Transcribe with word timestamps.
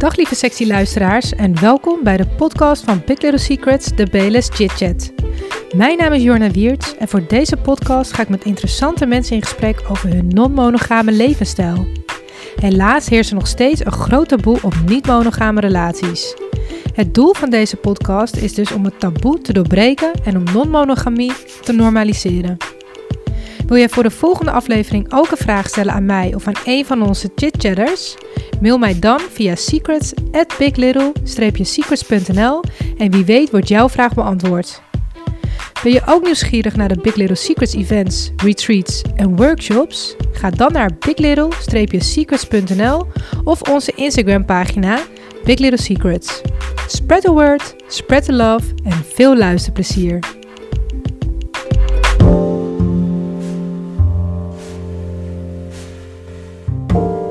Dag 0.00 0.16
lieve 0.16 0.34
sexy 0.34 0.66
luisteraars 0.66 1.34
en 1.34 1.60
welkom 1.60 1.98
bij 2.02 2.16
de 2.16 2.26
podcast 2.26 2.84
van 2.84 3.02
Big 3.06 3.20
Little 3.20 3.38
Secrets, 3.38 3.96
de 3.96 4.06
BLS 4.06 4.48
Chit 4.52 4.72
Chat. 4.72 5.12
Mijn 5.76 5.98
naam 5.98 6.12
is 6.12 6.22
Jorna 6.22 6.50
Wiertz 6.50 6.92
en 6.92 7.08
voor 7.08 7.26
deze 7.26 7.56
podcast 7.56 8.12
ga 8.12 8.22
ik 8.22 8.28
met 8.28 8.44
interessante 8.44 9.06
mensen 9.06 9.36
in 9.36 9.42
gesprek 9.42 9.82
over 9.88 10.08
hun 10.08 10.28
non-monogame 10.28 11.12
levensstijl. 11.12 11.86
Helaas 12.60 13.08
heerst 13.08 13.30
er 13.30 13.36
nog 13.36 13.46
steeds 13.46 13.84
een 13.84 13.92
groot 13.92 14.28
taboe 14.28 14.58
op 14.62 14.74
niet-monogame 14.86 15.60
relaties. 15.60 16.34
Het 16.94 17.14
doel 17.14 17.34
van 17.34 17.50
deze 17.50 17.76
podcast 17.76 18.36
is 18.36 18.54
dus 18.54 18.72
om 18.72 18.84
het 18.84 19.00
taboe 19.00 19.40
te 19.40 19.52
doorbreken 19.52 20.12
en 20.24 20.36
om 20.36 20.44
non-monogamie 20.52 21.32
te 21.62 21.72
normaliseren. 21.72 22.56
Wil 23.70 23.78
jij 23.78 23.88
voor 23.88 24.02
de 24.02 24.10
volgende 24.10 24.50
aflevering 24.50 25.12
ook 25.12 25.30
een 25.30 25.36
vraag 25.36 25.68
stellen 25.68 25.92
aan 25.92 26.04
mij 26.04 26.34
of 26.34 26.46
aan 26.46 26.54
een 26.64 26.84
van 26.84 27.02
onze 27.02 27.30
chitchatters? 27.34 28.16
Mail 28.60 28.78
mij 28.78 28.98
dan 28.98 29.20
via 29.20 29.54
secrets 29.54 30.12
at 30.32 30.54
biglittle-secrets.nl 30.58 32.62
en 32.98 33.10
wie 33.10 33.24
weet 33.24 33.50
wordt 33.50 33.68
jouw 33.68 33.88
vraag 33.88 34.14
beantwoord. 34.14 34.82
Ben 35.82 35.92
je 35.92 36.02
ook 36.06 36.22
nieuwsgierig 36.22 36.76
naar 36.76 36.88
de 36.88 37.00
Big 37.00 37.14
Little 37.14 37.36
Secrets 37.36 37.74
events, 37.74 38.30
retreats 38.36 39.02
en 39.16 39.36
workshops? 39.36 40.16
Ga 40.32 40.50
dan 40.50 40.72
naar 40.72 40.90
biglittle-secrets.nl 40.98 43.06
of 43.44 43.62
onze 43.62 43.92
Instagram 43.94 44.44
pagina 44.44 44.98
Big 45.44 45.58
Little 45.58 45.80
Secrets. 45.80 46.40
Spread 46.86 47.22
the 47.22 47.32
word, 47.32 47.74
spread 47.86 48.24
the 48.24 48.32
love 48.32 48.64
en 48.84 49.04
veel 49.14 49.36
luisterplezier. 49.36 50.39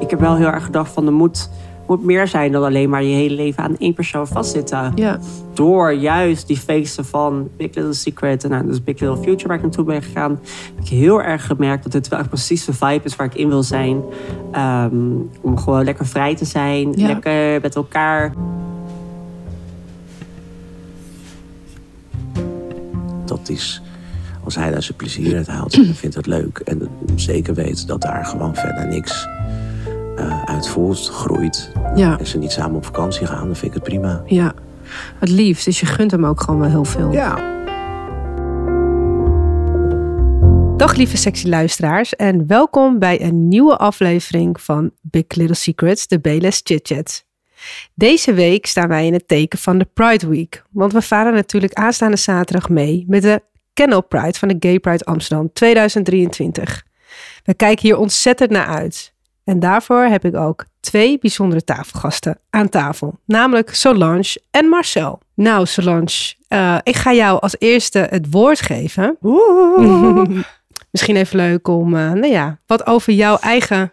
Ik 0.10 0.18
heb 0.18 0.28
wel 0.28 0.36
heel 0.36 0.52
erg 0.52 0.64
gedacht 0.66 0.92
van 0.92 1.06
er 1.06 1.14
moet, 1.14 1.50
moet 1.88 2.04
meer 2.04 2.28
zijn 2.28 2.52
dan 2.52 2.64
alleen 2.64 2.90
maar 2.90 3.04
je 3.04 3.16
hele 3.16 3.36
leven 3.36 3.64
aan 3.64 3.78
één 3.78 3.94
persoon 3.94 4.28
vastzitten. 4.28 4.92
Ja. 4.96 5.20
Door 5.54 5.94
juist 5.94 6.48
die 6.48 6.58
feesten 6.58 7.06
van 7.06 7.50
Big 7.58 7.76
Little 7.76 7.94
Secret 7.94 8.44
en 8.44 8.50
nou, 8.50 8.66
dus 8.66 8.84
Big 8.84 9.00
Little 9.00 9.24
Future 9.24 9.48
waar 9.48 9.58
ik 9.58 9.62
naartoe 9.64 9.84
ben 9.84 10.02
gegaan, 10.02 10.40
heb 10.76 10.84
ik 10.84 10.90
heel 10.90 11.22
erg 11.22 11.46
gemerkt 11.46 11.84
dat 11.84 11.92
dit 11.92 12.08
wel 12.08 12.20
echt 12.20 12.28
precies 12.30 12.66
de 12.66 12.74
vibe 12.74 13.02
is 13.04 13.16
waar 13.16 13.28
ik 13.28 13.36
in 13.36 13.50
wil 13.50 13.64
zijn. 13.64 14.02
Ehm, 14.52 14.96
om 15.42 15.58
gewoon 15.58 15.84
lekker 15.84 16.06
vrij 16.06 16.36
te 16.36 16.46
zijn, 16.46 16.92
Ja. 16.96 17.08
lekker 17.08 17.62
met 17.62 17.76
elkaar. 17.76 18.34
dat 23.26 23.50
is, 23.50 23.82
als 24.44 24.56
hij 24.56 24.72
daar 24.72 24.84
zijn 24.84 24.98
plezier 24.98 25.36
uit 25.36 25.48
haalt, 25.48 25.76
dan 25.76 25.86
vindt 25.86 26.16
het 26.16 26.26
leuk. 26.26 26.60
En 26.60 26.90
zeker 27.16 27.54
weet 27.54 27.88
dat 27.88 28.02
daar 28.02 28.26
gewoon 28.26 28.56
verder 28.56 28.88
niks 28.88 29.28
eh 30.20 30.44
uit 30.44 30.68
voort 30.68 31.08
groeit. 31.08 31.72
Ja, 31.96 32.20
En 32.20 32.28
ze 32.28 32.38
niet 32.38 32.52
samen 32.52 32.76
op 32.76 32.86
vakantie 32.86 33.28
gaan, 33.28 33.46
dan 33.46 33.56
vind 33.56 33.66
ik 33.66 33.74
het 33.74 33.84
prima. 33.84 34.22
ja. 34.26 34.54
Het 35.20 35.30
liefst. 35.30 35.66
Dus 35.66 35.80
je 35.80 35.86
gunt 35.86 36.12
hem 36.12 36.26
ook 36.26 36.42
gewoon 36.42 36.60
wel 36.60 36.70
heel 36.70 36.86
veel. 36.86 37.12
Ja. 37.12 37.58
Dag 40.78 40.96
lieve 40.96 41.18
sexy 41.18 41.48
luisteraars 41.48 42.16
en 42.16 42.48
welkom 42.48 43.00
bij 43.00 43.22
een 43.22 43.48
nieuwe 43.48 43.78
aflevering 43.78 44.62
van 44.62 44.92
Big 45.02 45.24
Little 45.28 45.56
Secrets, 45.56 46.08
de 46.08 46.20
BLS 46.20 46.62
Chit 46.64 46.88
Chat. 46.88 47.26
Deze 47.94 48.34
week 48.34 48.66
staan 48.66 48.88
wij 48.88 49.06
in 49.06 49.14
het 49.14 49.28
teken 49.28 49.60
van 49.60 49.78
de 49.78 49.88
Pride 49.94 50.28
Week, 50.28 50.64
want 50.72 50.94
we 50.94 51.02
varen 51.02 51.34
natuurlijk 51.34 51.74
aanstaande 51.74 52.18
zaterdag 52.18 52.70
mee 52.70 53.06
met 53.08 53.22
de 53.22 53.42
Kennel 53.74 54.04
Pride 54.04 54.38
van 54.38 54.48
de 54.48 54.56
Gay 54.60 54.80
Pride 54.80 55.04
Amsterdam 55.06 55.54
2023. 55.54 56.84
We 57.44 57.54
kijken 57.54 57.88
hier 57.88 57.98
ontzettend 57.98 58.50
naar 58.50 58.68
uit. 58.68 59.14
En 59.50 59.60
daarvoor 59.60 60.04
heb 60.04 60.26
ik 60.26 60.36
ook 60.36 60.66
twee 60.80 61.18
bijzondere 61.20 61.64
tafelgasten 61.64 62.40
aan 62.50 62.70
tafel, 62.70 63.20
namelijk 63.26 63.76
Solange 63.76 64.42
en 64.52 64.66
Marcel. 64.66 65.20
Nou 65.36 65.66
Solange, 65.66 66.34
eh, 66.48 66.78
ik 66.84 66.96
ga 66.96 67.14
jou 67.14 67.40
als 67.40 67.56
eerste 67.60 68.08
het 68.10 68.32
woord 68.32 68.62
geven. 68.62 69.18
Misschien 70.92 71.16
even 71.16 71.38
leuk 71.38 71.68
om, 71.68 71.96
eh, 71.96 72.12
nou 72.12 72.28
ja, 72.28 72.60
wat 72.66 72.86
over 72.86 73.14
jouw 73.14 73.38
eigen 73.38 73.92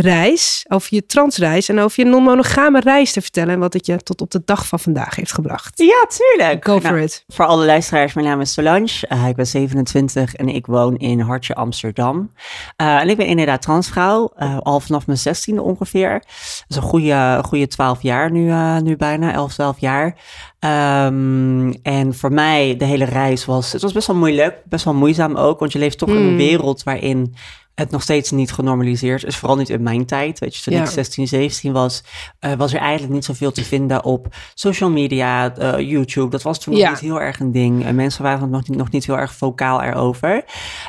reis, 0.00 0.64
over 0.68 0.88
je 0.94 1.06
transreis 1.06 1.68
en 1.68 1.78
over 1.78 2.04
je 2.04 2.10
non-monogame 2.10 2.80
reis 2.80 3.12
te 3.12 3.20
vertellen 3.20 3.54
en 3.54 3.60
wat 3.60 3.72
het 3.72 3.86
je 3.86 3.96
tot 3.96 4.20
op 4.20 4.30
de 4.30 4.42
dag 4.44 4.66
van 4.66 4.80
vandaag 4.80 5.14
heeft 5.14 5.32
gebracht. 5.32 5.78
Ja, 5.78 6.06
tuurlijk. 6.08 6.64
Go 6.64 6.80
for 6.80 6.90
Nou, 6.90 7.02
it. 7.02 7.24
Voor 7.28 7.46
alle 7.46 7.64
luisteraars, 7.66 8.14
mijn 8.14 8.26
naam 8.26 8.40
is 8.40 8.52
Solange. 8.52 9.06
Eh, 9.08 9.28
ik 9.28 9.36
ben 9.36 9.46
27 9.46 10.34
en 10.34 10.48
ik 10.48 10.66
woon 10.66 10.96
in 10.96 11.20
Hartje, 11.20 11.54
Amsterdam. 11.54 12.32
Eh, 12.76 12.96
en 13.00 13.08
ik 13.08 13.16
ben 13.16 13.26
inderdaad 13.26 13.62
transvrouw, 13.62 14.32
eh, 14.36 14.58
al 14.58 14.80
vanaf 14.80 15.06
mijn 15.06 15.18
16e 15.18 15.62
ongeveer. 15.62 16.12
Dat 16.12 16.64
is 16.68 16.76
een 16.76 16.82
goede, 16.82 17.40
goede 17.44 17.66
12 17.66 18.02
jaar 18.02 18.30
nu, 18.30 18.52
nu 18.82 18.96
bijna, 18.96 19.32
11, 19.32 19.52
12 19.52 19.80
jaar. 19.80 20.14
Ehm, 20.58 21.72
en 21.82 22.14
voor 22.14 22.32
mij, 22.32 22.76
de 22.76 22.84
hele 22.84 23.04
reis 23.04 23.44
was, 23.44 23.72
het 23.72 23.82
was 23.82 23.92
best 23.92 24.06
wel 24.06 24.16
moeilijk, 24.16 24.62
best 24.64 24.84
wel 24.84 24.94
moeizaam 24.94 25.36
ook, 25.36 25.58
want 25.58 25.72
je 25.72 25.78
leeft 25.78 25.98
toch 25.98 26.08
in 26.08 26.14
een 26.16 26.26
Hmm. 26.26 26.36
wereld 26.36 26.82
waarin 26.82 27.34
het 27.76 27.90
nog 27.90 28.02
steeds 28.02 28.30
niet 28.30 28.52
genormaliseerd 28.52 29.24
is. 29.24 29.36
Vooral 29.36 29.56
niet 29.56 29.68
in 29.68 29.82
mijn 29.82 30.06
tijd. 30.06 30.38
Weet 30.38 30.56
je, 30.56 30.62
toen 30.62 30.74
Ja. 30.74 30.82
ik 30.82 30.88
16, 30.88 31.28
17 31.28 31.72
was, 31.72 32.02
eh, 32.38 32.52
was 32.52 32.72
er 32.72 32.80
eigenlijk 32.80 33.12
niet 33.12 33.24
zoveel 33.24 33.52
te 33.52 33.64
vinden 33.64 34.04
op 34.04 34.26
social 34.54 34.90
media, 34.90 35.54
eh, 35.56 35.80
YouTube. 35.90 36.30
Dat 36.30 36.42
was 36.42 36.58
toen 36.60 36.72
nog 36.72 36.82
Ja. 36.82 36.90
niet 36.90 36.98
heel 37.00 37.20
erg 37.20 37.40
een 37.40 37.52
ding. 37.52 37.84
En 37.84 37.94
mensen 37.94 38.22
waren 38.22 38.50
nog 38.50 38.68
niet, 38.68 38.78
nog 38.78 38.90
niet 38.90 39.06
heel 39.06 39.18
erg 39.18 39.34
vocaal 39.34 39.82
erover. 39.82 40.44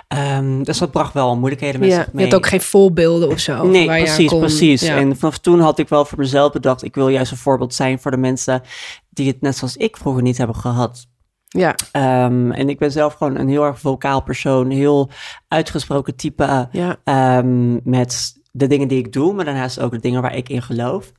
Ehm, 0.07 0.63
dus 0.63 0.77
dat 0.77 0.91
bracht 0.91 1.13
wel 1.13 1.37
moeilijkheden 1.37 1.79
met 1.79 1.89
Ja, 1.89 1.95
zich 1.95 2.05
je 2.05 2.11
mee. 2.13 2.23
hebt 2.25 2.35
ook 2.37 2.47
geen 2.47 2.61
voorbeelden 2.61 3.29
of 3.29 3.39
zo. 3.39 3.67
Nee, 3.67 3.85
precies, 3.85 4.37
precies. 4.37 4.81
En 4.81 5.17
vanaf 5.17 5.37
toen 5.37 5.59
had 5.59 5.79
ik 5.79 5.89
wel 5.89 6.05
voor 6.05 6.17
mezelf 6.17 6.51
bedacht, 6.51 6.83
ik 6.83 6.95
wil 6.95 7.07
juist 7.09 7.31
een 7.31 7.37
voorbeeld 7.37 7.73
zijn 7.73 7.99
voor 7.99 8.11
de 8.11 8.17
mensen 8.17 8.61
die 9.09 9.27
het 9.27 9.41
net 9.41 9.57
zoals 9.57 9.77
ik 9.77 9.97
vroeger 9.97 10.21
niet 10.21 10.37
hebben 10.37 10.55
gehad. 10.55 11.07
Ja, 11.57 11.75
Ehm, 11.91 12.51
en 12.51 12.69
ik 12.69 12.79
ben 12.79 12.91
zelf 12.91 13.13
gewoon 13.13 13.37
een 13.37 13.49
heel 13.49 13.63
erg 13.63 13.79
vocaal 13.79 14.21
persoon, 14.21 14.69
heel 14.69 15.09
uitgesproken 15.47 16.15
type 16.15 16.67
ja. 16.71 16.95
ehm, 17.03 17.89
met 17.89 18.33
de 18.51 18.67
dingen 18.67 18.87
die 18.87 18.97
ik 18.97 19.13
doe, 19.13 19.33
maar 19.33 19.45
daarnaast 19.45 19.79
ook 19.79 19.91
de 19.91 19.99
dingen 19.99 20.21
waar 20.21 20.35
ik 20.35 20.49
in 20.49 20.61
geloof. 20.61 21.11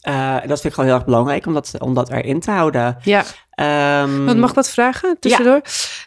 En 0.00 0.48
dat 0.48 0.60
vind 0.60 0.64
ik 0.64 0.72
gewoon 0.72 0.86
heel 0.86 0.94
erg 0.94 1.04
belangrijk 1.04 1.46
om 1.46 1.54
dat, 1.54 1.74
om 1.78 1.94
dat 1.94 2.10
erin 2.10 2.40
te 2.40 2.50
houden. 2.50 2.96
ja. 3.02 3.24
Want 4.24 4.38
mag 4.38 4.48
ik 4.48 4.54
wat 4.54 4.70
vragen 4.70 5.16
tussendoor? 5.20 5.60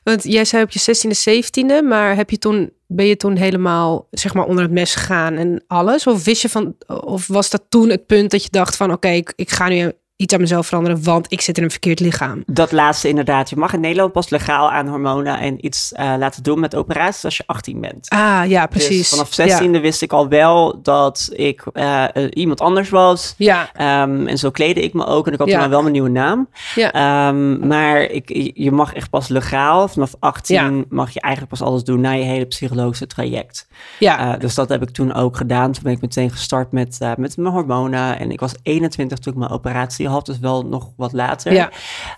Want 0.04 0.24
jij 0.24 0.46
zei 0.46 0.64
op 0.64 0.72
je 0.72 0.80
16e, 0.80 1.44
17e, 1.44 1.88
maar 1.88 2.16
heb 2.16 2.30
je 2.30 2.38
toen, 2.38 2.72
ben 2.88 3.06
je 3.06 3.18
toen 3.18 3.36
helemaal 3.36 4.08
zeg 4.12 4.34
maar 4.34 4.46
onder 4.46 4.64
het 4.64 4.74
mes 4.74 4.96
gegaan 4.96 5.36
en 5.36 5.64
alles? 5.68 6.08
Of 6.08 6.24
wist 6.24 6.42
je 6.42 6.50
van, 6.50 6.76
of 6.88 7.28
was 7.28 7.50
dat 7.50 7.64
toen 7.70 7.90
het 7.90 8.06
punt 8.06 8.32
dat 8.32 8.44
je 8.44 8.50
dacht 8.52 8.76
van, 8.76 8.92
oké, 8.92 9.08
ik, 9.08 9.34
ik 9.36 9.52
ga 9.52 9.68
nu 9.68 9.92
iets 10.16 10.34
aan 10.34 10.40
mezelf 10.42 10.68
veranderen, 10.68 11.04
want 11.04 11.26
ik 11.32 11.42
zit 11.42 11.58
in 11.58 11.64
een 11.64 11.72
verkeerd 11.72 12.00
lichaam? 12.00 12.44
Dat 12.46 12.72
laatste 12.72 13.08
inderdaad. 13.10 13.50
Je 13.50 13.56
mag 13.56 13.74
in 13.74 13.80
Nederland 13.80 14.12
pas 14.12 14.30
legaal 14.30 14.72
aan 14.72 14.88
hormonen 14.88 15.40
en 15.40 15.66
iets 15.66 15.92
eh, 15.92 16.14
laten 16.18 16.44
doen 16.44 16.60
met 16.60 16.76
operaties 16.76 17.26
als 17.26 17.38
je 17.38 17.44
18 17.46 17.82
bent. 17.82 18.10
Ah, 18.10 18.42
ja, 18.48 18.66
precies. 18.66 19.10
Dus 19.10 19.36
vanaf 19.36 19.62
16e 19.62 19.82
wist 19.82 20.02
ik 20.02 20.14
al 20.14 20.28
wel 20.28 20.80
dat 20.82 21.30
ik 21.32 21.64
eh, 21.74 22.04
eh, 22.16 22.30
iemand 22.34 22.62
anders 22.62 22.90
was. 22.90 23.34
Ja, 23.38 23.70
Ehm, 23.74 24.28
en 24.28 24.38
zo 24.38 24.52
kleedde 24.52 24.82
ik 24.82 24.94
me 24.94 25.06
ook. 25.06 25.28
En 25.28 25.34
ik 25.34 25.40
had 25.40 25.48
Ja. 25.48 25.54
toen 25.54 25.64
al 25.64 25.70
wel 25.70 25.82
mijn 25.82 25.94
nieuwe 25.94 26.10
naam. 26.10 26.48
ja, 26.76 26.92
Ehm, 26.92 27.68
maar 27.68 28.02
ik, 28.02 28.52
je 28.54 28.72
mag 28.72 28.94
echt 28.94 29.10
pas 29.10 29.28
legaal. 29.28 29.88
Vanaf 29.88 30.16
18 30.20 30.56
Ja. 30.78 30.84
mag 30.90 31.12
je 31.12 31.22
eigenlijk 31.22 31.58
pas 31.58 31.68
alles 31.68 31.84
doen 31.84 32.02
na 32.02 32.12
je 32.12 32.24
hele 32.24 32.46
psychologische 32.46 33.08
traject. 33.08 33.68
ja. 34.00 34.38
Dus 34.38 34.56
dat 34.56 34.70
heb 34.70 34.82
ik 34.82 34.90
toen 34.90 35.14
ook 35.14 35.38
gedaan. 35.38 35.72
Toen 35.72 35.84
ben 35.84 35.92
ik 35.92 36.02
meteen 36.02 36.32
gestart 36.32 36.72
met, 36.72 36.98
met 37.18 37.38
mijn 37.38 37.54
hormonen. 37.54 38.20
En 38.20 38.32
ik 38.32 38.40
was 38.40 38.54
21 38.64 39.18
toen 39.18 39.34
ik 39.34 39.40
mijn 39.40 39.52
operatie 39.52 40.08
had. 40.08 40.13
Dus 40.22 40.40
wel 40.40 40.62
nog 40.66 40.90
wat 40.98 41.14
later. 41.14 41.54
Ja. 41.54 41.70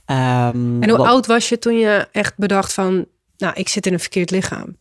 Ehm, 0.06 0.82
en 0.84 0.90
hoe 0.90 0.98
wat- 0.98 1.08
oud 1.08 1.26
was 1.26 1.50
je 1.50 1.60
toen 1.60 1.78
je 1.78 2.08
echt 2.12 2.34
bedacht 2.38 2.74
van, 2.74 3.06
nou, 3.38 3.54
ik 3.56 3.70
zit 3.70 3.86
in 3.86 3.94
een 3.94 4.00
verkeerd 4.00 4.32
lichaam? 4.32 4.78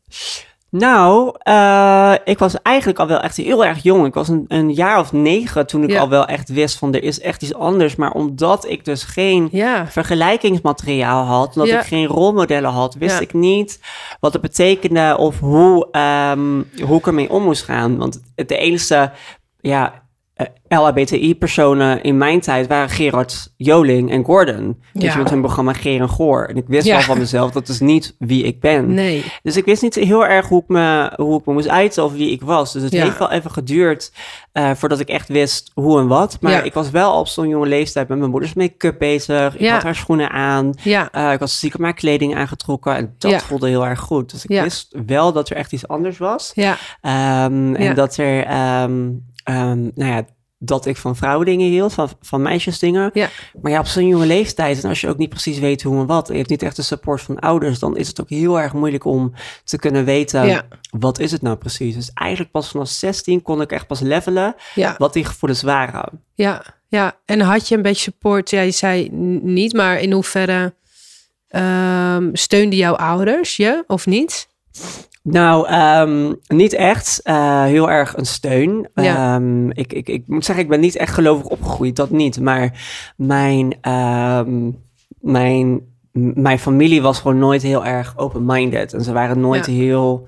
Nou, 0.71 1.35
eh, 1.39 2.15
ik 2.25 2.39
was 2.39 2.63
eigenlijk 2.63 2.99
al 2.99 3.07
wel 3.07 3.21
echt 3.21 3.37
heel 3.37 3.65
erg 3.65 3.83
jong. 3.83 4.07
Ik 4.07 4.15
was 4.15 4.29
een, 4.29 4.45
een 4.49 4.73
jaar 4.73 4.99
of 4.99 5.13
negen 5.13 5.67
toen 5.67 5.83
ik 5.83 5.91
Ja. 5.91 6.01
al 6.01 6.09
wel 6.09 6.27
echt 6.27 6.49
wist 6.49 6.79
van 6.79 6.95
er 6.95 7.03
is 7.03 7.21
echt 7.21 7.43
iets 7.43 7.55
anders. 7.55 7.97
Maar 7.97 8.11
omdat 8.11 8.69
ik 8.69 8.85
dus 8.85 9.03
geen 9.03 9.49
Ja, 9.53 9.87
vergelijkingsmateriaal 9.87 11.25
had, 11.25 11.47
omdat 11.49 11.69
Ja. 11.69 11.81
ik 11.81 11.87
geen 11.87 12.07
rolmodellen 12.07 12.71
had, 12.71 12.95
wist 12.95 13.21
ik 13.21 13.33
niet 13.33 13.81
wat 14.21 14.33
het 14.33 14.43
betekende 14.43 15.17
of 15.19 15.39
hoe, 15.41 15.89
ehm, 15.91 16.63
hoe 16.85 16.99
ik 16.99 17.07
ermee 17.07 17.31
om 17.31 17.43
moest 17.43 17.63
gaan. 17.63 17.97
Want 17.97 18.21
het- 18.35 18.49
de 18.49 18.57
enige 18.57 19.13
ja, 19.61 20.03
LHBTI-personen 20.69 22.03
in 22.03 22.19
mijn 22.19 22.41
tijd 22.41 22.67
waren 22.67 22.89
Gerard 22.89 23.53
Joling 23.57 24.11
en 24.11 24.25
Gordon. 24.25 24.83
Dus 24.93 25.13
Ja. 25.13 25.19
met 25.19 25.31
hun 25.31 25.41
programma 25.41 25.73
Geer 25.73 26.01
en 26.01 26.09
Goor. 26.09 26.45
En 26.45 26.57
ik 26.57 26.65
wist 26.67 26.87
Ja. 26.87 26.93
wel 26.95 27.03
van 27.03 27.19
mezelf, 27.19 27.51
dat 27.51 27.69
is 27.69 27.81
niet 27.81 28.15
wie 28.19 28.45
ik 28.45 28.61
ben. 28.61 28.95
nee. 28.95 29.25
Dus 29.43 29.57
ik 29.57 29.65
wist 29.65 29.83
niet 29.83 29.95
heel 29.95 30.27
erg 30.27 30.49
hoe 30.49 30.61
ik 30.63 30.69
me, 30.69 31.13
hoe 31.17 31.39
ik 31.39 31.47
me 31.47 31.53
moest 31.53 31.69
uiten 31.69 32.05
of 32.05 32.13
wie 32.13 32.31
ik 32.31 32.43
was. 32.43 32.73
Dus 32.73 32.83
het 32.83 32.93
Ja. 32.93 33.05
heeft 33.05 33.19
wel 33.19 33.31
even 33.31 33.51
geduurd 33.51 34.13
eh, 34.53 34.71
voordat 34.75 35.01
ik 35.01 35.09
echt 35.09 35.29
wist 35.29 35.71
hoe 35.75 35.99
en 36.01 36.07
wat. 36.07 36.37
Maar 36.41 36.65
ik 36.67 36.75
was 36.75 36.91
wel 36.91 37.19
op 37.19 37.27
zo'n 37.27 37.49
jonge 37.49 37.67
leeftijd 37.67 38.09
met 38.09 38.19
mijn 38.19 38.31
moeders 38.31 38.55
make-up 38.55 38.99
bezig. 38.99 39.57
Ik 39.57 39.69
had 39.69 39.83
haar 39.83 39.95
schoenen 39.95 40.31
aan. 40.31 40.73
Eh, 40.85 41.33
ik 41.33 41.39
was 41.39 41.57
stiekem 41.57 41.83
haar 41.85 41.95
kleding 41.95 42.37
aangetrokken. 42.37 42.97
En 42.97 43.15
dat 43.19 43.43
voelde 43.43 43.69
heel 43.69 43.87
erg 43.87 44.01
goed. 44.01 44.31
Dus 44.31 44.45
ik 44.47 44.63
wist 44.63 44.97
wel 45.07 45.33
dat 45.33 45.51
er 45.51 45.57
echt 45.57 45.73
iets 45.73 45.89
anders 45.89 46.19
was. 46.19 46.53
ja, 46.55 46.77
Ja. 47.03 47.45
En 47.45 47.95
dat 47.95 48.17
er, 48.17 48.45
ehm, 48.45 49.09
ehm, 49.45 49.83
nou 49.95 50.11
ja, 50.13 50.25
dat 50.59 50.87
ik 50.87 50.97
van 50.97 51.17
vrouwen 51.17 51.47
dingen 51.47 51.69
hield, 51.69 51.93
van, 51.93 52.09
van 52.21 52.43
meisjesdingen. 52.43 53.11
Ja. 53.15 53.29
Maar 53.63 53.73
ja, 53.73 53.79
op 53.79 53.87
zo'n 53.87 54.07
jonge 54.07 54.27
leeftijd, 54.27 54.83
en 54.83 54.89
als 54.89 55.01
je 55.01 55.09
ook 55.09 55.17
niet 55.19 55.29
precies 55.29 55.59
weet 55.59 55.83
hoe 55.83 56.01
en 56.01 56.07
wat, 56.07 56.29
je 56.29 56.35
hebt 56.37 56.49
niet 56.49 56.63
echt 56.63 56.77
de 56.77 56.83
support 56.83 57.21
van 57.23 57.39
ouders, 57.39 57.79
dan 57.79 57.97
is 57.97 58.09
het 58.09 58.21
ook 58.21 58.29
heel 58.29 58.61
erg 58.61 58.73
moeilijk 58.73 59.05
om 59.05 59.33
te 59.65 59.79
kunnen 59.79 60.05
weten, 60.05 60.47
Ja. 60.47 60.67
wat 60.91 61.19
is 61.19 61.33
het 61.33 61.43
nou 61.43 61.57
precies? 61.57 61.95
Dus 61.95 62.11
eigenlijk 62.15 62.51
pas 62.53 62.69
vanaf 62.71 62.89
16 62.89 63.43
kon 63.43 63.61
ik 63.61 63.73
echt 63.73 63.87
pas 63.87 64.01
levelen 64.01 64.55
Ja, 64.75 64.95
wat 64.99 65.13
die 65.13 65.25
gevoelens 65.25 65.63
waren. 65.63 66.23
ja, 66.35 66.65
ja. 66.89 67.17
En 67.25 67.41
had 67.41 67.69
je 67.69 67.77
een 67.77 67.83
beetje 67.83 68.03
support? 68.03 68.51
Ja, 68.51 68.61
je 68.61 68.71
zei 68.71 69.09
niet, 69.43 69.73
maar 69.73 70.01
in 70.01 70.13
hoeverre 70.13 70.75
ehm 71.49 72.29
steunden 72.33 72.79
jouw 72.79 72.95
ouders 72.95 73.57
je 73.57 73.85
of 73.87 74.07
niet? 74.07 74.49
Nou, 75.29 75.67
ehm, 75.69 76.33
niet 76.47 76.73
echt. 76.73 77.21
Eh, 77.23 77.63
heel 77.63 77.91
erg 77.91 78.17
een 78.17 78.27
steun. 78.27 78.89
Ja. 78.95 79.35
Ehm, 79.35 79.71
ik, 79.71 79.93
ik, 79.93 80.09
ik 80.09 80.23
moet 80.27 80.45
zeggen, 80.45 80.65
ik 80.65 80.71
ben 80.71 80.81
niet 80.81 80.97
echt 80.97 81.15
gelovig 81.15 81.47
opgegroeid, 81.47 81.97
dat 81.97 82.11
niet. 82.11 82.41
Maar 82.41 82.83
mijn, 83.17 83.77
ehm, 83.81 84.71
mijn, 85.21 85.81
mijn 86.35 86.59
familie 86.59 87.03
was 87.03 87.21
gewoon 87.21 87.39
nooit 87.39 87.63
heel 87.63 87.85
erg 87.85 88.19
open-minded. 88.19 88.93
En 88.93 89.01
ze 89.03 89.13
waren 89.13 89.41
nooit 89.41 89.67
Ja. 89.67 89.73
heel 89.73 90.27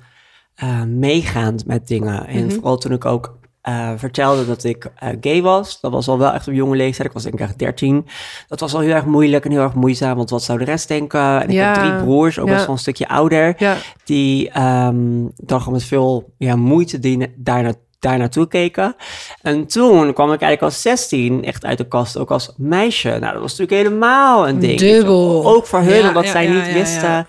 eh, 0.54 0.82
meegaand 0.82 1.66
met 1.66 1.88
dingen. 1.88 2.26
En 2.26 2.44
Mhm. 2.44 2.54
vooral 2.54 2.76
toen 2.76 2.92
ik 2.92 3.04
ook 3.04 3.35
eh, 3.66 3.90
vertelde 3.96 4.46
dat 4.46 4.64
ik 4.64 4.90
eh, 4.96 5.08
gay 5.20 5.42
was, 5.42 5.80
dat 5.80 5.92
was 5.92 6.08
al 6.08 6.18
wel 6.18 6.32
echt 6.32 6.48
op 6.48 6.54
jonge 6.54 6.76
leeftijd. 6.76 7.08
Ik 7.08 7.14
was 7.14 7.22
denk 7.22 7.34
ik 7.34 7.40
echt 7.40 7.58
13. 7.58 8.06
Dat 8.48 8.60
was 8.60 8.74
al 8.74 8.80
heel 8.80 8.94
erg 8.94 9.04
moeilijk 9.04 9.44
en 9.44 9.50
heel 9.50 9.60
erg 9.60 9.74
moeizaam, 9.74 10.16
want 10.16 10.30
wat 10.30 10.42
zou 10.42 10.58
de 10.58 10.64
rest 10.64 10.88
denken? 10.88 11.40
En 11.42 11.48
ik 11.48 11.54
Ja. 11.54 11.64
heb 11.66 11.74
drie 11.74 11.94
broers, 11.96 12.38
ook 12.38 12.46
Ja. 12.46 12.52
best 12.52 12.66
wel 12.66 12.74
een 12.74 12.80
stukje 12.80 13.08
ouder 13.08 13.54
Ja, 13.58 13.76
die 14.04 14.50
ehm 14.50 15.24
dan 15.36 15.58
gewoon 15.58 15.72
met 15.74 15.84
veel 15.84 16.32
ja, 16.38 16.56
moeite 16.56 16.98
die 16.98 17.32
daar, 17.36 17.72
daar 17.98 18.18
naartoe 18.18 18.48
keken. 18.48 18.96
En 19.42 19.66
toen 19.66 20.12
kwam 20.12 20.32
ik 20.32 20.40
eigenlijk 20.40 20.62
als 20.62 20.82
16 20.82 21.44
echt 21.44 21.64
uit 21.64 21.78
de 21.78 21.88
kast, 21.88 22.18
ook 22.18 22.30
als 22.30 22.52
meisje. 22.56 23.08
Nou, 23.08 23.32
dat 23.32 23.40
was 23.42 23.56
natuurlijk 23.58 23.88
helemaal 23.88 24.48
een 24.48 24.58
ding. 24.58 24.78
Dubbel. 24.78 25.46
Ook 25.46 25.66
voor 25.66 25.80
hun, 25.80 25.96
Ja, 25.98 26.08
omdat 26.08 26.24
ja, 26.24 26.30
zij 26.30 26.44
ja, 26.44 26.52
niet 26.52 26.72
wisten. 26.72 27.26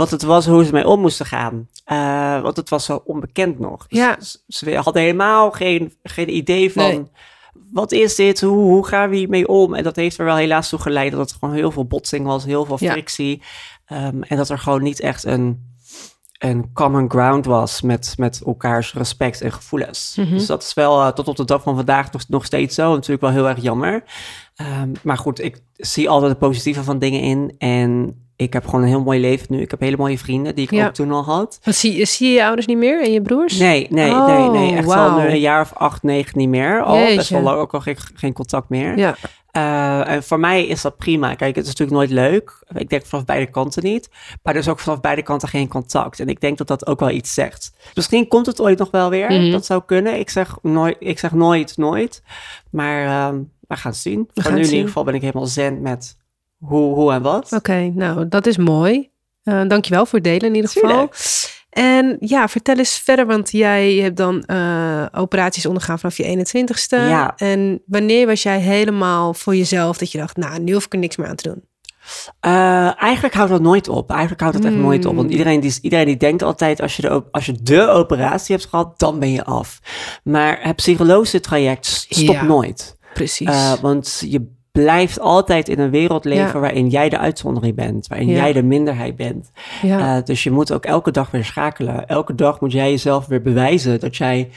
Wat 0.00 0.10
het 0.10 0.22
was, 0.22 0.46
hoe 0.46 0.64
ze 0.64 0.72
mee 0.72 0.86
om 0.86 1.00
moesten 1.00 1.26
gaan. 1.26 1.68
Eh, 1.84 2.40
want 2.42 2.56
het 2.56 2.68
was 2.68 2.84
zo 2.84 3.02
onbekend 3.04 3.58
nog. 3.58 3.86
Dus 3.86 3.98
Ja. 3.98 4.16
ze- 4.20 4.38
Ze 4.48 4.74
hadden 4.76 5.02
helemaal 5.02 5.50
geen, 5.50 5.94
geen 6.02 6.36
idee 6.36 6.72
van... 6.72 6.82
Nee. 6.84 7.02
Wat 7.72 7.92
is 7.92 8.14
dit? 8.14 8.40
Hoe, 8.40 8.58
hoe 8.62 8.86
gaan 8.86 9.10
we 9.10 9.16
hiermee 9.16 9.48
om? 9.48 9.74
En 9.74 9.82
dat 9.82 9.96
heeft 9.96 10.18
er 10.18 10.24
wel 10.24 10.36
helaas 10.36 10.68
toe 10.68 10.78
geleid 10.78 11.10
dat 11.12 11.20
het 11.20 11.32
gewoon 11.40 11.54
heel 11.54 11.70
veel 11.70 11.86
botsing 11.86 12.26
was, 12.26 12.44
heel 12.44 12.64
veel 12.64 12.76
Ja. 12.80 12.90
frictie. 12.92 13.42
Ehm, 13.86 14.22
en 14.22 14.36
dat 14.36 14.48
er 14.48 14.58
gewoon 14.58 14.82
niet 14.82 15.00
echt 15.00 15.24
een, 15.24 15.74
een 16.38 16.72
common 16.72 17.10
ground 17.10 17.44
was 17.46 17.80
met, 17.80 18.14
met 18.16 18.42
elkaars 18.46 18.94
respect 18.94 19.40
en 19.40 19.52
gevoelens. 19.52 20.14
Mhm. 20.16 20.30
Dus 20.30 20.46
dat 20.46 20.62
is 20.62 20.74
wel 20.74 21.00
eh, 21.02 21.08
tot 21.12 21.28
op 21.28 21.36
de 21.36 21.44
dag 21.44 21.62
van 21.62 21.76
vandaag 21.76 22.12
nog, 22.12 22.22
nog 22.28 22.44
steeds 22.44 22.74
zo. 22.74 22.92
Natuurlijk 22.94 23.20
wel 23.22 23.30
heel 23.30 23.48
erg 23.48 23.62
jammer. 23.62 24.04
Ehm, 24.54 24.92
maar 25.02 25.18
goed, 25.18 25.40
ik 25.40 25.62
zie 25.76 26.08
altijd 26.08 26.30
het 26.30 26.40
positieve 26.40 26.82
van 26.84 26.98
dingen 26.98 27.20
in. 27.20 27.54
En 27.58 28.14
ik 28.40 28.52
heb 28.52 28.64
gewoon 28.64 28.82
een 28.82 28.88
heel 28.88 29.02
mooi 29.02 29.20
leven 29.20 29.46
nu. 29.50 29.60
Ik 29.60 29.70
heb 29.70 29.80
hele 29.80 29.96
mooie 29.96 30.18
vrienden 30.18 30.54
die 30.54 30.64
ik 30.64 30.70
Ja. 30.70 30.86
ook 30.86 30.92
toen 30.94 31.12
al 31.12 31.24
had. 31.24 31.60
Want 31.64 31.76
zie, 31.76 32.04
zie 32.04 32.28
je 32.28 32.34
je 32.34 32.44
ouders 32.44 32.66
niet 32.66 32.78
meer 32.78 33.02
en 33.02 33.12
je 33.12 33.22
broers? 33.22 33.58
Nee, 33.58 33.86
nee, 33.90 34.10
Oh, 34.10 34.26
nee, 34.26 34.48
nee. 34.60 34.76
Echt 34.76 34.86
wauw. 34.86 35.08
al 35.10 35.18
nu 35.20 35.26
een 35.28 35.40
jaar 35.40 35.60
of 35.60 35.72
acht, 35.74 36.02
negen 36.02 36.38
niet 36.38 36.48
meer. 36.48 36.82
Al 36.82 36.98
best 36.98 37.12
Jeetje. 37.14 37.34
wel 37.34 37.42
lang 37.42 37.58
ook 37.58 37.74
al 37.74 37.80
geen, 37.80 37.96
geen 38.14 38.32
contact 38.32 38.68
meer. 38.68 38.98
Ja, 38.98 39.16
Eh, 39.50 40.08
en 40.08 40.22
voor 40.22 40.40
mij 40.40 40.66
is 40.66 40.82
dat 40.82 40.96
prima. 40.96 41.34
Kijk, 41.34 41.54
het 41.56 41.64
is 41.66 41.70
natuurlijk 41.76 41.96
nooit 41.98 42.10
leuk. 42.10 42.64
Ik 42.74 42.88
denk 42.88 43.06
vanaf 43.06 43.24
beide 43.24 43.50
kanten 43.50 43.82
niet. 43.82 44.08
Maar 44.42 44.54
er 44.54 44.60
is 44.60 44.68
ook 44.68 44.78
vanaf 44.78 45.00
beide 45.00 45.22
kanten 45.22 45.48
geen 45.48 45.68
contact. 45.68 46.20
En 46.20 46.28
ik 46.28 46.40
denk 46.40 46.58
dat 46.58 46.66
dat 46.68 46.86
ook 46.86 47.00
wel 47.00 47.10
iets 47.10 47.34
zegt. 47.34 47.72
Misschien 47.94 48.28
komt 48.28 48.46
het 48.46 48.60
ooit 48.60 48.78
nog 48.78 48.90
wel 48.90 49.10
weer. 49.10 49.32
Mhm. 49.32 49.50
Dat 49.50 49.66
zou 49.66 49.82
kunnen. 49.86 50.18
Ik 50.18 50.30
zeg 50.30 50.56
nooit, 50.62 50.96
ik 50.98 51.18
zeg 51.18 51.32
nooit, 51.32 51.76
nooit. 51.76 52.22
Maar 52.70 53.04
ehm, 53.06 53.38
we 53.68 53.76
gaan 53.76 53.90
het 53.90 54.00
zien. 54.00 54.28
Voor 54.34 54.42
gaan 54.42 54.54
nu 54.54 54.60
in 54.60 54.70
ieder 54.70 54.86
geval 54.86 55.04
ben 55.04 55.14
ik 55.14 55.20
helemaal 55.20 55.46
zen 55.46 55.80
met 55.82 56.16
hoe, 56.60 56.94
hoe 56.94 57.12
en 57.12 57.22
wat. 57.22 57.52
oké. 57.52 57.90
nou, 57.94 58.28
dat 58.28 58.46
is 58.46 58.56
mooi. 58.56 59.08
Uh, 59.44 59.62
dankjewel 59.68 60.06
voor 60.06 60.18
het 60.18 60.28
delen 60.28 60.42
in 60.48 60.54
ieder 60.54 60.70
geval. 60.70 61.08
En 61.70 62.16
ja, 62.20 62.48
vertel 62.48 62.76
eens 62.76 62.98
verder, 62.98 63.26
want 63.26 63.50
jij 63.50 63.94
hebt 63.94 64.16
dan 64.16 64.42
eh, 64.44 65.06
operaties 65.12 65.66
ondergaan 65.66 65.98
vanaf 65.98 66.16
je 66.16 66.44
21ste. 66.46 66.96
Ja. 67.08 67.32
En 67.36 67.82
wanneer 67.86 68.26
was 68.26 68.42
jij 68.42 68.58
helemaal 68.60 69.34
voor 69.34 69.56
jezelf 69.56 69.98
dat 69.98 70.12
je 70.12 70.18
dacht, 70.18 70.36
nou, 70.36 70.60
nu 70.60 70.72
hoef 70.72 70.84
ik 70.84 70.92
er 70.92 70.98
niks 70.98 71.16
meer 71.16 71.26
aan 71.28 71.36
te 71.36 71.48
doen? 71.48 71.62
Eh, 72.40 73.02
eigenlijk 73.02 73.34
houdt 73.34 73.50
dat 73.50 73.60
nooit 73.60 73.88
op. 73.88 74.10
Eigenlijk 74.10 74.40
houdt 74.40 74.56
het 74.56 74.64
echt 74.64 74.74
Hmm. 74.74 74.82
nooit 74.82 75.04
op. 75.04 75.14
Want 75.16 75.30
iedereen 75.30 75.60
die, 75.60 75.78
iedereen 75.82 76.06
die 76.06 76.16
denkt 76.16 76.42
altijd, 76.42 76.80
als 76.80 76.96
je, 76.96 77.02
de, 77.02 77.22
als 77.30 77.46
je 77.46 77.62
de 77.62 77.88
operatie 77.88 78.54
hebt 78.56 78.68
gehad, 78.68 78.98
dan 78.98 79.18
ben 79.18 79.32
je 79.32 79.44
af. 79.44 79.80
Maar 80.24 80.58
het 80.62 80.76
psychologische 80.76 81.40
traject 81.40 81.86
stopt 81.86 82.30
Ja. 82.30 82.44
nooit. 82.44 82.96
Precies. 83.14 83.78
Want 83.80 84.22
je 84.26 84.58
blijft 84.72 85.20
altijd 85.20 85.68
in 85.68 85.78
een 85.78 85.90
wereld 85.90 86.24
leven 86.24 86.46
Ja. 86.46 86.58
waarin 86.58 86.88
jij 86.88 87.08
de 87.08 87.18
uitzondering 87.18 87.74
bent. 87.76 88.06
Waarin 88.06 88.28
Ja. 88.28 88.36
jij 88.36 88.52
de 88.52 88.62
minderheid 88.62 89.16
bent. 89.16 89.50
ja. 89.82 90.16
Eh, 90.16 90.24
dus 90.24 90.42
je 90.42 90.50
moet 90.50 90.72
ook 90.72 90.84
elke 90.84 91.10
dag 91.10 91.30
weer 91.30 91.44
schakelen. 91.44 92.06
Elke 92.06 92.34
dag 92.34 92.60
moet 92.60 92.72
jij 92.72 92.90
jezelf 92.90 93.26
weer 93.26 93.42
bewijzen 93.42 94.00
dat 94.00 94.16
jij 94.16 94.50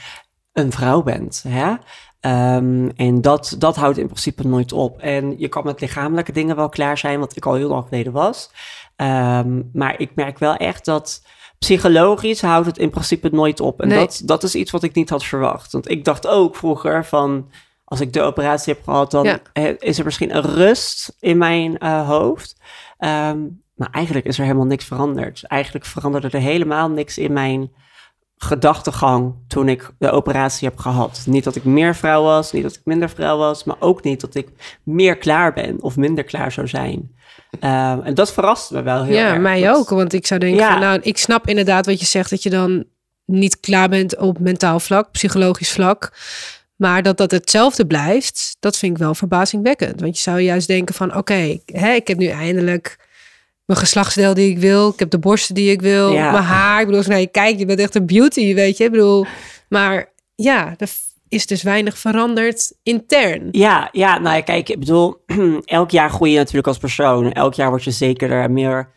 een 0.52 0.72
vrouw 0.72 1.02
bent. 1.02 1.44
Hè? 1.48 1.74
Ehm, 2.20 2.88
en 2.96 3.20
dat, 3.20 3.54
dat 3.58 3.76
houdt 3.76 3.98
in 3.98 4.06
principe 4.06 4.46
nooit 4.46 4.72
op. 4.72 4.98
En 5.00 5.34
je 5.38 5.48
kan 5.48 5.64
met 5.64 5.80
lichamelijke 5.80 6.32
dingen 6.32 6.56
wel 6.56 6.68
klaar 6.68 6.98
zijn, 6.98 7.18
wat 7.18 7.36
ik 7.36 7.46
al 7.46 7.54
heel 7.54 7.68
lang 7.68 7.84
geleden 7.88 8.12
was. 8.12 8.50
Ehm, 8.96 9.62
maar 9.72 9.94
ik 10.00 10.10
merk 10.14 10.38
wel 10.38 10.54
echt 10.54 10.84
dat 10.84 11.22
psychologisch 11.58 12.40
houdt 12.42 12.66
het 12.66 12.78
in 12.78 12.90
principe 12.90 13.28
nooit 13.32 13.60
op. 13.60 13.80
En 13.80 13.88
Nee. 13.88 13.98
dat, 13.98 14.22
dat 14.24 14.42
is 14.42 14.54
iets 14.54 14.70
wat 14.70 14.82
ik 14.82 14.94
niet 14.94 15.10
had 15.10 15.24
verwacht. 15.24 15.72
Want 15.72 15.90
ik 15.90 16.04
dacht 16.04 16.26
ook 16.26 16.56
vroeger 16.56 17.04
van, 17.04 17.50
als 17.84 18.00
ik 18.00 18.12
de 18.12 18.22
operatie 18.22 18.72
heb 18.74 18.82
gehad, 18.84 19.10
dan 19.10 19.24
Ja. 19.24 19.38
is 19.78 19.98
er 19.98 20.04
misschien 20.04 20.36
een 20.36 20.42
rust 20.42 21.16
in 21.20 21.38
mijn 21.38 21.78
eh, 21.78 22.08
hoofd. 22.08 22.56
Ehm, 22.98 23.38
maar 23.74 23.88
eigenlijk 23.90 24.26
is 24.26 24.38
er 24.38 24.44
helemaal 24.44 24.66
niks 24.66 24.84
veranderd. 24.84 25.44
Eigenlijk 25.46 25.84
veranderde 25.86 26.28
er 26.30 26.40
helemaal 26.42 26.90
niks 26.90 27.18
in 27.18 27.32
mijn 27.32 27.70
gedachtegang 28.36 29.34
toen 29.48 29.68
ik 29.68 29.90
de 29.98 30.10
operatie 30.10 30.68
heb 30.68 30.78
gehad. 30.78 31.22
Niet 31.26 31.44
dat 31.44 31.56
ik 31.56 31.64
meer 31.64 31.94
vrouw 31.94 32.22
was, 32.22 32.52
niet 32.52 32.62
dat 32.62 32.74
ik 32.74 32.80
minder 32.84 33.08
vrouw 33.10 33.36
was, 33.38 33.64
maar 33.64 33.76
ook 33.78 34.02
niet 34.02 34.20
dat 34.20 34.34
ik 34.34 34.48
meer 34.82 35.16
klaar 35.16 35.52
ben 35.52 35.82
of 35.82 35.96
minder 35.96 36.24
klaar 36.24 36.52
zou 36.52 36.68
zijn. 36.68 37.16
Ehm, 37.60 38.00
en 38.00 38.14
dat 38.14 38.32
verrast 38.32 38.70
me 38.70 38.82
wel 38.82 39.04
heel 39.04 39.16
ja, 39.16 39.30
erg. 39.32 39.40
mij 39.40 39.60
Dat- 39.62 39.76
ook. 39.76 39.88
Want 39.88 40.12
ik 40.12 40.26
zou 40.26 40.40
denken, 40.40 40.58
Ja. 40.60 40.70
van, 40.70 40.80
nou, 40.80 40.98
ik 41.02 41.18
snap 41.18 41.48
inderdaad 41.48 41.86
wat 41.86 42.00
je 42.00 42.06
zegt, 42.06 42.30
dat 42.30 42.42
je 42.42 42.50
dan 42.50 42.84
niet 43.24 43.60
klaar 43.60 43.88
bent 43.88 44.16
op 44.16 44.38
mentaal 44.38 44.80
vlak, 44.80 45.10
psychologisch 45.10 45.72
vlak. 45.72 46.12
Maar 46.76 47.02
dat 47.02 47.16
dat 47.16 47.30
hetzelfde 47.30 47.86
blijft, 47.86 48.56
dat 48.60 48.76
vind 48.76 48.92
ik 48.92 48.98
wel 48.98 49.14
verbazingwekkend. 49.14 50.00
Want 50.00 50.16
je 50.16 50.22
zou 50.22 50.40
juist 50.40 50.66
denken 50.66 50.94
van, 50.94 51.16
oké, 51.16 51.58
ik 51.94 52.08
heb 52.08 52.18
nu 52.18 52.26
eindelijk 52.26 52.96
mijn 53.64 53.78
geslachtsdeel 53.78 54.34
die 54.34 54.50
ik 54.50 54.58
wil. 54.58 54.88
Ik 54.88 54.98
heb 54.98 55.10
de 55.10 55.18
borsten 55.18 55.54
die 55.54 55.70
ik 55.70 55.80
wil. 55.80 56.12
Ja. 56.12 56.30
Mijn 56.30 56.44
haar. 56.44 56.80
Ik 56.80 56.84
bedoel, 56.84 56.96
als 56.96 57.06
je 57.06 57.12
naar 57.12 57.20
je 57.20 57.26
kijkt, 57.26 57.58
je 57.58 57.66
bent 57.66 57.78
echt 57.78 57.94
een 57.94 58.06
beauty, 58.06 58.54
weet 58.54 58.76
je. 58.76 58.84
Ik 58.84 58.90
bedoel, 58.90 59.26
maar 59.68 60.12
ja, 60.34 60.74
er 60.78 60.88
is 61.28 61.46
dus 61.46 61.62
weinig 61.62 61.98
veranderd 61.98 62.72
intern. 62.82 63.48
Ja, 63.50 63.88
ja, 63.92 64.18
nou 64.18 64.36
ja, 64.36 64.42
kijk, 64.42 64.68
ik 64.68 64.78
bedoel, 64.78 65.24
elk 65.64 65.90
jaar 65.90 66.10
groei 66.10 66.30
je 66.30 66.38
natuurlijk 66.38 66.66
als 66.66 66.78
persoon. 66.78 67.32
Elk 67.32 67.54
jaar 67.54 67.68
word 67.68 67.84
je 67.84 67.90
zekerder 67.90 68.42
en 68.42 68.52
meer, 68.52 68.88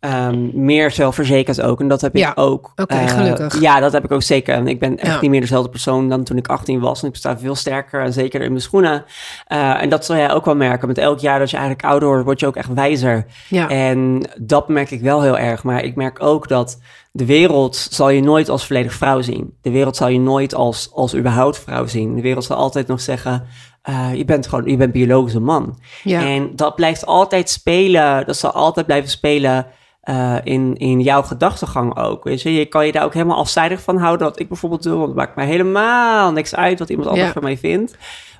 ehm, 0.00 0.64
meer 0.64 0.90
zelfverzekerd 0.90 1.60
ook. 1.60 1.80
En 1.80 1.88
dat 1.88 2.00
heb 2.00 2.14
ik 2.14 2.20
Ja, 2.20 2.32
ook. 2.34 2.72
oké, 2.76 2.94
Eh, 2.94 3.08
gelukkig. 3.08 3.60
Ja, 3.60 3.80
dat 3.80 3.92
heb 3.92 4.04
ik 4.04 4.12
ook 4.12 4.22
zeker. 4.22 4.54
En 4.54 4.68
ik 4.68 4.78
ben 4.78 4.98
echt 4.98 5.14
Ja. 5.14 5.20
niet 5.20 5.30
meer 5.30 5.40
dezelfde 5.40 5.68
persoon 5.70 6.08
dan 6.08 6.24
toen 6.24 6.36
ik 6.36 6.48
18 6.48 6.80
was. 6.80 7.02
En 7.02 7.08
ik 7.08 7.16
sta 7.16 7.38
veel 7.38 7.54
sterker 7.54 8.02
en 8.02 8.12
zeker 8.12 8.40
in 8.40 8.48
mijn 8.48 8.62
schoenen. 8.62 9.04
Eh, 9.46 9.82
en 9.82 9.88
dat 9.88 10.04
zul 10.04 10.16
jij 10.16 10.32
ook 10.32 10.44
wel 10.44 10.56
merken. 10.56 10.88
Met 10.88 10.98
elk 10.98 11.18
jaar 11.18 11.38
dat 11.38 11.50
je 11.50 11.56
eigenlijk 11.56 11.86
ouder 11.88 12.08
wordt, 12.08 12.24
word 12.24 12.40
je 12.40 12.46
ook 12.46 12.56
echt 12.56 12.72
wijzer. 12.74 13.26
Ja, 13.48 13.68
En 13.68 14.22
dat 14.40 14.68
merk 14.68 14.90
ik 14.90 15.00
wel 15.00 15.22
heel 15.22 15.38
erg. 15.38 15.62
Maar 15.62 15.82
ik 15.84 15.94
merk 15.96 16.22
ook 16.22 16.48
dat 16.48 16.78
de 17.12 17.24
wereld 17.26 17.76
zal 17.76 18.08
je 18.10 18.22
nooit 18.22 18.48
als 18.48 18.66
volledig 18.66 18.92
vrouw 18.92 19.20
zien. 19.22 19.54
De 19.62 19.70
wereld 19.70 19.96
zal 19.96 20.08
je 20.08 20.20
nooit 20.20 20.54
als, 20.54 20.90
als 20.94 21.14
überhaupt 21.16 21.58
vrouw 21.58 21.86
zien. 21.86 22.14
De 22.14 22.22
wereld 22.22 22.44
zal 22.44 22.56
altijd 22.56 22.86
nog 22.86 23.00
zeggen, 23.00 23.46
eh, 23.84 24.14
je 24.14 24.24
bent 24.24 24.46
gewoon, 24.46 24.64
je 24.64 24.76
bent 24.76 24.92
biologisch 24.92 25.34
een 25.34 25.42
man. 25.44 25.78
ja. 26.02 26.20
En 26.26 26.50
dat 26.56 26.74
blijft 26.76 27.06
altijd 27.06 27.50
spelen. 27.50 28.26
Dat 28.26 28.36
zal 28.36 28.50
altijd 28.50 28.86
blijven 28.86 29.10
spelen 29.10 29.66
eh, 30.00 30.36
in, 30.42 30.76
in 30.76 31.00
jouw 31.00 31.22
gedachtegang 31.22 31.96
ook. 31.98 32.24
Weet 32.24 32.42
je? 32.42 32.54
je 32.54 32.66
kan 32.66 32.86
je 32.86 32.92
daar 32.92 33.04
ook 33.04 33.14
helemaal 33.14 33.38
afzijdig 33.38 33.82
van 33.82 33.96
houden. 33.96 34.26
Wat 34.26 34.40
ik 34.40 34.48
bijvoorbeeld 34.48 34.82
doe, 34.82 34.94
want 34.96 35.06
het 35.06 35.16
maakt 35.16 35.36
mij 35.36 35.46
helemaal 35.46 36.32
niks 36.32 36.54
uit 36.54 36.78
wat 36.78 36.88
iemand 36.88 37.08
anders 37.08 37.26
Ja. 37.26 37.32
van 37.32 37.42
mij 37.42 37.58
vindt. 37.58 37.96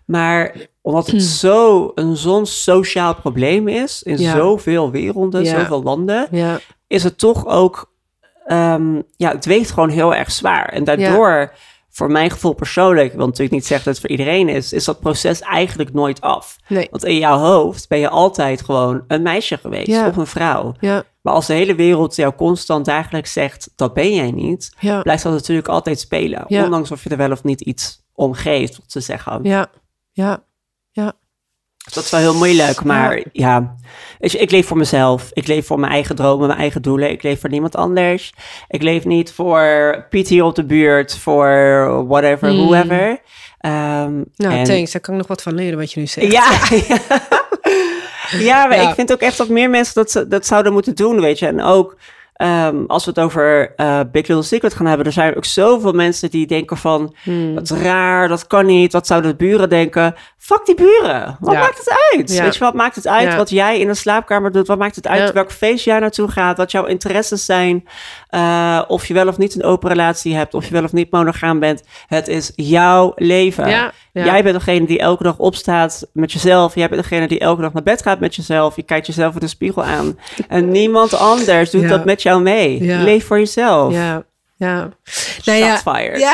Maar 0.07 0.57
omdat 0.83 1.07
het 1.07 1.23
zo 1.23 1.93
een 1.95 2.17
zo'n 2.17 2.47
sociaal 2.47 3.15
probleem 3.15 3.69
is 3.69 4.03
in 4.03 4.19
Ja. 4.19 4.37
zoveel 4.37 4.91
werelden, 4.91 5.47
zoveel 5.47 5.83
landen, 5.83 6.29
is 6.87 7.05
het 7.05 7.19
toch 7.19 7.47
ook, 7.47 7.93
ehm, 8.47 9.01
ja, 9.17 9.31
het 9.31 9.45
weegt 9.45 9.71
gewoon 9.71 9.89
heel 9.89 10.15
erg 10.15 10.31
zwaar. 10.31 10.69
En 10.69 10.85
daardoor, 10.85 11.53
voor 11.95 12.11
mijn 12.11 12.31
gevoel 12.31 12.53
persoonlijk, 12.53 13.07
ik 13.11 13.17
wil 13.17 13.27
natuurlijk 13.27 13.55
niet 13.55 13.67
zeggen 13.67 13.85
dat 13.87 13.95
het 13.95 14.03
voor 14.11 14.19
iedereen 14.19 14.49
is, 14.49 14.73
is 14.73 14.85
dat 14.85 15.01
proces 15.01 15.41
eigenlijk 15.41 15.93
nooit 15.93 16.21
af. 16.21 16.57
Nee. 16.69 16.89
Want 16.91 17.05
in 17.05 17.19
jouw 17.19 17.39
hoofd 17.39 17.89
ben 17.89 17.99
je 17.99 18.09
altijd 18.09 18.63
gewoon 18.63 19.05
een 19.09 19.23
meisje 19.23 19.57
geweest 19.57 19.87
Ja. 19.87 20.09
of 20.09 20.17
een 20.17 20.27
vrouw. 20.27 20.75
Ja, 20.81 21.05
Maar 21.23 21.35
als 21.35 21.47
de 21.47 21.53
hele 21.55 21.75
wereld 21.75 22.17
jou 22.17 22.35
constant 22.35 22.89
eigenlijk 22.89 23.27
zegt, 23.27 23.71
dat 23.77 23.95
ben 23.95 24.15
jij 24.15 24.31
niet, 24.31 24.73
ja, 24.79 25.03
blijft 25.03 25.23
dat 25.23 25.33
natuurlijk 25.33 25.69
altijd 25.69 26.01
spelen. 26.01 26.45
Ondanks 26.49 26.91
of 26.91 27.05
je 27.05 27.11
er 27.11 27.17
wel 27.17 27.31
of 27.31 27.45
niet 27.45 27.61
iets 27.61 28.03
om 28.15 28.33
geeft, 28.33 28.79
om 28.79 28.87
te 28.87 29.01
zeggen. 29.01 29.41
ja. 29.43 29.71
Ja. 30.13 30.45
Dat 31.95 32.05
is 32.05 32.11
wel 32.11 32.21
heel 32.21 32.35
moeilijk, 32.35 32.85
maar 32.85 33.23
ja. 33.33 33.75
Ik 34.19 34.51
leef 34.51 34.67
voor 34.67 34.77
mezelf. 34.77 35.31
Ik 35.33 35.47
leef 35.47 35.67
voor 35.67 35.81
mijn 35.81 35.93
eigen 35.93 36.17
dromen, 36.17 36.47
mijn 36.47 36.59
eigen 36.59 36.83
doelen. 36.83 37.11
Ik 37.11 37.23
leef 37.23 37.41
voor 37.41 37.51
niemand 37.51 37.77
anders. 37.77 38.33
Ik 38.69 38.83
leef 38.83 39.05
niet 39.05 39.33
voor 39.33 39.63
PT 40.11 40.41
op 40.41 40.55
de 40.55 40.65
buurt, 40.65 41.17
voor 41.19 41.49
whatever, 42.09 42.49
Hmm. 42.49 42.67
whoever. 42.67 43.19
Ehm, 43.59 44.13
Nou, 44.37 44.55
en- 44.55 44.65
thanks. 44.65 44.93
Daar 44.93 45.01
kan 45.01 45.15
ik 45.15 45.19
nog 45.21 45.29
wat 45.29 45.43
van 45.43 45.55
leren 45.55 45.79
wat 45.79 45.93
je 45.93 46.01
nu 46.01 46.07
zegt. 46.07 46.33
Ja, 46.33 46.51
ja 48.51 48.67
maar 48.67 48.77
Ja. 48.81 48.89
ik 48.89 48.95
vind 48.95 49.13
ook 49.13 49.21
echt 49.21 49.37
dat 49.37 49.49
meer 49.49 49.71
mensen 49.71 49.95
dat, 49.95 50.25
dat 50.31 50.47
zouden 50.47 50.73
moeten 50.73 50.95
doen, 50.95 51.21
weet 51.21 51.39
je. 51.39 51.47
En 51.47 51.63
ook 51.63 51.97
ehm, 52.35 52.85
als 52.87 53.05
we 53.05 53.11
het 53.11 53.21
over 53.21 53.73
eh, 53.76 54.00
Big 54.12 54.26
Little 54.26 54.43
Secret 54.43 54.75
gaan 54.75 54.87
hebben, 54.87 55.07
er 55.07 55.12
zijn 55.12 55.37
ook 55.37 55.45
zoveel 55.45 55.93
mensen 55.93 56.31
die 56.31 56.47
denken 56.47 56.76
van, 56.76 57.14
Hmm. 57.23 57.55
dat 57.55 57.62
is 57.71 57.71
raar, 57.71 58.29
dat 58.29 58.47
kan 58.47 58.67
niet, 58.67 58.93
wat 58.93 59.07
zouden 59.07 59.31
de 59.31 59.37
buren 59.37 59.69
denken? 59.69 60.14
Fuck 60.38 60.67
die 60.67 60.75
buren, 60.75 61.37
wat 61.41 61.53
Ja. 61.55 61.61
maakt 61.61 61.79
het 61.79 61.88
uit? 62.12 62.33
Ja. 62.35 62.43
Weet 62.43 62.55
je, 62.55 62.61
wat 62.64 62.75
maakt 62.75 62.95
het 62.97 63.07
uit 63.07 63.29
Ja. 63.31 63.37
wat 63.37 63.50
jij 63.50 63.79
in 63.81 63.87
de 63.87 63.95
slaapkamer 63.95 64.53
doet? 64.53 64.67
Wat 64.67 64.79
maakt 64.79 64.97
het 64.97 65.07
uit 65.07 65.33
welk 65.33 65.53
feest 65.53 65.85
jij 65.85 65.99
naartoe 65.99 66.29
gaat? 66.29 66.57
Wat 66.57 66.71
jouw 66.71 66.85
interesses 66.85 67.45
zijn? 67.45 67.85
Eh, 68.29 68.83
of 68.87 69.07
je 69.07 69.14
wel 69.14 69.29
of 69.29 69.38
niet 69.38 69.55
een 69.55 69.64
open 69.64 69.88
relatie 69.88 70.35
hebt, 70.35 70.55
of 70.55 70.64
je 70.67 70.73
wel 70.73 70.85
of 70.85 70.93
niet 70.93 71.11
monogaam 71.11 71.59
bent. 71.61 71.83
Het 72.07 72.29
is 72.29 72.53
jouw 72.57 73.12
leven. 73.17 73.69
Ja. 74.14 74.25
Jij 74.25 74.42
bent 74.42 74.54
degene 74.54 74.87
die 74.87 74.99
elke 74.99 75.23
dag 75.23 75.38
opstaat 75.38 76.06
met 76.12 76.33
jezelf. 76.33 76.75
Jij 76.75 76.88
bent 76.88 77.02
degene 77.02 77.28
die 77.28 77.38
elke 77.38 77.62
dag 77.62 77.73
naar 77.73 77.83
bed 77.83 78.02
gaat 78.02 78.21
met 78.21 78.35
jezelf. 78.35 78.76
Je 78.76 78.83
kijkt 78.83 79.06
jezelf 79.06 79.35
in 79.35 79.40
de 79.40 79.47
spiegel 79.47 79.85
aan. 79.85 80.18
En 80.49 80.68
niemand 80.71 81.14
anders 81.14 81.71
doet 81.71 81.83
Ja. 81.83 81.88
dat 81.88 82.04
met 82.04 82.23
jou 82.23 82.42
mee. 82.42 82.85
Ja. 82.85 83.02
Leef 83.02 83.26
voor 83.26 83.38
jezelf. 83.38 83.92
Ja, 83.92 84.25
ja. 84.56 84.88
Nou 85.44 85.59
ja. 85.59 85.75
Ja. 86.18 86.33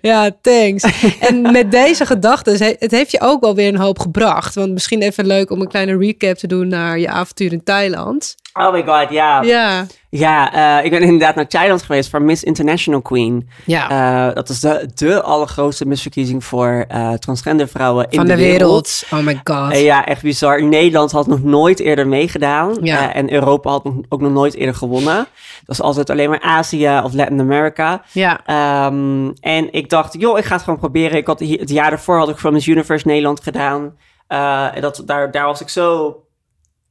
ja, 0.10 0.30
thanks. 0.40 0.84
En 1.20 1.40
met 1.52 1.70
deze 1.70 2.06
gedachten, 2.06 2.56
he- 2.58 2.74
het 2.78 2.90
heeft 2.90 3.10
je 3.10 3.20
ook 3.20 3.40
wel 3.40 3.54
weer 3.54 3.68
een 3.68 3.76
hoop 3.80 3.98
gebracht. 3.98 4.54
Want 4.54 4.72
misschien 4.72 5.02
even 5.02 5.26
leuk 5.26 5.50
om 5.50 5.60
een 5.60 5.68
kleine 5.68 5.96
recap 5.98 6.36
te 6.36 6.46
doen 6.46 6.68
naar 6.68 6.98
je 6.98 7.08
avontuur 7.08 7.52
in 7.52 7.64
Thailand. 7.64 8.34
Oh 8.58 8.72
my 8.72 8.82
god, 8.86 9.10
ja. 9.10 9.42
Ja, 9.42 9.86
Ja, 10.10 10.52
eh, 10.78 10.84
ik 10.84 10.90
ben 10.90 11.02
inderdaad 11.10 11.34
naar 11.34 11.48
Thailand 11.48 11.82
geweest 11.82 12.10
voor 12.10 12.22
Miss 12.22 12.42
International 12.44 13.02
Queen. 13.02 13.48
ja. 13.64 13.90
Eh, 14.28 14.34
dat 14.34 14.48
is 14.48 14.60
de, 14.60 14.90
de 14.94 15.22
allergrootste 15.22 15.86
misverkiezing 15.86 16.44
voor 16.44 16.84
eh, 16.88 17.12
transgender 17.12 17.68
vrouwen 17.68 18.06
in 18.10 18.24
de, 18.24 18.36
wereld. 18.36 19.02
Oh 19.10 19.18
my 19.18 19.40
god. 19.44 19.78
Ja, 19.78 20.06
echt 20.06 20.22
bizar. 20.22 20.62
Nederland 20.62 21.12
had 21.12 21.26
nog 21.26 21.42
nooit 21.42 21.80
eerder 21.80 22.08
meegedaan. 22.08 22.76
Ja. 22.80 23.14
En 23.14 23.32
Europa 23.32 23.70
had 23.70 23.84
nog, 23.84 23.94
ook 24.08 24.20
nog 24.20 24.32
nooit 24.32 24.54
eerder 24.54 24.74
gewonnen. 24.74 25.26
Dat 25.64 25.76
is 25.76 25.80
altijd 25.80 26.10
alleen 26.10 26.30
maar 26.30 26.40
Azië 26.40 27.00
of 27.04 27.12
Latin 27.12 27.40
America. 27.40 28.02
Ja, 28.12 28.40
Ehm, 28.46 29.30
en 29.40 29.72
ik 29.72 29.90
dacht, 29.90 30.20
joh, 30.20 30.38
ik 30.38 30.44
ga 30.44 30.54
het 30.54 30.64
gewoon 30.64 30.78
proberen. 30.78 31.16
Ik 31.16 31.26
had 31.26 31.40
het 31.40 31.70
jaar 31.70 31.90
daarvoor 31.90 32.18
had 32.18 32.28
ik 32.28 32.38
voor 32.38 32.52
Miss 32.52 32.66
Universe 32.66 33.06
Nederland 33.06 33.42
gedaan. 33.42 33.96
En 34.26 34.80
dat, 34.80 35.02
daar, 35.06 35.30
daar 35.30 35.46
was 35.46 35.60
ik 35.60 35.68
zo 35.68 36.16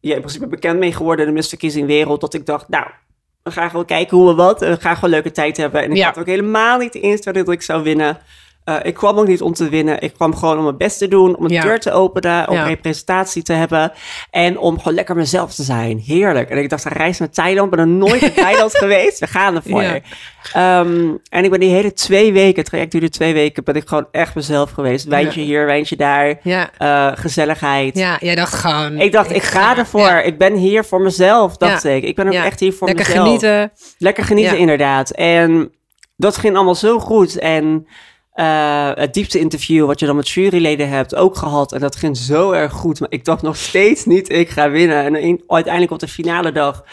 ja, 0.07 0.13
in 0.15 0.19
principe 0.21 0.47
bekend 0.47 0.79
mee 0.79 0.93
geworden 0.93 1.25
in 1.25 1.31
de 1.31 1.38
misverkiezing 1.38 1.88
wereld. 1.88 2.21
Dat 2.21 2.33
ik 2.33 2.45
dacht, 2.45 2.69
nou, 2.69 2.85
we 3.43 3.51
gaan 3.51 3.69
gewoon 3.69 3.85
kijken 3.85 4.17
hoe 4.17 4.27
we 4.27 4.33
wat. 4.35 4.59
We 4.59 4.77
gaan 4.79 4.95
gewoon 4.95 5.09
leuke 5.09 5.31
tijd 5.31 5.57
hebben. 5.57 5.81
En 5.83 5.91
ik 5.91 5.97
Ja. 5.97 6.05
had 6.05 6.17
ook 6.17 6.25
helemaal 6.25 6.77
niet 6.77 6.93
de 6.93 7.00
instelling 7.00 7.45
dat 7.45 7.53
ik 7.55 7.62
zou 7.62 7.83
winnen. 7.83 8.17
Eh, 8.65 8.75
ik 8.84 8.93
kwam 8.93 9.17
ook 9.17 9.27
niet 9.27 9.41
om 9.41 9.53
te 9.53 9.69
winnen. 9.69 10.01
Ik 10.01 10.13
kwam 10.13 10.36
gewoon 10.36 10.57
om 10.57 10.63
mijn 10.63 10.77
best 10.77 10.98
te 10.98 11.07
doen. 11.07 11.36
Om 11.38 11.45
een 11.45 11.51
Ja. 11.51 11.62
deur 11.62 11.79
te 11.79 11.91
openen. 11.91 12.50
Om 12.50 12.55
Ja. 12.55 12.63
representatie 12.67 13.43
te 13.43 13.53
hebben. 13.53 13.91
En 14.31 14.57
om 14.60 14.77
gewoon 14.77 14.93
lekker 14.93 15.15
mezelf 15.15 15.53
te 15.55 15.63
zijn. 15.63 16.00
Heerlijk. 16.05 16.50
En 16.50 16.57
ik 16.57 16.69
dacht, 16.69 16.86
een 16.86 16.91
reis 16.91 17.19
naar 17.19 17.29
Thailand. 17.29 17.72
Ik 17.72 17.77
ben 17.77 17.79
er 17.88 17.91
nooit 17.91 18.22
in 18.22 18.34
Thailand 18.43 18.77
geweest. 18.77 19.19
We 19.19 19.27
gaan 19.27 19.55
ervoor. 19.55 19.81
Ja. 19.84 20.00
Ehm, 20.53 21.12
en 21.29 21.43
ik 21.43 21.50
ben 21.50 21.60
die 21.60 21.69
hele 21.69 21.93
twee 21.93 22.34
weken, 22.34 22.55
het 22.60 22.65
traject 22.65 22.91
duurde 22.91 23.10
twee 23.10 23.34
weken, 23.34 23.63
ben 23.63 23.75
ik 23.75 23.88
gewoon 23.88 24.07
echt 24.12 24.36
mezelf 24.36 24.72
geweest. 24.72 25.05
Wijntje 25.05 25.41
hier, 25.41 25.65
wijntje 25.65 25.95
daar. 25.95 26.39
ja, 26.43 26.69
eh, 26.77 27.12
gezelligheid. 27.15 27.98
ja. 27.98 28.17
Jij 28.19 28.36
dacht 28.36 28.53
gewoon... 28.53 29.00
Ik 29.00 29.12
dacht, 29.12 29.31
ik 29.36 29.43
ga 29.43 29.77
ervoor. 29.77 30.12
Ik 30.12 30.38
ben 30.38 30.53
hier 30.55 30.84
voor 30.86 31.01
mezelf, 31.01 31.57
dacht 31.57 31.84
ik. 31.84 32.03
Ik 32.03 32.15
ben 32.15 32.27
ook 32.27 32.34
echt 32.34 32.60
hier 32.60 32.74
voor 32.74 32.88
Lekker 32.88 33.05
mezelf. 33.07 33.25
genieten. 33.25 33.72
Lekker 33.98 34.24
genieten, 34.24 34.57
inderdaad. 34.57 35.10
En 35.10 35.72
dat 36.17 36.38
ging 36.38 36.55
allemaal 36.55 36.75
zo 36.75 37.00
goed. 37.00 37.38
En 37.39 37.88
eh, 38.36 38.89
het 38.94 39.13
diepste 39.13 39.39
interview 39.39 39.86
wat 39.86 40.00
je 40.00 40.06
dan 40.06 40.15
met 40.15 40.30
juryleden 40.30 40.89
hebt 40.89 41.15
ook 41.15 41.36
gehad. 41.38 41.72
En 41.72 41.80
dat 41.80 41.96
ging 41.96 42.18
zo 42.18 42.51
erg 42.51 42.72
goed. 42.74 43.00
Maar 43.00 43.12
ik 43.12 43.25
dacht 43.25 43.42
nog 43.42 43.56
steeds 43.58 44.06
niet, 44.06 44.30
ik 44.32 44.50
ga 44.50 44.70
winnen. 44.70 45.04
En 45.04 45.15
in- 45.15 45.44
uiteindelijk 45.48 45.94
op 45.94 46.00
de 46.00 46.08
finale 46.08 46.51
dag, 46.51 46.84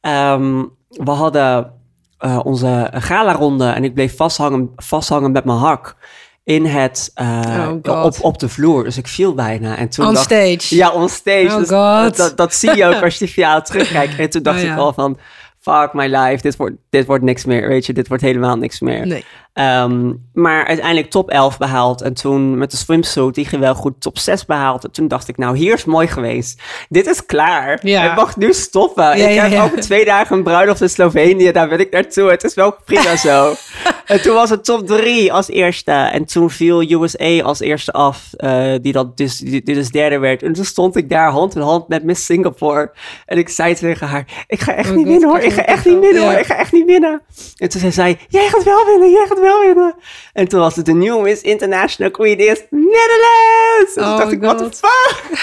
ehm, 0.00 0.62
we 0.88 1.10
hadden 1.10 1.72
eh, 2.18 2.38
onze 2.44 2.90
gala-ronde. 2.94 3.66
En 3.66 3.84
ik 3.84 3.94
bleef 3.94 4.16
vasthangen, 4.16 4.70
vasthangen 4.76 5.32
met 5.32 5.44
mijn 5.44 5.58
hak 5.58 5.96
in 6.44 6.64
het, 6.64 7.10
eh, 7.14 7.70
Oh, 7.82 8.04
op, 8.04 8.14
op 8.20 8.38
de 8.38 8.48
vloer. 8.48 8.84
Dus 8.84 8.96
ik 8.96 9.06
viel 9.06 9.34
bijna. 9.34 9.76
En 9.76 9.88
toen 9.88 10.06
On 10.06 10.12
dacht 10.14 10.24
stage. 10.24 10.74
ja, 10.76 10.90
on 10.92 11.08
stage. 11.08 11.46
Oh 11.50 11.56
Dus 11.58 11.68
God. 11.68 12.16
Dat, 12.16 12.36
dat 12.36 12.54
zie 12.54 12.74
je 12.76 12.84
ook 12.86 13.02
als 13.02 13.12
je 13.18 13.18
die 13.24 13.34
finale 13.34 13.62
terugkijkt. 13.62 14.18
En 14.18 14.30
toen 14.30 14.42
dacht 14.42 14.58
Oh 14.58 14.64
ja. 14.64 14.72
ik 14.72 14.78
al 14.78 14.92
van, 14.92 15.18
fuck 15.60 15.92
my 15.92 16.06
life, 16.16 16.42
dit 16.42 16.56
wordt, 16.56 16.74
dit 16.90 17.06
wordt 17.06 17.24
niks 17.24 17.44
meer, 17.44 17.68
weet 17.68 17.86
je, 17.86 17.92
dit 17.92 18.08
wordt 18.08 18.22
helemaal 18.22 18.56
niks 18.56 18.80
meer. 18.80 19.06
Nee. 19.06 19.24
Ehm, 19.52 20.12
maar 20.32 20.66
uiteindelijk 20.66 21.10
top 21.10 21.30
11 21.30 21.58
behaald. 21.58 22.02
En 22.02 22.14
toen 22.14 22.58
met 22.58 22.70
de 22.70 22.76
swimsuit, 22.76 23.34
die 23.34 23.44
ging 23.44 23.60
wel 23.60 23.74
goed 23.74 24.00
top 24.00 24.18
6 24.18 24.44
behaald. 24.44 24.84
En 24.84 24.90
toen 24.90 25.08
dacht 25.08 25.28
ik, 25.28 25.36
nou, 25.36 25.56
hier 25.56 25.74
is 25.74 25.84
mooi 25.84 26.06
geweest. 26.06 26.62
Dit 26.88 27.06
is 27.06 27.26
klaar. 27.26 27.78
Ja. 27.82 28.10
Ik 28.10 28.16
mag 28.16 28.36
nu 28.36 28.52
stoppen. 28.52 29.04
Ja, 29.04 29.28
ik 29.28 29.34
ja, 29.34 29.48
heb 29.48 29.62
over 29.62 29.80
twee 29.80 30.04
dagen 30.04 30.36
een 30.36 30.42
bruiloft 30.42 30.80
in 30.80 30.90
Slovenië. 30.90 31.52
Daar 31.52 31.68
ben 31.68 31.80
ik 31.80 31.90
naartoe. 31.90 32.30
Het 32.30 32.44
is 32.44 32.54
wel 32.54 32.76
prima 32.84 33.16
zo. 33.16 33.54
en 34.06 34.22
toen 34.22 34.34
was 34.34 34.50
het 34.50 34.64
top 34.64 34.86
3 34.86 35.32
als 35.32 35.48
eerste. 35.48 35.90
En 35.90 36.24
toen 36.24 36.50
viel 36.50 36.90
USA 36.90 37.40
als 37.40 37.60
eerste 37.60 37.92
af. 37.92 38.28
eh, 38.36 38.74
die, 38.80 38.92
dat 38.92 39.16
dus, 39.16 39.38
die, 39.38 39.62
die 39.62 39.74
dus 39.74 39.90
derde 39.90 40.18
werd. 40.18 40.42
En 40.42 40.52
toen 40.52 40.64
stond 40.64 40.96
ik 40.96 41.08
daar 41.08 41.30
hand 41.30 41.54
in 41.54 41.60
hand 41.60 41.88
met 41.88 42.04
Miss 42.04 42.24
Singapore. 42.24 42.92
En 43.26 43.38
ik 43.38 43.48
zei 43.48 43.74
tegen 43.74 44.06
haar, 44.06 44.44
ik 44.46 44.60
ga 44.60 44.74
echt 44.74 44.90
Oh 44.90 44.96
niet 44.96 45.06
winnen 45.06 45.28
hoor. 45.28 45.38
ik 45.38 45.52
ga 45.52 45.64
echt 45.64 45.84
niet 45.84 45.98
winnen 45.98 46.22
hoor. 46.22 46.32
Ik 46.32 46.46
ga 46.46 46.56
echt 46.56 46.72
niet 46.72 46.86
winnen. 46.86 47.22
En 47.56 47.68
toen 47.68 47.80
zei 47.80 47.92
zij, 47.92 48.18
jij 48.28 48.48
gaat 48.48 48.64
wel 48.64 48.84
winnen, 48.86 49.10
jij 49.10 49.26
gaat 49.28 49.39
wel 49.40 49.60
winnen. 49.60 49.94
En 50.32 50.48
toen 50.48 50.60
was 50.60 50.76
het 50.76 50.86
de 50.86 50.92
nieuwe 50.94 51.22
Miss 51.22 51.42
International 51.42 52.10
Queen 52.12 52.38
is 52.38 52.62
Netherlands. 52.70 53.94
En 53.96 54.02
toen 54.02 54.12
Oh 54.12 54.18
dacht 54.18 54.32
ik, 54.32 54.40
the 54.40 54.46
God. 54.48 54.80
fuck? 54.82 55.38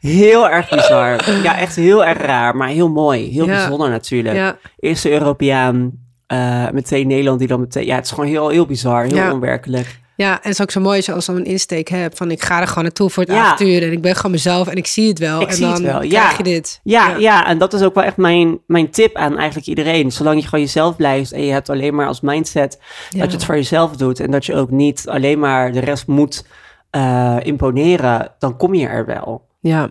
heel 0.00 0.48
erg 0.48 0.68
bizar. 0.68 1.30
Ja, 1.42 1.58
echt 1.58 1.76
heel 1.76 2.04
erg 2.04 2.18
raar, 2.18 2.56
maar 2.56 2.68
heel 2.68 2.88
mooi. 2.88 3.32
Heel 3.32 3.46
Ja. 3.46 3.56
bijzonder 3.56 3.90
natuurlijk. 3.90 4.36
Ja, 4.36 4.58
Eerste 4.78 5.10
Europeaan, 5.10 5.92
eh, 6.28 6.70
meteen 6.70 7.06
Nederland 7.06 7.38
die 7.38 7.48
dan 7.48 7.60
meteen... 7.60 7.84
Ja, 7.86 7.94
het 7.94 8.04
is 8.04 8.10
gewoon 8.10 8.28
heel, 8.30 8.48
heel 8.48 8.66
bizar, 8.66 9.04
heel 9.04 9.16
Ja. 9.16 9.32
onwerkelijk. 9.32 9.98
ja, 10.16 10.30
en 10.32 10.38
het 10.42 10.52
is 10.52 10.60
ook 10.60 10.70
zo 10.70 10.80
mooi 10.80 10.96
als 10.96 11.06
je 11.06 11.12
al 11.12 11.20
zo'n 11.20 11.44
insteek 11.44 11.88
hebt 11.88 12.16
van 12.16 12.30
ik 12.30 12.42
ga 12.42 12.60
er 12.60 12.66
gewoon 12.66 12.84
naartoe 12.84 13.10
voor 13.10 13.22
het 13.22 13.32
Ja. 13.32 13.44
avontuur 13.44 13.82
en 13.82 13.92
ik 13.92 14.00
ben 14.02 14.14
gewoon 14.16 14.30
mezelf 14.30 14.68
en 14.68 14.76
ik 14.76 14.86
zie 14.86 15.08
het 15.08 15.18
wel. 15.18 15.40
Ik 15.40 15.48
en 15.48 15.54
zie 15.54 15.64
dan 15.64 15.72
het 15.72 15.82
wel, 15.82 16.02
ja. 16.02 16.08
krijg 16.20 16.36
je 16.36 16.42
dit. 16.42 16.80
Ja, 16.82 17.16
ja. 17.16 17.46
en 17.46 17.58
dat 17.58 17.72
is 17.74 17.82
ook 17.82 17.94
wel 17.94 18.04
echt 18.04 18.16
mijn, 18.16 18.58
mijn 18.66 18.90
tip 18.90 19.16
aan 19.16 19.36
eigenlijk 19.36 19.66
iedereen. 19.68 20.12
Zolang 20.12 20.40
je 20.40 20.44
gewoon 20.48 20.64
jezelf 20.64 20.96
blijft 20.96 21.32
en 21.32 21.42
je 21.44 21.52
hebt 21.52 21.70
alleen 21.70 21.94
maar 21.94 22.06
als 22.06 22.20
mindset 22.20 22.80
Ja. 23.10 23.18
dat 23.20 23.30
je 23.30 23.36
het 23.36 23.44
voor 23.46 23.54
jezelf 23.54 23.96
doet. 23.96 24.20
En 24.20 24.30
dat 24.30 24.46
je 24.46 24.54
ook 24.54 24.70
niet 24.70 25.04
alleen 25.08 25.38
maar 25.38 25.72
de 25.72 25.80
rest 25.80 26.06
moet 26.06 26.46
eh, 26.90 27.36
imponeren, 27.42 28.34
dan 28.38 28.56
kom 28.56 28.74
je 28.74 28.86
er 28.86 29.06
wel. 29.06 29.46
Ja. 29.60 29.90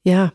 Ja. 0.00 0.32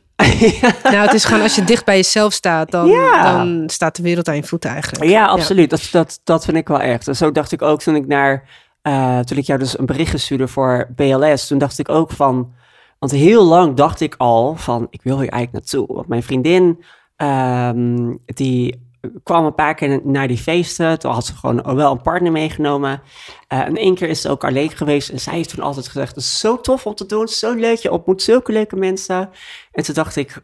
Nou, 0.83 0.95
het 0.95 1.13
is 1.13 1.25
gewoon 1.25 1.41
als 1.41 1.55
je 1.55 1.63
dicht 1.63 1.85
bij 1.85 1.95
jezelf 1.95 2.33
staat, 2.33 2.71
dan, 2.71 2.88
Ja. 2.88 3.38
dan 3.38 3.63
staat 3.69 3.95
de 3.95 4.03
wereld 4.03 4.27
aan 4.27 4.35
je 4.35 4.43
voeten 4.43 4.69
eigenlijk. 4.69 5.03
Ja, 5.11 5.25
absoluut. 5.25 5.69
Dat, 5.69 5.88
dat, 5.91 6.19
dat 6.23 6.45
vind 6.45 6.57
ik 6.57 6.67
wel 6.67 6.79
echt. 6.79 7.07
En 7.07 7.15
zo 7.15 7.31
dacht 7.31 7.51
ik 7.51 7.61
ook 7.61 7.81
toen 7.81 7.95
ik 7.95 8.07
naar, 8.07 8.43
eh, 8.81 9.19
toen 9.19 9.38
ik 9.38 9.45
jou 9.45 9.59
dus 9.59 9.77
een 9.79 9.85
bericht 9.85 10.19
stuurde 10.19 10.47
voor 10.47 10.88
BLS, 10.95 11.47
toen 11.47 11.57
dacht 11.57 11.79
ik 11.79 11.89
ook 11.89 12.11
van, 12.11 12.51
want 12.99 13.11
heel 13.11 13.43
lang 13.43 13.75
dacht 13.75 13.99
ik 14.01 14.15
al 14.17 14.55
van, 14.55 14.88
ik 14.89 15.01
wil 15.03 15.19
hier 15.19 15.29
eigenlijk 15.29 15.65
naartoe. 15.65 15.95
Want 15.95 16.07
mijn 16.07 16.23
vriendin, 16.23 16.83
ehm, 17.15 18.15
die 18.25 18.88
kwam 19.24 19.46
een 19.46 19.56
paar 19.56 19.75
keer 19.75 20.01
naar 20.03 20.27
die 20.27 20.38
feesten. 20.38 21.00
Toen 21.00 21.12
had 21.12 21.25
ze 21.25 21.36
gewoon 21.36 21.75
wel 21.75 21.91
een 21.91 22.01
partner 22.01 22.32
meegenomen. 22.32 23.01
Eh, 23.48 23.60
en 23.60 23.75
één 23.75 23.96
keer 23.96 24.10
is 24.10 24.22
ze 24.22 24.29
ook 24.29 24.44
alleen 24.44 24.70
geweest. 24.70 25.10
En 25.10 25.20
zij 25.20 25.34
heeft 25.34 25.50
toen 25.50 25.63
altijd 25.63 25.88
gezegd, 25.88 26.15
het 26.15 26.24
is 26.24 26.39
zo 26.39 26.62
tof 26.62 26.86
om 26.86 26.96
te 26.96 27.06
doen. 27.06 27.27
Zo 27.27 27.53
leuk, 27.53 27.77
je 27.77 27.91
ontmoet 27.91 28.22
zulke 28.22 28.51
leuke 28.51 28.75
mensen. 28.75 29.29
En 29.72 29.84
toen 29.84 29.96
dacht 29.96 30.15
ik, 30.15 30.44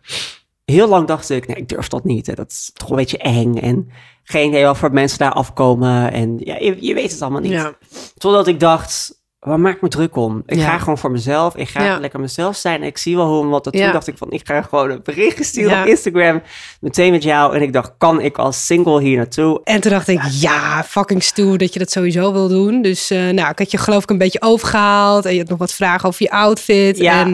heel 0.65 0.87
lang 0.87 1.07
dacht 1.07 1.29
ik, 1.29 1.47
nee, 1.47 1.57
ik 1.57 1.69
durf 1.69 1.87
dat 1.87 2.03
niet. 2.03 2.27
Hè. 2.27 2.33
Dat 2.33 2.51
is 2.51 2.71
toch 2.73 2.89
een 2.89 2.95
beetje 2.95 3.17
eng. 3.17 3.57
En 3.57 3.89
geen 4.23 4.47
idee 4.47 4.65
wat 4.65 4.77
voor 4.77 4.91
mensen 4.91 5.19
daar 5.19 5.33
afkomen. 5.33 6.11
En 6.11 6.37
ja, 6.37 6.57
je, 6.57 6.77
je 6.79 6.93
weet 6.93 7.11
het 7.11 7.21
allemaal 7.21 7.41
niet. 7.41 7.51
Ja. 7.51 7.73
Totdat 8.17 8.47
ik 8.47 8.59
dacht, 8.59 9.23
waar 9.45 9.59
maak 9.59 9.75
ik 9.75 9.81
me 9.81 9.87
druk 9.89 10.15
om? 10.15 10.43
Ik 10.45 10.57
Ja. 10.57 10.69
ga 10.69 10.77
gewoon 10.77 10.97
voor 10.97 11.11
mezelf. 11.11 11.55
Ik 11.55 11.69
ga 11.69 11.83
Ja. 11.83 11.99
lekker 11.99 12.19
mezelf 12.19 12.55
zijn. 12.55 12.83
Ik 12.83 12.97
zie 12.97 13.15
wel 13.15 13.27
hoe 13.27 13.43
en 13.43 13.49
wat. 13.49 13.67
Ja. 13.71 13.83
toen 13.83 13.91
dacht 13.91 14.07
ik 14.07 14.17
van, 14.17 14.31
ik 14.31 14.41
ga 14.47 14.61
gewoon 14.61 14.89
een 14.89 14.99
bericht 15.03 15.45
sturen 15.45 15.81
op 15.81 15.87
Instagram. 15.87 16.41
Meteen 16.79 17.11
met 17.11 17.23
jou. 17.23 17.55
En 17.55 17.61
ik 17.61 17.73
dacht, 17.73 17.91
kan 17.97 18.21
ik 18.21 18.37
als 18.37 18.65
single 18.65 19.01
hier 19.01 19.17
naartoe? 19.17 19.61
En 19.63 19.81
toen 19.81 19.91
dacht 19.91 20.07
ik, 20.07 20.21
ja, 20.31 20.83
fucking 20.83 21.23
stoer 21.23 21.57
dat 21.57 21.73
je 21.73 21.79
dat 21.79 21.91
sowieso 21.91 22.31
wil 22.33 22.47
doen. 22.47 22.81
Dus 22.81 23.09
eh, 23.11 23.29
nou, 23.29 23.49
ik 23.49 23.59
had 23.59 23.71
je 23.71 23.77
geloof 23.77 24.03
ik 24.03 24.09
een 24.09 24.17
beetje 24.17 24.41
overgehaald. 24.41 25.25
En 25.25 25.33
je 25.33 25.39
had 25.39 25.49
nog 25.49 25.59
wat 25.59 25.73
vragen 25.73 26.07
over 26.09 26.23
je 26.23 26.31
outfit. 26.31 26.97
Ja. 26.97 27.19
En 27.21 27.29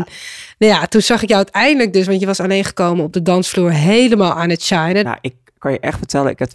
nou 0.57 0.73
ja, 0.73 0.85
toen 0.85 1.01
zag 1.01 1.21
ik 1.21 1.29
jou 1.29 1.43
uiteindelijk 1.43 1.93
dus, 1.93 2.07
want 2.07 2.19
je 2.19 2.25
was 2.25 2.39
alleen 2.39 2.63
gekomen 2.65 3.03
op 3.05 3.13
de 3.13 3.21
dansvloer 3.21 3.71
helemaal 3.71 4.33
aan 4.33 4.49
het 4.49 4.63
shinen. 4.63 5.03
Nou, 5.03 5.17
ik 5.21 5.33
kan 5.57 5.71
je 5.71 5.79
echt 5.79 5.97
vertellen, 5.97 6.31
ik 6.31 6.39
heb 6.39 6.49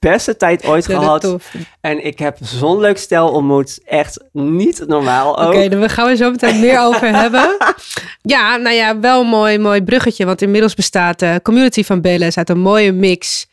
beste 0.00 0.36
tijd 0.36 0.66
ooit 0.66 0.86
Ja, 0.86 0.98
gehad. 0.98 1.36
En 1.80 2.04
ik 2.04 2.18
heb 2.18 2.36
zo'n 2.40 2.80
leuk 2.80 2.98
stel 2.98 3.28
ontmoet. 3.28 3.80
Echt 3.84 4.24
niet 4.32 4.84
normaal 4.86 5.38
ook. 5.38 5.54
Oké, 5.54 5.68
dan 5.68 5.90
gaan 5.90 6.06
we 6.06 6.16
zo 6.16 6.30
meteen 6.30 6.60
meer 6.60 6.80
over 6.80 7.16
hebben. 7.16 7.56
Ja, 8.22 8.56
nou 8.56 8.74
ja, 8.74 9.00
wel 9.00 9.20
een 9.20 9.26
mooi, 9.26 9.58
mooi 9.58 9.82
bruggetje. 9.82 10.24
Want 10.24 10.42
inmiddels 10.42 10.74
bestaat 10.74 11.18
de 11.18 11.40
community 11.42 11.84
van 11.84 12.00
BLS 12.00 12.36
uit 12.36 12.48
een 12.48 12.60
mooie 12.60 12.92
mix 12.92 13.48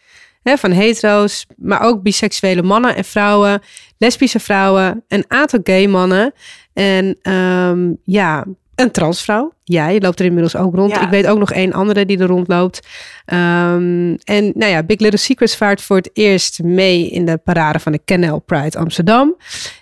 hè, 0.47 0.57
van 0.57 0.71
hetero's, 0.71 1.45
maar 1.55 1.81
ook 1.81 2.01
biseksuele 2.01 2.61
mannen 2.61 2.95
en 2.95 3.05
vrouwen, 3.05 3.61
lesbische 3.97 4.39
vrouwen, 4.39 5.03
een 5.07 5.25
aantal 5.27 5.59
gay 5.63 5.87
mannen 5.87 6.33
en 6.73 7.17
ehm, 7.21 7.93
ja, 8.03 8.45
een 8.77 8.91
transvrouw. 8.91 9.53
Jij 9.63 9.99
loopt 9.99 10.19
er 10.19 10.25
inmiddels 10.25 10.55
ook 10.55 10.75
rond. 10.75 10.91
Ja. 10.91 11.01
Ik 11.01 11.09
weet 11.09 11.27
ook 11.27 11.39
nog 11.39 11.51
één 11.51 11.73
andere 11.73 12.05
die 12.05 12.19
er 12.19 12.27
rondloopt. 12.27 12.87
Ehm, 13.25 14.15
en 14.23 14.51
nou 14.53 14.71
ja, 14.71 14.83
Big 14.83 14.99
Little 14.99 15.19
Secrets 15.19 15.55
vaart 15.55 15.81
voor 15.81 15.97
het 15.97 16.09
eerst 16.13 16.63
mee 16.63 17.09
in 17.09 17.25
de 17.25 17.37
parade 17.37 17.79
van 17.79 17.91
de 17.91 18.01
Canal 18.05 18.39
Pride 18.39 18.77
Amsterdam. 18.77 19.35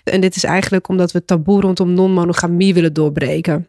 En 0.04 0.20
dit 0.20 0.36
is 0.36 0.44
eigenlijk 0.44 0.88
omdat 0.88 1.12
we 1.12 1.18
het 1.18 1.26
taboe 1.26 1.60
rondom 1.60 1.92
non-monogamie 1.92 2.74
willen 2.74 2.92
doorbreken. 2.92 3.68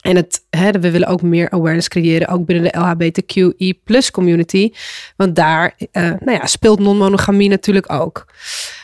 En 0.00 0.16
het, 0.16 0.46
hè, 0.50 0.70
we 0.70 0.90
willen 0.90 1.08
ook 1.08 1.22
meer 1.22 1.50
awareness 1.50 1.88
creëren, 1.88 2.28
ook 2.28 2.44
binnen 2.44 2.72
de 2.72 2.78
LHBTQI 2.78 3.80
plus 3.84 4.10
community. 4.10 4.72
Want 5.16 5.36
daar 5.36 5.74
eh, 5.92 6.02
nou 6.02 6.32
ja, 6.32 6.46
speelt 6.46 6.78
non-monogamie 6.78 7.48
natuurlijk 7.48 7.92
ook. 7.92 8.26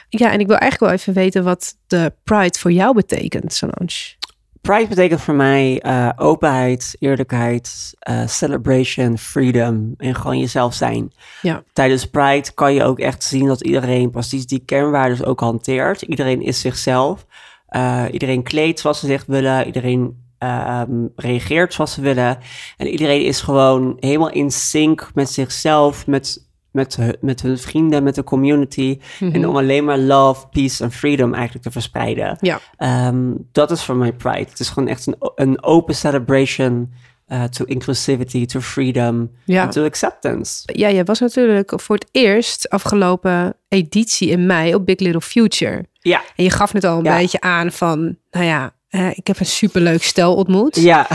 Ja, 0.09 0.33
en 0.33 0.40
ik 0.40 0.47
wil 0.47 0.56
eigenlijk 0.56 0.92
wel 0.92 1.00
even 1.00 1.23
weten 1.23 1.45
wat 1.45 1.76
de 1.87 2.12
Pride 2.25 2.59
voor 2.59 2.73
jou 2.73 2.95
betekent, 2.95 3.52
Solange. 3.52 4.14
Pride 4.67 4.89
betekent 4.89 5.21
voor 5.21 5.35
mij 5.35 5.81
eh, 5.81 6.09
openheid, 6.17 6.97
eerlijkheid, 6.99 7.95
eh, 7.99 8.27
celebration, 8.27 9.19
freedom 9.19 9.95
en 9.97 10.15
gewoon 10.15 10.39
jezelf 10.39 10.75
zijn. 10.75 11.13
Ja. 11.43 11.63
Tijdens 11.73 12.07
Pride 12.07 12.53
kan 12.55 12.75
je 12.75 12.85
ook 12.85 12.99
echt 12.99 13.23
zien 13.23 13.47
dat 13.47 13.61
iedereen 13.61 14.11
precies 14.11 14.47
die 14.47 14.63
kernwaarden 14.65 15.27
ook 15.27 15.41
hanteert. 15.41 16.03
Iedereen 16.03 16.43
is 16.43 16.61
zichzelf. 16.61 17.27
Eh, 17.67 18.05
iedereen 18.11 18.43
kleedt 18.43 18.81
zoals 18.81 19.01
ze 19.01 19.07
zich 19.07 19.25
willen. 19.27 19.67
Iedereen 19.67 20.25
ehm, 20.39 21.07
reageert 21.17 21.75
zoals 21.75 21.93
ze 21.93 22.01
willen. 22.01 22.39
En 22.77 22.87
iedereen 22.87 23.25
is 23.25 23.41
gewoon 23.41 23.97
helemaal 24.01 24.31
in 24.31 24.51
sync 24.51 25.11
met 25.15 25.31
zichzelf, 25.31 26.07
met, 26.07 26.46
met, 26.76 26.99
met 27.21 27.42
hun 27.42 27.59
vrienden, 27.59 28.02
met 28.02 28.14
de 28.14 28.25
community. 28.25 28.99
En 29.21 29.49
om 29.49 29.56
alleen 29.56 29.85
maar 29.85 29.99
love, 29.99 30.47
peace 30.49 30.85
en 30.85 30.92
freedom 30.92 31.35
eigenlijk 31.35 31.64
te 31.64 31.71
verspreiden. 31.71 32.38
Ja. 32.40 32.61
Ehm, 32.76 33.30
dat 33.52 33.71
is 33.71 33.83
voor 33.85 33.97
mij 33.97 34.12
Pride. 34.12 34.50
Het 34.50 34.61
is 34.61 34.68
gewoon 34.68 34.88
echt 34.88 35.06
een, 35.06 35.16
een 35.35 35.62
open 35.62 35.95
celebration 35.95 36.92
eh, 37.26 37.45
to 37.45 37.64
inclusivity, 37.64 38.47
to 38.47 38.61
freedom, 38.61 39.30
Ja. 39.45 39.68
to 39.68 39.85
acceptance. 39.85 40.62
Ja, 40.73 40.90
jij 40.90 41.04
was 41.04 41.21
natuurlijk 41.21 41.73
voor 41.80 41.95
het 41.97 42.09
eerst 42.11 42.68
afgelopen 42.71 43.56
editie 43.68 44.28
in 44.28 44.47
mei 44.47 44.75
op 44.75 44.87
Big 44.87 44.99
Little 44.99 45.21
Future. 45.21 45.85
Ja, 45.92 46.23
En 46.37 46.45
je 46.45 46.50
gaf 46.50 46.73
net 46.73 46.85
al 46.85 46.99
een 46.99 47.04
Ja. 47.04 47.16
beetje 47.16 47.40
aan 47.40 47.73
van, 47.73 48.16
nou 48.30 48.45
ja, 48.45 48.75
eh, 48.88 49.11
ik 49.11 49.26
heb 49.26 49.40
een 49.40 49.47
superleuk 49.47 50.02
stel 50.02 50.35
ontmoet. 50.35 50.76
ja. 50.76 51.07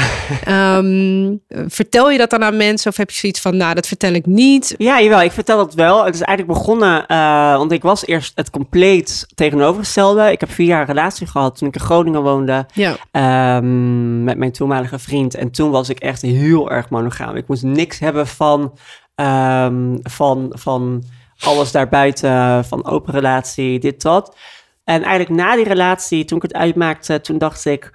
Ehm, 0.45 1.35
vertel 1.67 2.11
je 2.11 2.17
dat 2.17 2.29
dan 2.29 2.43
aan 2.43 2.57
mensen 2.57 2.91
of 2.91 2.97
heb 2.97 3.09
je 3.09 3.17
zoiets 3.17 3.41
van, 3.41 3.57
nou, 3.57 3.73
dat 3.73 3.87
vertel 3.87 4.13
ik 4.13 4.25
niet? 4.25 4.75
ja, 4.77 5.01
jawel. 5.01 5.21
Ik 5.21 5.31
vertel 5.31 5.57
dat 5.57 5.73
wel. 5.73 6.05
Het 6.05 6.15
is 6.15 6.21
eigenlijk 6.21 6.59
begonnen, 6.59 7.05
eh, 7.07 7.55
want 7.57 7.71
ik 7.71 7.81
was 7.81 8.05
eerst 8.05 8.31
het 8.35 8.49
compleet 8.49 9.27
tegenovergestelde. 9.35 10.31
Ik 10.31 10.39
heb 10.39 10.51
vier 10.51 10.67
jaar 10.67 10.81
een 10.81 10.87
relatie 10.87 11.27
gehad 11.27 11.57
toen 11.57 11.67
ik 11.67 11.75
in 11.75 11.81
Groningen 11.81 12.21
woonde. 12.21 12.65
Ja, 12.73 12.95
ehm, 13.11 14.23
met 14.23 14.37
mijn 14.37 14.51
toenmalige 14.51 14.99
vriend. 14.99 15.35
En 15.35 15.51
toen 15.51 15.71
was 15.71 15.89
ik 15.89 15.99
echt 15.99 16.21
heel 16.21 16.71
erg 16.71 16.89
monogaam. 16.89 17.35
Ik 17.35 17.47
moest 17.47 17.63
niks 17.63 17.99
hebben 17.99 18.27
van, 18.27 18.77
ehm, 19.15 19.97
van, 20.01 20.51
van 20.55 21.03
alles 21.39 21.71
daarbuiten, 21.71 22.65
van 22.65 22.85
open 22.85 23.13
relatie, 23.13 23.79
dit, 23.79 24.01
dat. 24.01 24.35
En 24.83 25.03
eigenlijk 25.03 25.41
na 25.41 25.55
die 25.55 25.67
relatie, 25.67 26.25
toen 26.25 26.37
ik 26.37 26.44
het 26.44 26.53
uitmaakte, 26.53 27.22
toen 27.22 27.37
dacht 27.37 27.65
ik, 27.65 27.91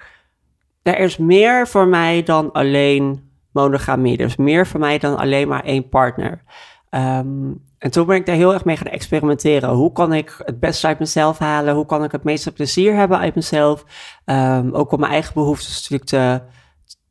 er 0.81 0.99
is 0.99 1.17
meer 1.17 1.67
voor 1.67 1.87
mij 1.87 2.23
dan 2.23 2.51
alleen 2.51 3.29
monogamie. 3.51 4.17
Er 4.17 4.25
is 4.25 4.35
meer 4.35 4.67
voor 4.67 4.79
mij 4.79 4.97
dan 4.97 5.17
alleen 5.17 5.47
maar 5.47 5.63
één 5.63 5.89
partner. 5.89 6.43
Ehm, 6.89 7.51
en 7.77 7.91
toen 7.91 8.05
ben 8.05 8.15
ik 8.15 8.25
daar 8.25 8.35
heel 8.35 8.53
erg 8.53 8.65
mee 8.65 8.77
gaan 8.77 8.87
experimenteren. 8.87 9.69
Hoe 9.69 9.91
kan 9.91 10.13
ik 10.13 10.41
het 10.45 10.59
beste 10.59 10.87
uit 10.87 10.99
mezelf 10.99 11.37
halen? 11.37 11.75
Hoe 11.75 11.85
kan 11.85 12.03
ik 12.03 12.11
het 12.11 12.23
meeste 12.23 12.51
plezier 12.51 12.95
hebben 12.95 13.19
uit 13.19 13.35
mezelf? 13.35 13.85
Ehm, 14.25 14.69
ook 14.71 14.91
om 14.91 14.99
mijn 14.99 15.11
eigen 15.11 15.33
behoeftes 15.33 15.89
natuurlijk 15.89 16.09
te, 16.09 16.41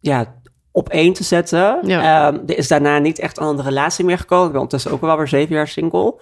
ja, 0.01 0.35
op 0.73 0.89
één 0.89 1.13
te 1.13 1.25
zetten. 1.25 1.79
Ja. 1.83 2.29
Ehm, 2.29 2.39
er 2.47 2.59
is 2.59 2.69
daarna 2.69 2.99
niet 2.99 3.19
echt 3.19 3.39
een 3.39 3.47
andere 3.47 3.69
relatie 3.69 4.05
meer 4.05 4.19
gekomen. 4.19 4.47
Ik 4.47 4.53
ben 4.53 4.61
ondertussen 4.61 4.93
ook 4.93 5.01
wel 5.01 5.17
weer 5.17 5.29
zeven 5.29 5.55
jaar 5.55 5.69
single. 5.69 6.15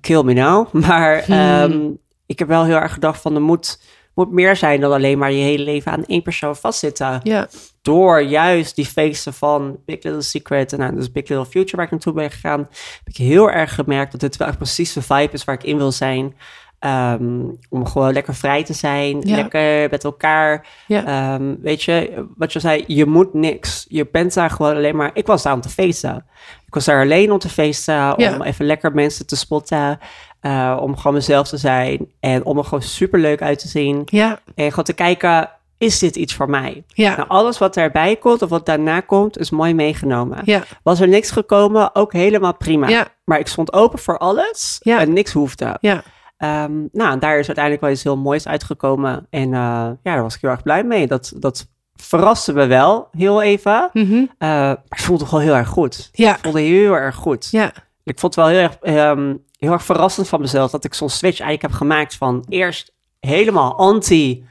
Kill 0.00 0.22
me 0.22 0.32
now. 0.32 0.72
Maar 0.86 1.18
ehm, 1.18 1.88
ik 2.26 2.38
heb 2.38 2.48
wel 2.48 2.64
heel 2.64 2.76
erg 2.80 2.92
gedacht 2.92 3.20
van 3.20 3.34
er 3.34 3.42
moet, 3.42 3.80
moet 4.14 4.32
meer 4.32 4.56
zijn 4.56 4.80
dan 4.80 4.92
alleen 4.92 5.18
maar 5.18 5.32
je 5.32 5.42
hele 5.42 5.64
leven 5.64 5.92
aan 5.92 6.04
één 6.06 6.22
persoon 6.22 6.56
vastzitten 6.56 7.20
ja, 7.22 7.48
door 7.82 8.22
juist 8.22 8.74
die 8.76 8.86
feesten 8.86 9.34
van 9.34 9.76
Big 9.84 10.02
Little 10.02 10.22
Secret 10.22 10.72
en 10.72 10.78
nou, 10.78 10.94
dus 10.94 11.12
Big 11.12 11.28
Little 11.28 11.46
Future 11.46 11.76
waar 11.76 11.84
ik 11.84 11.90
naartoe 11.90 12.12
ben 12.12 12.30
gegaan, 12.30 12.60
heb 12.98 13.08
ik 13.08 13.16
heel 13.16 13.50
erg 13.50 13.74
gemerkt 13.74 14.12
dat 14.12 14.20
dit 14.20 14.36
wel 14.36 14.48
echt 14.48 14.56
precies 14.58 14.92
de 14.92 15.02
vibe 15.02 15.32
is 15.32 15.44
waar 15.44 15.54
ik 15.54 15.64
in 15.64 15.76
wil 15.76 15.92
zijn. 15.92 16.34
Ehm, 16.78 17.40
om 17.68 17.86
gewoon 17.86 18.12
lekker 18.12 18.34
vrij 18.34 18.64
te 18.64 18.72
zijn, 18.72 19.20
Ja. 19.20 19.36
lekker 19.36 19.90
met 19.90 20.04
elkaar. 20.04 20.66
ja. 20.86 21.04
Ehm, 21.04 21.54
weet 21.62 21.82
je, 21.82 22.24
wat 22.36 22.52
je 22.52 22.60
zei, 22.60 22.84
je 22.86 23.06
moet 23.06 23.34
niks. 23.34 23.86
Je 23.88 24.08
bent 24.12 24.34
daar 24.34 24.50
gewoon 24.50 24.74
alleen 24.76 24.96
maar... 24.96 25.10
Ik 25.14 25.26
was 25.26 25.42
daar 25.42 25.52
om 25.52 25.60
te 25.60 25.68
feesten. 25.68 26.26
Ik 26.66 26.74
was 26.74 26.84
daar 26.84 27.02
alleen 27.02 27.32
om 27.32 27.38
te 27.38 27.48
feesten, 27.48 27.94
Ja. 27.94 28.34
om 28.34 28.42
even 28.42 28.66
lekker 28.66 28.92
mensen 28.92 29.26
te 29.26 29.36
spotten. 29.36 29.98
Eh, 30.46 30.76
om 30.80 30.96
gewoon 30.96 31.12
mezelf 31.14 31.48
te 31.48 31.56
zijn 31.56 32.08
en 32.20 32.44
om 32.44 32.58
er 32.58 32.64
gewoon 32.64 32.82
super 32.82 33.18
leuk 33.20 33.42
uit 33.42 33.58
te 33.58 33.68
zien. 33.68 34.02
ja, 34.04 34.38
En 34.54 34.68
gewoon 34.70 34.84
te 34.84 34.92
kijken, 34.92 35.50
is 35.78 35.98
dit 35.98 36.16
iets 36.16 36.34
voor 36.34 36.50
mij? 36.50 36.84
ja, 36.86 37.16
Nou, 37.16 37.28
alles 37.28 37.58
wat 37.58 37.76
erbij 37.76 38.16
komt 38.16 38.42
of 38.42 38.48
wat 38.48 38.66
daarna 38.66 39.00
komt, 39.00 39.38
is 39.38 39.50
mooi 39.50 39.74
meegenomen. 39.74 40.38
ja, 40.44 40.62
Was 40.82 41.00
er 41.00 41.08
niks 41.08 41.30
gekomen, 41.30 41.94
ook 41.94 42.12
helemaal 42.12 42.54
prima. 42.56 42.88
Ja. 42.88 43.06
Maar 43.24 43.38
ik 43.38 43.46
stond 43.48 43.72
open 43.72 43.98
voor 43.98 44.18
alles 44.18 44.76
Ja. 44.82 44.98
en 45.00 45.12
niks 45.12 45.32
hoefde. 45.32 45.76
ja. 45.80 46.02
Ehm, 46.36 46.72
nou, 46.92 47.10
en 47.12 47.18
daar 47.18 47.38
is 47.38 47.46
uiteindelijk 47.46 47.80
wel 47.84 47.90
iets 47.92 48.02
heel 48.02 48.16
moois 48.16 48.48
uitgekomen. 48.48 49.26
En 49.30 49.44
eh, 49.44 49.50
ja, 49.50 49.96
daar 50.02 50.22
was 50.22 50.34
ik 50.34 50.40
heel 50.40 50.50
erg 50.50 50.62
blij 50.62 50.84
mee. 50.84 51.06
Dat, 51.06 51.32
dat 51.36 51.66
verraste 51.94 52.52
me 52.52 52.66
wel 52.66 53.08
heel 53.16 53.42
even. 53.42 53.90
Mhm. 53.92 54.12
Eh, 54.14 54.48
maar 54.48 54.76
het 54.88 55.00
voelde 55.02 55.26
gewoon 55.26 55.44
heel 55.44 55.54
erg 55.54 55.68
goed. 55.68 56.08
Ja, 56.12 56.30
Het 56.32 56.40
voelde 56.42 56.60
heel 56.60 56.92
erg 56.96 57.14
goed. 57.14 57.48
ja, 57.50 57.72
Ik 58.04 58.18
vond 58.18 58.34
het 58.34 58.44
wel 58.44 58.54
heel 58.54 58.62
erg, 58.62 58.76
ehm, 58.80 59.34
heel 59.56 59.72
erg 59.72 59.84
verrassend 59.84 60.28
van 60.28 60.40
mezelf 60.40 60.70
dat 60.70 60.84
ik 60.84 60.94
zo'n 60.94 61.08
switch 61.10 61.40
eigenlijk 61.40 61.62
heb 61.62 61.72
gemaakt 61.80 62.14
van 62.14 62.44
eerst 62.48 62.94
helemaal 63.20 63.76
anti 63.76 64.44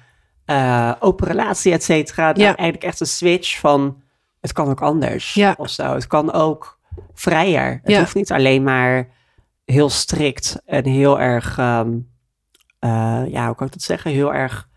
eh, 0.46 0.92
open 1.00 1.28
relatie, 1.28 1.72
et 1.74 1.84
cetera. 1.84 2.28
Ja. 2.28 2.46
eigenlijk 2.46 2.84
echt 2.84 3.00
een 3.00 3.08
switch 3.08 3.60
van 3.60 4.02
het 4.42 4.52
kan 4.54 4.70
ook 4.70 4.82
anders 4.82 5.34
Ja. 5.34 5.54
of 5.58 5.70
zo. 5.70 5.94
Het 5.94 6.08
kan 6.08 6.34
ook 6.34 6.80
vrijer. 7.14 7.80
Het 7.84 7.92
Ja. 7.92 8.00
hoeft 8.00 8.16
niet 8.16 8.32
alleen 8.32 8.64
maar 8.64 9.08
heel 9.66 9.90
strikt 9.90 10.62
en 10.66 10.86
heel 10.86 11.20
erg, 11.20 11.58
ehm, 11.58 11.92
eh, 12.80 13.24
ja, 13.28 13.46
hoe 13.46 13.56
kan 13.56 13.68
ik 13.68 13.74
dat 13.74 13.82
zeggen? 13.82 14.12
Heel 14.12 14.34
erg 14.34 14.68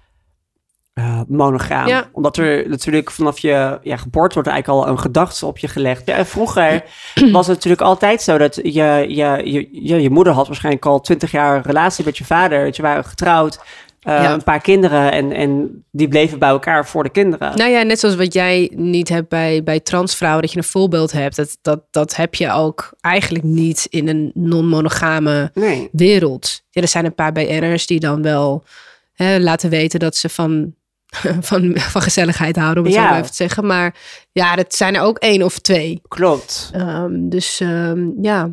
eh, 0.99 1.21
monogaam. 1.29 1.87
Ja. 1.87 2.09
Omdat 2.13 2.37
er 2.37 2.69
natuurlijk 2.69 3.11
vanaf 3.11 3.39
je 3.39 3.79
ja, 3.83 3.97
geboorte 3.97 4.35
wordt 4.35 4.49
eigenlijk 4.49 4.85
al 4.85 4.93
een 4.93 4.99
gedachte 4.99 5.47
op 5.47 5.59
je 5.59 5.69
gelegd. 5.69 6.07
Ja, 6.07 6.15
en 6.15 6.27
vroeger 6.27 6.85
was 7.33 7.47
het 7.47 7.55
natuurlijk 7.57 7.83
altijd 7.83 8.23
zo 8.23 8.39
dat 8.39 8.55
je, 8.55 8.63
je, 8.63 9.05
je, 9.45 9.69
je, 9.73 10.03
je 10.03 10.11
moeder 10.11 10.33
had 10.33 10.47
waarschijnlijk 10.47 10.87
al 10.87 11.01
twintig 11.01 11.31
jaar 11.31 11.57
een 11.57 11.63
relatie 11.63 12.05
met 12.05 12.19
je 12.19 12.25
vader. 12.25 12.65
Dat 12.65 12.77
je 12.77 12.83
waren 12.83 13.05
getrouwd, 13.05 13.59
eh, 14.03 14.23
Ja. 14.23 14.33
een 14.33 14.43
paar 14.43 14.61
kinderen 14.61 15.13
en, 15.13 15.33
en 15.33 15.83
die 15.91 16.09
bleven 16.09 16.39
bij 16.39 16.49
elkaar 16.49 16.87
voor 16.87 17.03
de 17.03 17.11
kinderen. 17.11 17.57
Nou 17.57 17.71
ja, 17.71 17.83
net 17.83 17.99
zoals 18.01 18.17
wat 18.17 18.33
jij 18.33 18.71
niet 18.75 19.09
hebt 19.09 19.29
bij, 19.29 19.63
bij 19.63 19.81
transvrouwen, 19.81 20.43
dat 20.43 20.53
je 20.53 20.59
een 20.59 20.65
voorbeeld 20.65 21.13
hebt. 21.13 21.37
Dat, 21.37 21.59
dat, 21.63 21.81
dat 21.91 22.17
heb 22.17 22.35
je 22.35 22.53
ook 22.53 22.93
eigenlijk 23.01 23.45
niet 23.45 23.87
in 23.91 24.09
een 24.09 24.31
non-monogame 24.35 25.51
Nee. 25.55 25.89
wereld. 25.93 26.63
Ja, 26.71 26.83
er 26.83 26.89
zijn 26.89 27.05
een 27.05 27.15
paar 27.15 27.33
BN'ers 27.33 27.87
die 27.87 28.01
dan 28.01 28.23
wel 28.23 28.65
hè, 29.13 29.39
laten 29.39 29.71
weten 29.71 29.99
dat 30.01 30.17
ze 30.17 30.29
van, 30.29 30.75
van, 31.41 31.79
van 31.79 32.03
gezelligheid 32.03 32.57
houden, 32.57 32.79
om 32.79 32.85
het 32.89 32.95
Ja. 32.95 33.03
zo 33.03 33.09
maar 33.09 33.19
even 33.19 33.31
te 33.31 33.37
zeggen. 33.37 33.67
Maar 33.67 33.95
ja, 34.33 34.57
dat 34.57 34.75
zijn 34.75 34.95
er 34.95 35.03
ook 35.03 35.19
één 35.19 35.43
of 35.43 35.59
twee. 35.59 36.01
Klopt. 36.09 36.71
Ehm, 36.73 37.29
dus 37.29 37.61
ehm, 37.61 38.09
ja. 38.23 38.51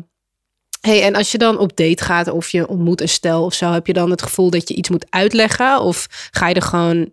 Hey, 0.80 1.02
en 1.02 1.14
als 1.14 1.32
je 1.32 1.38
dan 1.38 1.58
op 1.58 1.76
date 1.76 2.04
gaat 2.04 2.28
of 2.28 2.48
je 2.48 2.68
ontmoet 2.68 3.00
een 3.00 3.08
stel 3.08 3.44
of 3.44 3.54
zo, 3.54 3.72
heb 3.72 3.86
je 3.86 3.92
dan 3.92 4.10
het 4.10 4.22
gevoel 4.22 4.50
dat 4.50 4.68
je 4.68 4.74
iets 4.74 4.88
moet 4.88 5.06
uitleggen? 5.10 5.80
Of 5.80 6.06
ga 6.30 6.48
je 6.48 6.54
er 6.54 6.62
gewoon 6.62 7.10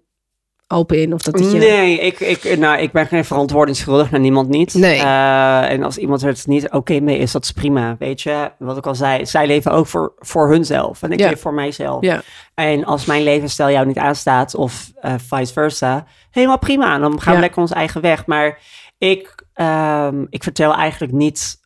open 0.73 1.01
in? 1.01 1.13
Of 1.13 1.21
dat 1.21 1.39
het 1.39 1.51
je... 1.51 1.57
Nee, 1.57 1.99
ik, 1.99 2.19
ik, 2.19 2.57
nou, 2.57 2.79
ik 2.81 2.91
ben 2.91 3.07
geen 3.07 3.25
verantwoording 3.25 3.77
schuldig 3.77 4.11
naar 4.11 4.19
niemand 4.19 4.49
niet. 4.49 4.73
Nee. 4.73 4.99
Eh, 4.99 5.71
en 5.71 5.83
als 5.83 5.97
iemand 5.97 6.21
er 6.21 6.27
het 6.27 6.47
niet 6.47 6.71
oké 6.71 6.99
mee 6.99 7.17
is, 7.17 7.31
dat 7.31 7.43
is 7.43 7.51
prima. 7.51 7.95
Weet 7.99 8.21
je, 8.21 8.51
wat 8.59 8.77
ik 8.77 8.87
al 8.87 8.95
zei, 8.95 9.25
zij 9.25 9.47
leven 9.47 9.71
ook 9.71 9.87
voor, 9.87 10.13
voor 10.17 10.49
hunzelf. 10.49 11.01
En 11.01 11.11
ik 11.11 11.19
Ja. 11.19 11.29
leef 11.29 11.41
voor 11.41 11.53
mijzelf. 11.53 12.01
Ja, 12.03 12.21
En 12.53 12.85
als 12.85 13.05
mijn 13.05 13.23
levensstijl 13.23 13.69
jou 13.71 13.85
niet 13.85 13.97
aanstaat, 13.97 14.55
of 14.55 14.91
eh, 15.01 15.13
vice 15.27 15.53
versa, 15.53 16.05
helemaal 16.31 16.59
prima. 16.59 16.97
Dan 16.97 17.21
gaan 17.21 17.29
we 17.33 17.39
Ja. 17.39 17.45
lekker 17.45 17.61
ons 17.61 17.71
eigen 17.71 18.01
weg. 18.01 18.25
Maar 18.25 18.59
ik, 18.97 19.45
ehm, 19.53 20.25
ik 20.29 20.43
vertel 20.43 20.73
eigenlijk 20.75 21.13
niet 21.13 21.61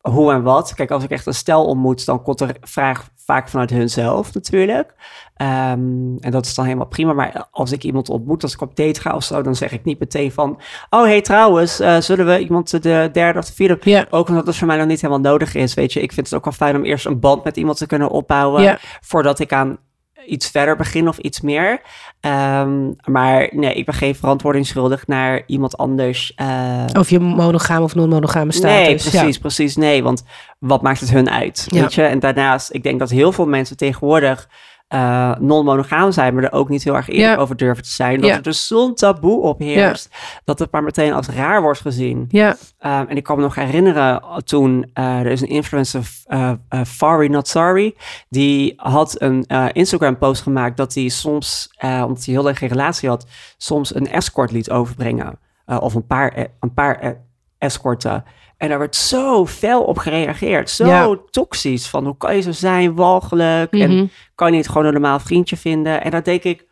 hoe 0.00 0.32
en 0.32 0.42
wat. 0.42 0.74
Kijk, 0.74 0.90
als 0.90 1.04
ik 1.04 1.10
echt 1.10 1.26
een 1.26 1.34
stel 1.34 1.64
ontmoet, 1.66 2.06
dan 2.06 2.22
komt 2.22 2.40
er 2.40 2.56
vraag 2.60 3.08
vaak 3.24 3.48
vanuit 3.48 3.70
hunzelf 3.70 4.34
natuurlijk. 4.34 4.94
Ehm, 5.34 6.16
en 6.20 6.30
dat 6.30 6.46
is 6.46 6.54
dan 6.54 6.64
helemaal 6.64 6.86
prima. 6.86 7.12
Maar 7.12 7.46
als 7.50 7.72
ik 7.72 7.84
iemand 7.84 8.08
ontmoet, 8.08 8.42
als 8.42 8.54
ik 8.54 8.60
op 8.60 8.76
date 8.76 9.00
ga 9.00 9.14
of 9.14 9.24
zo, 9.24 9.42
dan 9.42 9.54
zeg 9.54 9.72
ik 9.72 9.84
niet 9.84 9.98
meteen 9.98 10.32
van... 10.32 10.60
Oh, 10.90 11.02
hey, 11.02 11.20
trouwens, 11.20 11.80
eh, 11.80 12.00
zullen 12.00 12.26
we 12.26 12.38
iemand 12.38 12.82
de 12.82 13.08
derde 13.12 13.38
of 13.38 13.44
de 13.44 13.52
vierde... 13.52 14.06
Ook 14.10 14.28
omdat 14.28 14.46
het 14.46 14.56
voor 14.56 14.66
mij 14.66 14.76
nog 14.76 14.86
niet 14.86 15.00
helemaal 15.00 15.32
nodig 15.32 15.54
is, 15.54 15.74
weet 15.74 15.92
je. 15.92 16.00
Ik 16.00 16.12
vind 16.12 16.26
het 16.26 16.36
ook 16.36 16.44
wel 16.44 16.52
fijn 16.52 16.76
om 16.76 16.84
eerst 16.84 17.06
een 17.06 17.20
band 17.20 17.44
met 17.44 17.56
iemand 17.56 17.76
te 17.76 17.86
kunnen 17.86 18.10
opbouwen... 18.10 18.78
Voordat 19.00 19.38
ik 19.38 19.52
aan 19.52 19.78
iets 20.26 20.48
verder 20.50 20.76
begin 20.76 21.08
of 21.08 21.18
iets 21.18 21.40
meer. 21.40 21.80
Ehm, 22.20 22.90
maar 23.04 23.48
nee, 23.50 23.74
ik 23.74 23.84
ben 23.84 23.94
geen 23.94 24.14
verantwoording 24.14 24.66
schuldig 24.66 25.06
naar 25.06 25.42
iemand 25.46 25.76
anders. 25.76 26.32
eh, 26.36 26.84
Of 26.98 27.10
je 27.10 27.20
monogaam 27.20 27.82
of 27.82 27.94
non-monogame 27.94 28.52
status. 28.52 28.76
Nee, 28.76 28.88
Ja. 29.12 29.18
precies, 29.20 29.38
precies. 29.38 29.76
Nee, 29.76 30.02
want 30.02 30.24
wat 30.58 30.82
maakt 30.82 31.00
het 31.00 31.10
hun 31.10 31.30
uit? 31.30 31.66
Ja. 31.70 31.80
Weet 31.80 31.94
je? 31.94 32.02
En 32.02 32.18
daarnaast, 32.18 32.72
ik 32.74 32.82
denk 32.82 32.98
dat 32.98 33.10
heel 33.10 33.32
veel 33.32 33.46
mensen 33.46 33.76
tegenwoordig 33.76 34.48
eh, 34.88 35.34
non-monogaam 35.38 36.12
zijn, 36.12 36.34
maar 36.34 36.44
er 36.44 36.52
ook 36.52 36.68
niet 36.68 36.84
heel 36.84 36.94
erg 36.96 37.08
eerlijk 37.08 37.34
Ja. 37.36 37.40
over 37.42 37.56
durven 37.56 37.82
te 37.82 37.90
zijn. 37.90 38.20
Dat 38.20 38.30
Ja. 38.30 38.36
er 38.36 38.42
dus 38.42 38.66
zo'n 38.66 38.94
taboe 38.94 39.40
op 39.42 39.58
heerst, 39.58 40.08
dat 40.44 40.58
het 40.58 40.70
maar 40.70 40.82
meteen 40.82 41.12
als 41.12 41.26
raar 41.28 41.62
wordt 41.62 41.80
gezien. 41.80 42.24
Ja, 42.28 42.56
Um, 42.86 42.90
en 43.08 43.16
ik 43.16 43.22
kan 43.22 43.36
me 43.36 43.42
nog 43.42 43.54
herinneren 43.54 44.22
uh, 44.22 44.36
toen 44.36 44.90
uh, 44.94 45.18
er 45.18 45.26
is 45.26 45.40
een 45.40 45.48
influencer, 45.48 46.02
uh, 46.28 46.52
Fari 46.86 47.28
Not 47.28 47.48
Sorry, 47.48 47.94
die 48.28 48.72
had 48.76 49.20
een 49.20 49.44
uh, 49.48 49.66
Instagram 49.72 50.18
post 50.18 50.42
gemaakt 50.42 50.76
dat 50.76 50.94
hij 50.94 51.08
soms, 51.08 51.74
omdat 51.80 52.24
hij 52.24 52.34
heel 52.34 52.48
erg 52.48 52.58
geen 52.58 52.68
relatie 52.68 53.08
had, 53.08 53.26
soms 53.56 53.94
een 53.94 54.10
escort 54.10 54.50
liet 54.50 54.70
overbrengen. 54.70 55.38
Of 55.66 55.94
een 55.94 56.06
paar, 56.06 56.46
een 56.60 56.74
paar 56.74 57.16
escorten. 57.58 58.24
En 58.64 58.70
daar 58.70 58.78
werd 58.78 58.96
zo 58.96 59.46
fel 59.46 59.82
op 59.82 59.98
gereageerd. 59.98 60.70
Zo 60.70 60.86
Ja. 60.86 61.16
toxisch. 61.30 61.86
Van 61.88 62.04
hoe 62.04 62.16
kan 62.16 62.36
je 62.36 62.42
zo 62.42 62.52
zijn, 62.52 62.94
walgelijk. 62.94 63.72
Mhm. 63.72 63.82
En 63.82 64.10
kan 64.34 64.50
je 64.50 64.56
niet 64.56 64.68
gewoon 64.68 64.84
een 64.86 64.92
normaal 64.92 65.18
vriendje 65.20 65.56
vinden. 65.56 66.02
En 66.04 66.10
dan 66.10 66.20
denk 66.22 66.42
ik, 66.42 66.64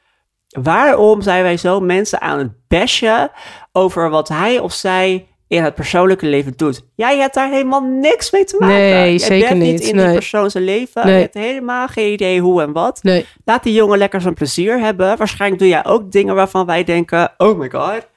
waarom 0.48 1.22
zijn 1.22 1.42
wij 1.42 1.56
zo 1.56 1.80
mensen 1.80 2.20
aan 2.20 2.38
het 2.38 2.50
bashen 2.68 3.30
over 3.72 4.10
wat 4.10 4.28
hij 4.28 4.58
of 4.58 4.72
zij 4.72 5.26
in 5.48 5.62
het 5.64 5.74
persoonlijke 5.74 6.26
leven 6.26 6.52
doet? 6.56 6.82
Jij 6.94 7.18
hebt 7.18 7.34
daar 7.34 7.50
helemaal 7.50 7.80
niks 7.80 8.30
mee 8.30 8.44
te 8.44 8.56
maken. 8.58 8.76
Nee, 8.76 8.90
Jij 9.08 9.18
zeker 9.18 9.48
bent 9.48 9.60
niet. 9.60 9.80
in 9.80 9.94
Nee. 9.96 10.04
die 10.04 10.14
persoon 10.14 10.50
zijn 10.50 10.64
leven. 10.64 11.04
Nee. 11.06 11.14
Je 11.14 11.20
hebt 11.20 11.34
helemaal 11.34 11.88
geen 11.88 12.12
idee 12.12 12.40
hoe 12.40 12.62
en 12.62 12.72
wat. 12.72 13.02
nee. 13.02 13.26
Laat 13.44 13.62
die 13.62 13.72
jongen 13.74 13.98
lekker 13.98 14.20
zijn 14.20 14.34
plezier 14.34 14.78
hebben. 14.80 15.16
Waarschijnlijk 15.16 15.60
doe 15.60 15.70
jij 15.70 15.84
ook 15.84 16.10
dingen 16.12 16.34
waarvan 16.34 16.66
wij 16.66 16.84
denken: 16.84 17.32
oh 17.36 17.58
my 17.58 17.70
god. 17.70 18.10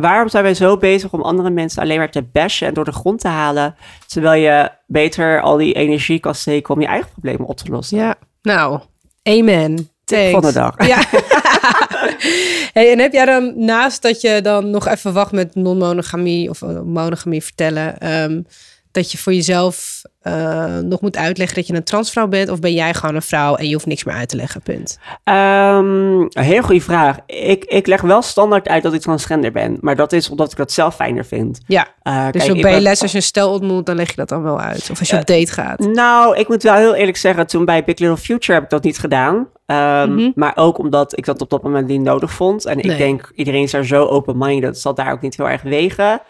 Waarom 0.00 0.28
zijn 0.28 0.42
wij 0.42 0.54
zo 0.54 0.76
bezig 0.76 1.12
om 1.12 1.22
andere 1.22 1.50
mensen 1.50 1.82
alleen 1.82 1.98
maar 1.98 2.10
te 2.10 2.22
bashen 2.22 2.66
en 2.66 2.74
door 2.74 2.84
de 2.84 2.92
grond 2.92 3.20
te 3.20 3.28
halen, 3.28 3.74
terwijl 4.06 4.42
je 4.42 4.70
beter 4.86 5.40
al 5.40 5.56
die 5.56 5.74
energie 5.74 6.20
kan 6.20 6.34
steken 6.34 6.74
om 6.74 6.80
je 6.80 6.86
eigen 6.86 7.10
problemen 7.10 7.46
op 7.46 7.56
te 7.56 7.70
lossen? 7.70 7.98
Ja, 7.98 8.14
nou, 8.42 8.80
amen. 9.22 9.90
Thanks. 10.04 10.30
van 10.30 10.40
de 10.40 10.52
dag. 10.52 10.86
Ja. 10.86 10.96
hey, 12.76 12.92
en 12.92 12.98
heb 12.98 13.12
jij 13.12 13.24
dan 13.24 13.52
naast 13.64 14.02
dat 14.02 14.20
je 14.20 14.40
dan 14.42 14.70
nog 14.70 14.88
even 14.88 15.12
wacht 15.12 15.32
met 15.32 15.54
non-monogamie 15.54 16.50
of 16.50 16.62
eh, 16.62 16.80
monogamie 16.80 17.42
vertellen, 17.42 18.00
ehm, 18.00 18.42
dat 18.92 19.12
je 19.12 19.18
voor 19.18 19.32
jezelf 19.34 20.02
eh, 20.20 20.76
nog 20.78 21.00
moet 21.00 21.16
uitleggen 21.16 21.56
dat 21.56 21.66
je 21.66 21.74
een 21.74 21.84
transvrouw 21.84 22.26
bent? 22.28 22.48
Of 22.50 22.60
ben 22.60 22.72
jij 22.72 22.94
gewoon 22.94 23.14
een 23.14 23.22
vrouw 23.22 23.54
en 23.54 23.66
je 23.66 23.72
hoeft 23.72 23.86
niks 23.86 24.04
meer 24.04 24.14
uit 24.14 24.28
te 24.28 24.36
leggen, 24.36 24.62
punt? 24.62 24.98
Ehm, 25.24 26.20
een 26.20 26.30
heel 26.42 26.62
goede 26.62 26.80
vraag. 26.80 27.16
Ik, 27.26 27.64
ik 27.64 27.86
leg 27.86 28.00
wel 28.00 28.22
standaard 28.22 28.68
uit 28.68 28.82
dat 28.82 28.92
ik 28.94 29.00
transgender 29.00 29.52
ben, 29.52 29.78
maar 29.80 29.96
dat 29.96 30.12
is 30.12 30.30
omdat 30.30 30.50
ik 30.50 30.56
dat 30.56 30.72
zelf 30.72 30.94
fijner 30.94 31.24
vind. 31.24 31.60
Ja, 31.66 31.86
Eh, 32.02 32.28
dus 32.30 32.44
kijk, 32.44 32.56
op 32.56 32.62
ben- 32.62 32.82
BLS 32.82 33.02
als 33.02 33.10
je 33.10 33.16
een 33.16 33.22
stel 33.22 33.52
ontmoet, 33.52 33.86
dan 33.86 33.96
leg 33.96 34.08
je 34.08 34.16
dat 34.16 34.28
dan 34.28 34.42
wel 34.42 34.60
uit. 34.60 34.88
Of 34.90 34.98
als 34.98 35.10
je 35.10 35.16
op 35.16 35.26
date 35.26 35.52
gaat. 35.52 35.78
Nou, 35.78 36.36
ik 36.36 36.48
moet 36.48 36.62
wel 36.62 36.74
heel 36.74 36.94
eerlijk 36.94 37.16
zeggen, 37.16 37.46
toen 37.46 37.64
bij 37.64 37.84
Big 37.84 37.98
Little 37.98 38.16
Future 38.16 38.52
heb 38.52 38.62
ik 38.62 38.70
dat 38.70 38.82
niet 38.84 38.98
gedaan. 38.98 39.48
Ehm, 39.66 40.14
Mhm. 40.14 40.30
Maar 40.34 40.52
ook 40.54 40.78
omdat 40.78 41.18
ik 41.18 41.24
dat 41.24 41.40
op 41.40 41.50
dat 41.50 41.62
moment 41.62 41.86
niet 41.86 42.00
nodig 42.00 42.30
vond. 42.32 42.64
En 42.66 42.78
ik 42.78 42.96
denk, 42.98 43.32
iedereen 43.34 43.62
is 43.62 43.70
daar 43.70 43.84
zo 43.84 44.06
open-minded, 44.06 44.62
dat 44.72 44.78
zal 44.78 44.94
daar 44.94 45.12
ook 45.12 45.20
niet 45.20 45.36
heel 45.36 45.48
erg 45.48 45.62
wegen. 45.62 46.20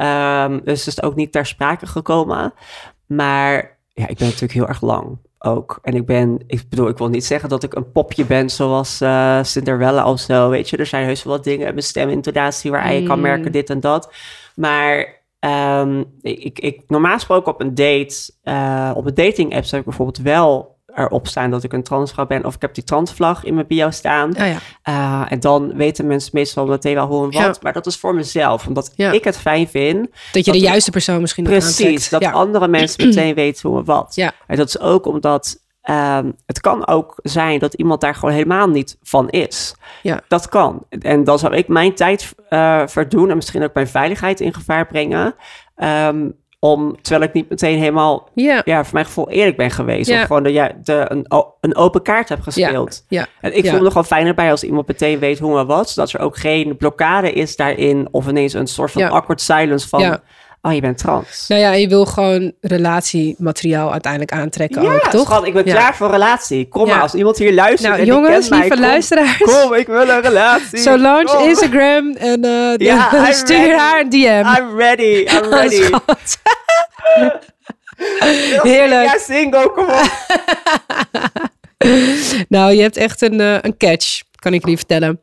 Ehm, 0.00 0.60
dus 0.64 0.84
het 0.84 0.96
is 0.96 1.02
ook 1.02 1.14
niet 1.14 1.32
ter 1.32 1.46
sprake 1.46 1.86
gekomen. 1.86 2.52
Maar 3.06 3.78
ja, 3.92 4.08
ik 4.08 4.16
ben 4.18 4.26
natuurlijk 4.26 4.52
heel 4.52 4.68
erg 4.68 4.80
lang 4.80 5.18
ook. 5.38 5.78
En 5.82 5.94
ik 5.94 6.06
ben, 6.06 6.40
ik 6.46 6.68
bedoel, 6.68 6.88
ik 6.88 6.98
wil 6.98 7.08
niet 7.08 7.24
zeggen 7.24 7.48
dat 7.48 7.62
ik 7.62 7.74
een 7.74 7.92
popje 7.92 8.24
ben 8.24 8.50
zoals 8.50 9.00
eh 9.00 9.42
Cinderella 9.42 10.10
of 10.10 10.20
zo. 10.20 10.48
Weet 10.48 10.68
je, 10.70 10.76
er 10.76 10.86
zijn 10.86 11.04
heus 11.04 11.22
wel 11.22 11.34
wat 11.34 11.44
dingen 11.44 11.66
in 11.66 11.72
mijn 11.72 11.86
stemintonatie 11.86 12.70
waar 12.70 12.92
je 12.92 13.02
kan 13.02 13.16
Mm. 13.16 13.22
merken 13.22 13.52
dit 13.52 13.70
en 13.70 13.80
dat. 13.80 14.12
Maar 14.54 15.20
ehm, 15.38 16.04
ik, 16.22 16.58
ik, 16.58 16.82
normaal 16.86 17.14
gesproken 17.14 17.52
op 17.52 17.60
een 17.60 17.74
date, 17.74 18.32
eh, 18.42 18.92
op 18.94 19.06
een 19.06 19.14
dating 19.14 19.54
app 19.54 19.64
zou 19.64 19.80
ik 19.80 19.86
bijvoorbeeld 19.86 20.18
wel 20.18 20.78
erop 20.94 21.26
staan 21.26 21.50
dat 21.50 21.64
ik 21.64 21.72
een 21.72 21.82
transvrouw 21.82 22.26
ben. 22.26 22.44
Of 22.44 22.54
ik 22.54 22.60
heb 22.60 22.74
die 22.74 22.84
transvlag 22.84 23.44
in 23.44 23.54
mijn 23.54 23.66
bio 23.66 23.90
staan. 23.90 24.30
Oh 24.30 24.36
ja. 24.36 24.56
Uh, 24.88 25.32
en 25.32 25.40
dan 25.40 25.74
weten 25.76 26.06
mensen 26.06 26.30
meestal 26.34 26.66
meteen 26.66 26.94
wel 26.94 27.06
hoe 27.06 27.24
en 27.24 27.30
wat. 27.30 27.54
Ja. 27.54 27.54
Maar 27.62 27.72
dat 27.72 27.86
is 27.86 27.96
voor 27.96 28.14
mezelf, 28.14 28.66
omdat 28.66 28.92
Ja. 28.96 29.12
ik 29.12 29.24
het 29.24 29.38
fijn 29.38 29.68
vind. 29.68 30.08
Dat 30.32 30.44
je 30.44 30.52
de 30.52 30.58
juiste 30.58 30.90
persoon 30.90 31.20
misschien 31.20 31.44
Precies, 31.44 32.08
dat 32.08 32.24
andere 32.24 32.68
mensen 32.68 33.04
meteen 33.08 33.34
weten 33.34 33.68
hoe 33.68 33.78
en 33.78 33.84
wat. 33.84 34.14
Ja. 34.14 34.32
En 34.46 34.56
dat 34.56 34.68
is 34.68 34.80
ook 34.80 35.06
omdat 35.06 35.58
ehm, 35.82 36.30
het 36.46 36.60
kan 36.60 36.86
ook 36.86 37.14
zijn 37.22 37.58
dat 37.58 37.74
iemand 37.74 38.00
daar 38.00 38.14
gewoon 38.14 38.34
helemaal 38.34 38.68
niet 38.68 38.96
van 39.02 39.28
is. 39.28 39.74
Ja. 40.02 40.20
Dat 40.28 40.48
kan. 40.48 40.84
En 40.88 41.24
dan 41.24 41.38
zou 41.38 41.54
ik 41.54 41.68
mijn 41.68 41.94
tijd 41.94 42.34
eh 42.48 42.82
verdoen 42.86 43.30
en 43.30 43.36
misschien 43.36 43.62
ook 43.62 43.74
mijn 43.74 43.88
veiligheid 43.88 44.40
in 44.40 44.54
gevaar 44.54 44.86
brengen. 44.86 45.34
Ehm, 45.76 46.28
om, 46.60 46.96
terwijl 47.02 47.28
ik 47.28 47.32
niet 47.32 47.48
meteen 47.48 47.78
helemaal, 47.78 48.28
Ja. 48.34 48.62
ja, 48.64 48.84
voor 48.84 48.94
mijn 48.94 49.06
gevoel 49.06 49.30
eerlijk 49.30 49.56
ben 49.56 49.70
geweest. 49.70 50.10
Of 50.10 50.20
gewoon 50.20 50.42
de, 50.42 50.52
ja, 50.52 50.72
de, 50.82 51.24
een, 51.60 51.76
open 51.76 52.02
kaart 52.02 52.28
heb 52.28 52.40
gespeeld. 52.40 53.04
Ja. 53.08 53.26
En 53.40 53.56
ik 53.56 53.66
voel 53.66 53.78
me 53.78 53.84
nogal 53.84 54.02
fijner 54.02 54.34
bij 54.34 54.50
als 54.50 54.64
iemand 54.64 54.86
meteen 54.86 55.18
weet 55.18 55.38
hoe 55.38 55.58
en 55.58 55.66
wat. 55.66 55.90
Zodat 55.90 56.12
er 56.12 56.20
ook 56.20 56.36
geen 56.36 56.76
blokkade 56.76 57.32
is 57.32 57.56
daarin. 57.56 58.08
Of 58.10 58.28
ineens 58.28 58.52
een 58.52 58.66
soort 58.66 58.90
van 58.90 59.10
awkward 59.10 59.40
silence 59.40 59.88
van... 59.88 60.20
Oh, 60.62 60.72
je 60.72 60.80
bent 60.80 60.98
trans. 60.98 61.44
Nou 61.48 61.60
ja, 61.60 61.72
je 61.72 61.88
wil 61.88 62.06
gewoon 62.06 62.52
relatiemateriaal 62.60 63.92
uiteindelijk 63.92 64.32
aantrekken 64.32 64.82
ja, 64.82 64.94
ook, 64.94 65.00
toch? 65.10 65.24
schat, 65.26 65.46
ik 65.46 65.52
ben 65.52 65.66
Ja. 65.66 65.72
klaar 65.74 65.94
voor 65.96 66.10
relatie. 66.10 66.68
Kom 66.68 66.86
Ja. 66.86 66.92
maar, 66.92 67.02
als 67.02 67.14
iemand 67.14 67.38
hier 67.38 67.54
luistert 67.54 67.88
Nou, 67.88 68.00
en 68.00 68.06
jongens, 68.06 68.48
mij, 68.48 68.58
lieve 68.58 68.74
kom, 68.74 68.82
luisteraars. 68.84 69.36
Kom, 69.38 69.74
ik 69.74 69.86
wil 69.86 70.08
een 70.08 70.20
relatie. 70.20 70.78
Solange, 70.78 71.24
Kom. 71.24 71.48
Instagram 71.48 72.12
en 72.14 72.44
eh, 72.44 72.76
Ja, 72.76 73.32
stuur 73.32 73.56
ready. 73.56 73.70
haar 73.76 74.00
een 74.00 74.08
DM. 74.10 74.46
I'm 74.58 74.76
ready, 74.78 75.26
I'm 75.32 75.50
ready. 75.54 75.82
Schat. 75.82 76.38
Heerlijk. 77.96 78.62
Heerlijk. 78.62 79.04
Ja, 79.12 79.18
single, 79.18 79.70
kom 79.70 79.84
op. 79.84 80.10
Nou, 82.48 82.72
je 82.72 82.82
hebt 82.82 82.96
echt 82.96 83.22
een, 83.22 83.40
eh, 83.40 83.56
een 83.60 83.76
catch, 83.76 84.20
kan 84.34 84.54
ik 84.54 84.60
jullie 84.60 84.76
vertellen. 84.76 85.20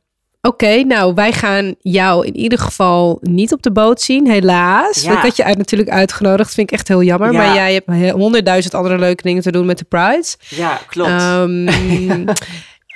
Oké, 0.48 0.84
nou, 0.84 1.14
wij 1.14 1.32
gaan 1.32 1.76
jou 1.80 2.26
in 2.26 2.36
ieder 2.36 2.60
geval 2.60 3.18
niet 3.22 3.54
op 3.54 3.62
de 3.62 3.72
boot 3.72 4.02
zien, 4.02 4.28
helaas. 4.28 5.02
Ja. 5.02 5.12
Ik 5.12 5.18
had 5.18 5.38
je 5.38 5.44
uit, 5.44 5.58
natuurlijk 5.58 5.90
uitgenodigd, 5.90 6.54
vind 6.54 6.72
ik 6.72 6.78
echt 6.78 6.88
heel 6.88 7.04
jammer. 7.04 7.32
Ja. 7.32 7.38
Maar 7.38 7.54
jij 7.54 7.74
hebt 7.74 7.88
he- 7.88 8.12
honderdduizend 8.12 8.74
andere 8.74 8.98
leuke 8.98 9.24
dingen 9.24 9.42
te 9.42 9.52
doen 9.52 9.66
met 9.66 9.78
de 9.78 9.86
Prides. 9.86 10.38
Ja, 10.50 10.80
klopt. 10.88 11.10
Ehm, 11.10 11.66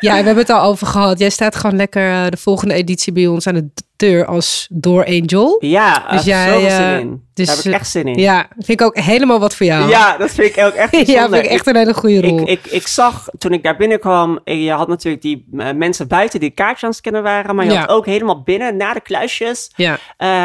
ja, 0.06 0.12
we 0.12 0.24
hebben 0.26 0.38
het 0.38 0.50
al 0.50 0.62
over 0.62 0.88
gehad. 0.88 1.20
Jij 1.20 1.30
staat 1.30 1.56
gewoon 1.56 1.76
lekker 1.76 2.12
eh, 2.12 2.30
de 2.30 2.38
volgende 2.38 2.74
editie 2.74 3.14
bij 3.14 3.28
ons 3.28 3.48
aan 3.48 3.56
de 3.56 3.70
als 4.10 4.68
Door 4.72 5.06
Angel. 5.06 5.58
ja, 5.60 6.08
dus 6.12 6.24
jij, 6.24 6.48
zoveel 6.48 6.68
eh, 6.68 6.76
zin 6.76 7.00
in. 7.00 7.24
dus, 7.34 7.46
Daar 7.48 7.56
heb 7.56 7.66
ik 7.66 7.74
echt 7.74 7.90
zin 7.90 8.06
in. 8.08 8.20
Ja, 8.20 8.48
vind 8.58 8.82
ik 8.82 8.82
ook 8.82 8.98
helemaal 9.00 9.40
wat 9.40 9.56
voor 9.56 9.66
jou. 9.66 9.90
Ja, 9.90 10.18
dat 10.18 10.32
vind 10.32 10.58
ik 10.58 10.64
ook 10.64 10.74
echt 10.74 11.08
ja 11.08 11.30
vind 11.30 11.46
ik 11.46 11.50
echt 11.52 11.68
een 11.68 11.76
hele 11.76 11.94
goede 11.94 12.22
rol. 12.22 12.40
Ik, 12.40 12.48
ik, 12.48 12.66
ik 12.72 12.88
zag 12.88 13.28
toen 13.38 13.52
ik 13.54 13.64
daar 13.64 13.76
binnenkwam, 13.78 14.40
eh, 14.44 14.64
je 14.64 14.72
had 14.72 14.88
natuurlijk 14.88 15.24
die 15.24 15.48
eh, 15.58 15.68
mensen 15.76 16.08
buiten 16.08 16.40
die 16.40 16.50
kaartjes 16.50 16.84
aan 16.84 16.90
het 16.90 16.98
scannen 16.98 17.24
waren, 17.24 17.56
maar 17.56 17.66
je 17.66 17.72
Ja. 17.72 17.80
had 17.80 17.90
ook 17.90 18.06
helemaal 18.06 18.42
binnen, 18.44 18.78
na 18.78 18.94
de 18.94 19.02
kluisjes, 19.02 19.72
ja. 19.76 19.98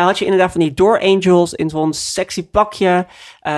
had 0.05 0.19
je 0.19 0.25
inderdaad 0.25 0.53
van 0.53 0.61
die 0.61 0.75
door 0.75 1.01
angels 1.01 1.55
in 1.55 1.71
zo'n 1.71 1.93
sexy 1.93 2.47
pakje, 2.51 3.07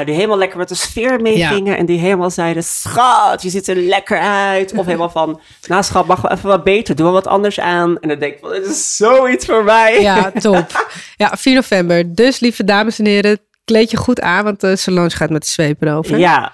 die 0.05 0.15
helemaal 0.15 0.39
lekker 0.39 0.59
met 0.59 0.69
de 0.69 0.75
sfeer 0.75 1.21
meegingen 1.21 1.77
en 1.77 1.87
die 1.87 1.99
helemaal 1.99 2.31
zeiden, 2.31 2.65
schat, 2.65 3.43
je 3.43 3.49
ziet 3.51 3.69
er 3.69 3.77
lekker 3.77 4.19
uit. 4.19 4.73
Of 4.77 4.87
helemaal 4.91 5.11
van, 5.11 5.41
nou 5.69 5.83
schat, 5.83 6.07
mag 6.07 6.21
wel 6.21 6.31
even 6.31 6.49
wat 6.49 6.65
beter, 6.65 6.95
doe 6.97 7.05
wel 7.05 7.15
wat 7.15 7.27
anders 7.27 7.61
aan. 7.61 7.99
En 7.99 8.09
dan 8.09 8.19
denk 8.19 8.33
ik, 8.35 8.39
van, 8.41 8.51
dit 8.51 8.67
is 8.67 8.97
zoiets 8.97 9.47
voor 9.47 9.65
mij. 9.65 9.88
Ja, 10.01 10.31
top. 10.31 10.87
Ja, 11.17 11.33
4 11.37 11.55
november. 11.55 12.15
Dus 12.15 12.41
lieve 12.41 12.65
dames 12.65 12.99
en 12.99 13.07
heren, 13.07 13.39
kleed 13.65 13.91
je 13.91 13.97
goed 13.97 14.21
aan, 14.21 14.45
want 14.45 14.65
uh, 14.65 14.75
Solange 14.75 15.11
gaat 15.11 15.31
met 15.31 15.43
de 15.43 15.49
zweep 15.49 15.87
over. 15.87 16.19
Ja, 16.19 16.53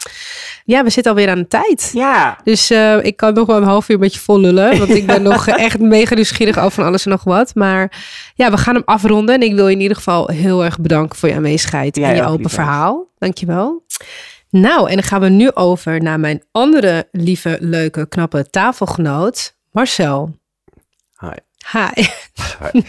Ja, 0.65 0.85
we 0.85 0.91
zitten 0.91 1.13
alweer 1.13 1.29
aan 1.31 1.39
de 1.39 1.49
tijd. 1.49 1.91
ja. 1.93 2.39
Dus 2.45 2.71
eh, 2.71 3.05
ik 3.05 3.17
kan 3.17 3.35
nog 3.35 3.47
wel 3.47 3.57
een 3.57 3.63
half 3.63 3.89
uur 3.89 3.99
met 3.99 4.15
je 4.15 4.21
vol 4.21 4.41
lullen. 4.41 4.79
Want 4.79 4.91
ik 4.91 5.07
ben 5.07 5.23
nog 5.23 5.49
echt 5.67 5.79
mega 5.79 6.15
nieuwsgierig 6.15 6.59
over 6.59 6.71
van 6.71 6.85
alles 6.85 7.05
en 7.05 7.11
nog 7.11 7.25
wat. 7.25 7.55
Maar 7.55 8.03
ja, 8.35 8.51
we 8.51 8.57
gaan 8.57 8.75
hem 8.75 8.83
afronden. 8.85 9.35
En 9.35 9.43
ik 9.43 9.55
wil 9.55 9.69
je 9.69 9.75
in 9.75 9.81
ieder 9.81 9.97
geval 9.97 10.27
heel 10.29 10.65
erg 10.65 10.79
bedanken 10.81 11.19
voor 11.19 11.29
je 11.29 11.35
aanwezigheid 11.35 11.97
en 11.97 12.15
je 12.17 12.23
ook, 12.23 12.29
open 12.29 12.51
verhaal. 12.51 13.07
Dankjewel. 13.19 13.85
Nou, 14.51 14.89
en 14.89 14.95
dan 14.95 15.03
gaan 15.05 15.21
we 15.21 15.29
nu 15.29 15.51
over 15.55 16.03
naar 16.03 16.21
mijn 16.21 16.43
andere 16.53 17.09
lieve, 17.13 17.57
leuke, 17.61 18.09
knappe 18.09 18.51
tafelgenoot, 18.51 19.55
Marcel. 19.73 20.37
Hi. 21.21 21.29
Hi. 21.73 22.05
Dan. 22.59 22.85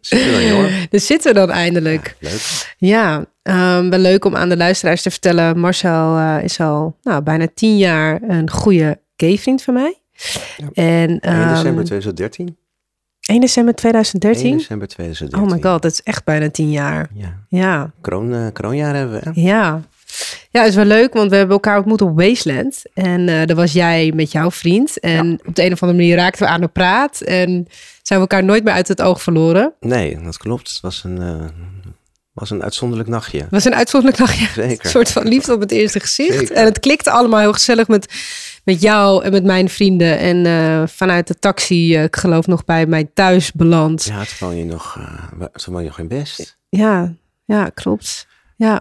Daar 0.90 1.00
zitten 1.00 1.32
we 1.32 1.38
dan 1.38 1.50
eindelijk. 1.50 2.16
Leuk. 2.18 2.74
Ja, 2.78 3.24
ehm, 3.42 3.88
wel 3.88 3.98
leuk 3.98 4.24
om 4.24 4.36
aan 4.36 4.48
de 4.48 4.56
luisteraars 4.56 5.02
te 5.02 5.10
vertellen. 5.10 5.58
Marcel 5.58 6.16
eh, 6.16 6.44
is 6.44 6.60
al 6.60 6.96
nou, 7.02 7.22
bijna 7.22 7.46
tien 7.54 7.76
jaar 7.78 8.22
een 8.22 8.50
goede 8.50 9.00
gay-vriend 9.16 9.62
van 9.62 9.74
mij. 9.74 9.98
En, 10.72 11.08
1 11.08 11.20
ehm, 11.20 11.54
december 11.54 11.84
2013. 11.84 12.56
1 13.20 13.40
december 13.40 13.74
1 13.74 13.80
2013? 13.80 14.56
december 14.56 14.88
2013. 14.88 15.48
Oh 15.48 15.56
my 15.56 15.70
god, 15.70 15.82
dat 15.82 15.92
is 15.92 16.02
echt 16.02 16.24
bijna 16.24 16.50
tien 16.50 16.70
jaar. 16.70 17.08
Ja. 17.14 17.44
Ja, 17.48 17.92
Kroon, 18.00 18.34
eh, 18.34 18.46
kroonjaar 18.52 18.94
hebben 18.94 19.20
we. 19.20 19.30
hè? 19.30 19.40
ja. 19.48 19.80
Ja, 20.50 20.60
het 20.60 20.68
is 20.68 20.74
wel 20.74 20.84
leuk, 20.84 21.12
want 21.12 21.30
we 21.30 21.36
hebben 21.36 21.54
elkaar 21.54 21.76
ontmoet 21.76 22.02
op 22.02 22.18
Wasteland. 22.20 22.82
En 22.94 23.28
eh 23.28 23.46
daar 23.46 23.56
was 23.56 23.72
jij 23.72 24.12
met 24.14 24.32
jouw 24.32 24.50
vriend. 24.50 25.00
En 25.00 25.40
op 25.46 25.54
de 25.54 25.64
een 25.64 25.72
of 25.72 25.82
andere 25.82 26.00
manier 26.00 26.16
raakten 26.16 26.46
we 26.46 26.52
aan 26.52 26.60
de 26.60 26.68
praat. 26.68 27.20
En 27.20 27.66
zijn 28.02 28.20
we 28.20 28.28
elkaar 28.28 28.44
nooit 28.44 28.64
meer 28.64 28.72
uit 28.72 28.88
het 28.88 29.02
oog 29.02 29.22
verloren. 29.22 29.72
Nee, 29.80 30.18
dat 30.22 30.36
klopt. 30.36 30.68
Het 30.68 30.80
was 30.80 31.04
een, 31.04 31.22
eh, 31.22 31.44
was 32.32 32.50
een 32.50 32.62
uitzonderlijk 32.62 33.08
nachtje. 33.08 33.38
Het 33.40 33.50
was 33.50 33.64
een 33.64 33.74
uitzonderlijk 33.74 34.22
nachtje. 34.22 34.46
Zeker. 34.62 34.84
Een 34.84 34.90
soort 34.90 35.10
van 35.10 35.28
liefde 35.28 35.52
op 35.54 35.60
het 35.60 35.70
eerste 35.70 36.00
gezicht. 36.00 36.38
Zeker. 36.38 36.56
En 36.56 36.64
het 36.64 36.80
klikte 36.80 37.10
allemaal 37.10 37.40
heel 37.40 37.52
gezellig 37.52 37.88
met, 37.88 38.12
met 38.64 38.80
jou 38.80 39.24
en 39.24 39.32
met 39.32 39.44
mijn 39.44 39.68
vrienden. 39.68 40.18
En 40.18 40.46
eh, 40.46 40.82
vanuit 40.86 41.26
de 41.26 41.38
taxi, 41.38 41.96
ik 41.96 42.16
geloof 42.16 42.46
nog 42.46 42.64
bij 42.64 42.86
mij 42.86 43.10
thuis 43.14 43.52
beland. 43.52 44.04
Ja, 44.04 44.24
toen 44.24 44.48
woon 44.48 44.56
je 44.56 44.64
nog, 44.64 44.98
toen 45.52 45.74
woon 45.74 45.82
je 45.82 45.88
nog 45.88 45.98
in 45.98 46.08
Best. 46.08 46.58
Ja, 46.68 47.14
ja, 47.44 47.70
klopt. 47.74 48.26
Ja. 48.56 48.80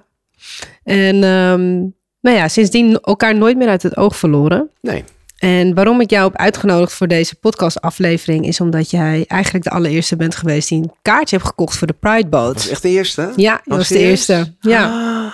En 0.84 1.15
ehm, 1.23 1.78
nou 2.21 2.38
ja, 2.38 2.47
sindsdien 2.47 2.99
elkaar 3.02 3.36
nooit 3.36 3.58
meer 3.58 3.67
uit 3.67 3.84
het 3.84 3.97
oog 3.97 4.15
verloren. 4.17 4.69
Nee, 4.82 5.04
En 5.38 5.73
waarom 5.73 6.02
ik 6.02 6.10
jou 6.10 6.23
heb 6.30 6.36
uitgenodigd 6.39 6.93
voor 6.93 7.08
deze 7.08 7.36
podcastaflevering... 7.36 8.45
is 8.47 8.62
omdat 8.62 8.89
jij 8.91 9.25
eigenlijk 9.28 9.63
de 9.63 9.69
allereerste 9.71 10.15
bent 10.15 10.36
geweest... 10.36 10.69
die 10.69 10.82
een 10.82 10.91
kaartje 11.02 11.36
heeft 11.36 11.47
gekocht 11.47 11.78
voor 11.78 11.88
de 11.88 11.93
Pride 11.99 12.28
dat 12.30 12.30
Boat. 12.30 12.65
echt 12.65 12.82
de 12.82 12.89
eerste? 12.89 13.34
Ja, 13.36 13.62
je 13.63 13.69
was 13.75 13.88
de 13.88 13.99
eerste. 13.99 14.56
Ja, 14.60 14.84
Ah, 14.86 15.34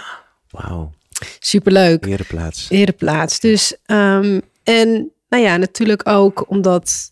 Wauw, 0.49 0.91
superleuk. 1.39 2.05
ereplaats. 2.05 2.65
Ereplaats. 2.69 3.39
Dus, 3.39 3.75
ehm, 3.85 4.39
en 4.63 5.11
nou 5.29 5.43
ja, 5.43 5.57
natuurlijk 5.57 6.07
ook 6.09 6.45
omdat 6.49 7.11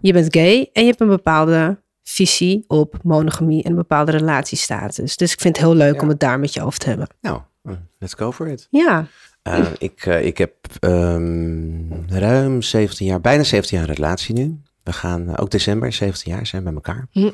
je 0.00 0.12
bent 0.12 0.34
gay 0.36 0.70
en 0.72 0.82
je 0.82 0.88
hebt 0.88 1.00
een 1.00 1.08
bepaalde 1.08 1.78
visie 2.08 2.64
op 2.66 2.98
monogamie 3.02 3.62
en 3.62 3.70
een 3.70 3.76
bepaalde 3.76 4.10
relatiestatus. 4.12 5.16
Dus 5.16 5.32
ik 5.32 5.40
vind 5.40 5.56
het 5.56 5.66
heel 5.66 5.74
leuk 5.74 5.94
Ja. 5.94 6.00
om 6.00 6.08
het 6.08 6.20
daar 6.20 6.40
met 6.40 6.54
je 6.54 6.62
over 6.62 6.78
te 6.78 6.88
hebben. 6.88 7.06
Nou, 7.20 7.40
eh, 7.62 7.72
let's 7.98 8.14
go 8.14 8.32
for 8.32 8.48
it. 8.48 8.66
Ja, 8.70 9.06
Eh, 9.42 9.66
ik, 9.78 10.06
eh, 10.06 10.26
ik 10.26 10.38
heb 10.38 10.52
ehm, 10.80 11.92
ruim 12.08 12.62
17 12.62 13.06
jaar, 13.06 13.20
bijna 13.20 13.42
17 13.42 13.78
jaar 13.78 13.86
relatie 13.86 14.34
nu. 14.34 14.60
We 14.82 14.92
gaan 14.92 15.36
ook 15.36 15.50
december, 15.50 15.92
17 15.92 16.32
jaar 16.32 16.46
zijn 16.46 16.64
bij 16.64 16.72
elkaar. 16.72 17.06
Hm. 17.10 17.30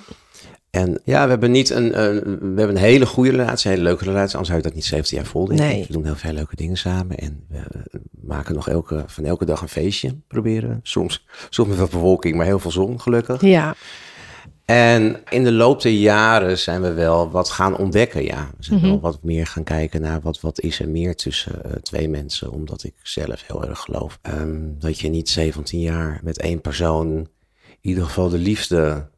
En 0.70 1.00
ja, 1.04 1.24
we 1.24 1.30
hebben 1.30 1.50
niet 1.50 1.70
een, 1.70 1.90
we 1.92 1.96
hebben 2.38 2.68
een 2.68 2.76
hele 2.76 3.06
goede 3.06 3.30
relatie, 3.30 3.70
een 3.70 3.76
hele 3.76 3.88
leuke 3.88 4.04
relatie. 4.04 4.30
Anders 4.36 4.46
zou 4.46 4.56
je 4.56 4.64
dat 4.64 4.74
niet 4.74 4.84
17 4.84 5.16
jaar 5.18 5.26
vol, 5.26 5.46
denk 5.46 5.60
Nee. 5.60 5.80
ik. 5.80 5.86
We 5.86 5.92
doen 5.92 6.04
heel 6.04 6.14
veel 6.16 6.32
leuke 6.32 6.56
dingen 6.56 6.76
samen. 6.76 7.16
En 7.16 7.44
we 7.48 7.60
maken 8.22 8.54
nog 8.54 8.68
elke, 8.68 9.04
van 9.06 9.24
elke 9.24 9.44
dag 9.44 9.60
een 9.60 9.68
feestje. 9.68 10.16
Proberen. 10.28 10.80
Soms, 10.82 11.26
soms 11.50 11.68
met 11.68 11.78
wat 11.78 11.90
bewolking, 11.90 12.36
maar 12.36 12.46
heel 12.46 12.58
veel 12.58 12.70
zon, 12.70 13.00
gelukkig. 13.00 13.40
ja, 13.40 13.74
En 14.64 15.22
in 15.28 15.44
de 15.44 15.52
loop 15.52 15.82
der 15.82 15.92
jaren 15.92 16.58
zijn 16.58 16.82
we 16.82 16.92
wel 16.92 17.30
wat 17.30 17.50
gaan 17.50 17.76
ontdekken. 17.76 18.24
Ja, 18.24 18.50
we 18.56 18.64
zijn 18.64 18.78
Mhm. 18.78 18.88
wel 18.88 19.00
wat 19.00 19.22
meer 19.22 19.46
gaan 19.46 19.64
kijken 19.64 20.00
naar 20.00 20.20
wat, 20.20 20.40
wat 20.40 20.60
is 20.60 20.80
er 20.80 20.88
meer 20.88 21.16
tussen 21.16 21.64
eh, 21.64 21.72
twee 21.72 22.08
mensen. 22.08 22.50
Omdat 22.52 22.84
ik 22.84 22.94
zelf 23.02 23.44
heel 23.46 23.68
erg 23.68 23.78
geloof 23.78 24.18
ehm, 24.22 24.58
dat 24.78 24.98
je 25.00 25.08
niet 25.08 25.28
17 25.28 25.80
jaar 25.80 26.20
met 26.22 26.38
één 26.38 26.60
persoon 26.60 27.08
in 27.68 27.88
ieder 27.90 28.04
geval 28.04 28.28
de 28.28 28.38
liefde 28.38 29.08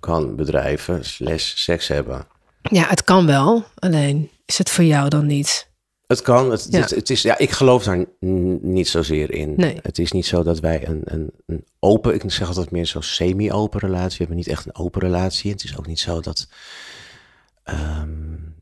kan 0.00 0.36
bedrijven, 0.36 1.04
slash 1.04 1.52
seks 1.56 1.88
hebben. 1.88 2.26
ja, 2.62 2.84
het 2.88 3.04
kan 3.04 3.26
wel. 3.26 3.64
Alleen 3.74 4.30
is 4.46 4.58
het 4.58 4.70
voor 4.70 4.84
jou 4.84 5.08
dan 5.08 5.26
niet? 5.26 5.69
Het 6.10 6.22
kan, 6.22 6.50
het, 6.50 6.66
Ja. 6.70 6.80
het, 6.80 6.90
het 6.90 7.10
is, 7.10 7.22
ja, 7.22 7.38
ik 7.38 7.50
geloof 7.50 7.84
daar 7.84 8.04
niet 8.60 8.88
zozeer 8.88 9.32
in. 9.32 9.54
Nee. 9.56 9.78
Het 9.82 9.98
is 9.98 10.12
niet 10.12 10.26
zo 10.26 10.42
dat 10.42 10.60
wij 10.60 10.88
een, 10.88 11.00
een, 11.04 11.30
een 11.46 11.64
open, 11.78 12.14
ik 12.14 12.22
zeg 12.26 12.48
altijd 12.48 12.70
meer 12.70 12.84
zo 12.86 13.00
semi-open 13.00 13.80
relatie. 13.80 14.10
We 14.10 14.16
hebben 14.18 14.36
niet 14.36 14.48
echt 14.48 14.66
een 14.66 14.74
open 14.76 15.00
relatie. 15.00 15.50
Het 15.50 15.64
is 15.64 15.78
ook 15.78 15.86
niet 15.86 16.00
zo 16.00 16.20
dat, 16.20 16.48
ehm, 17.64 18.08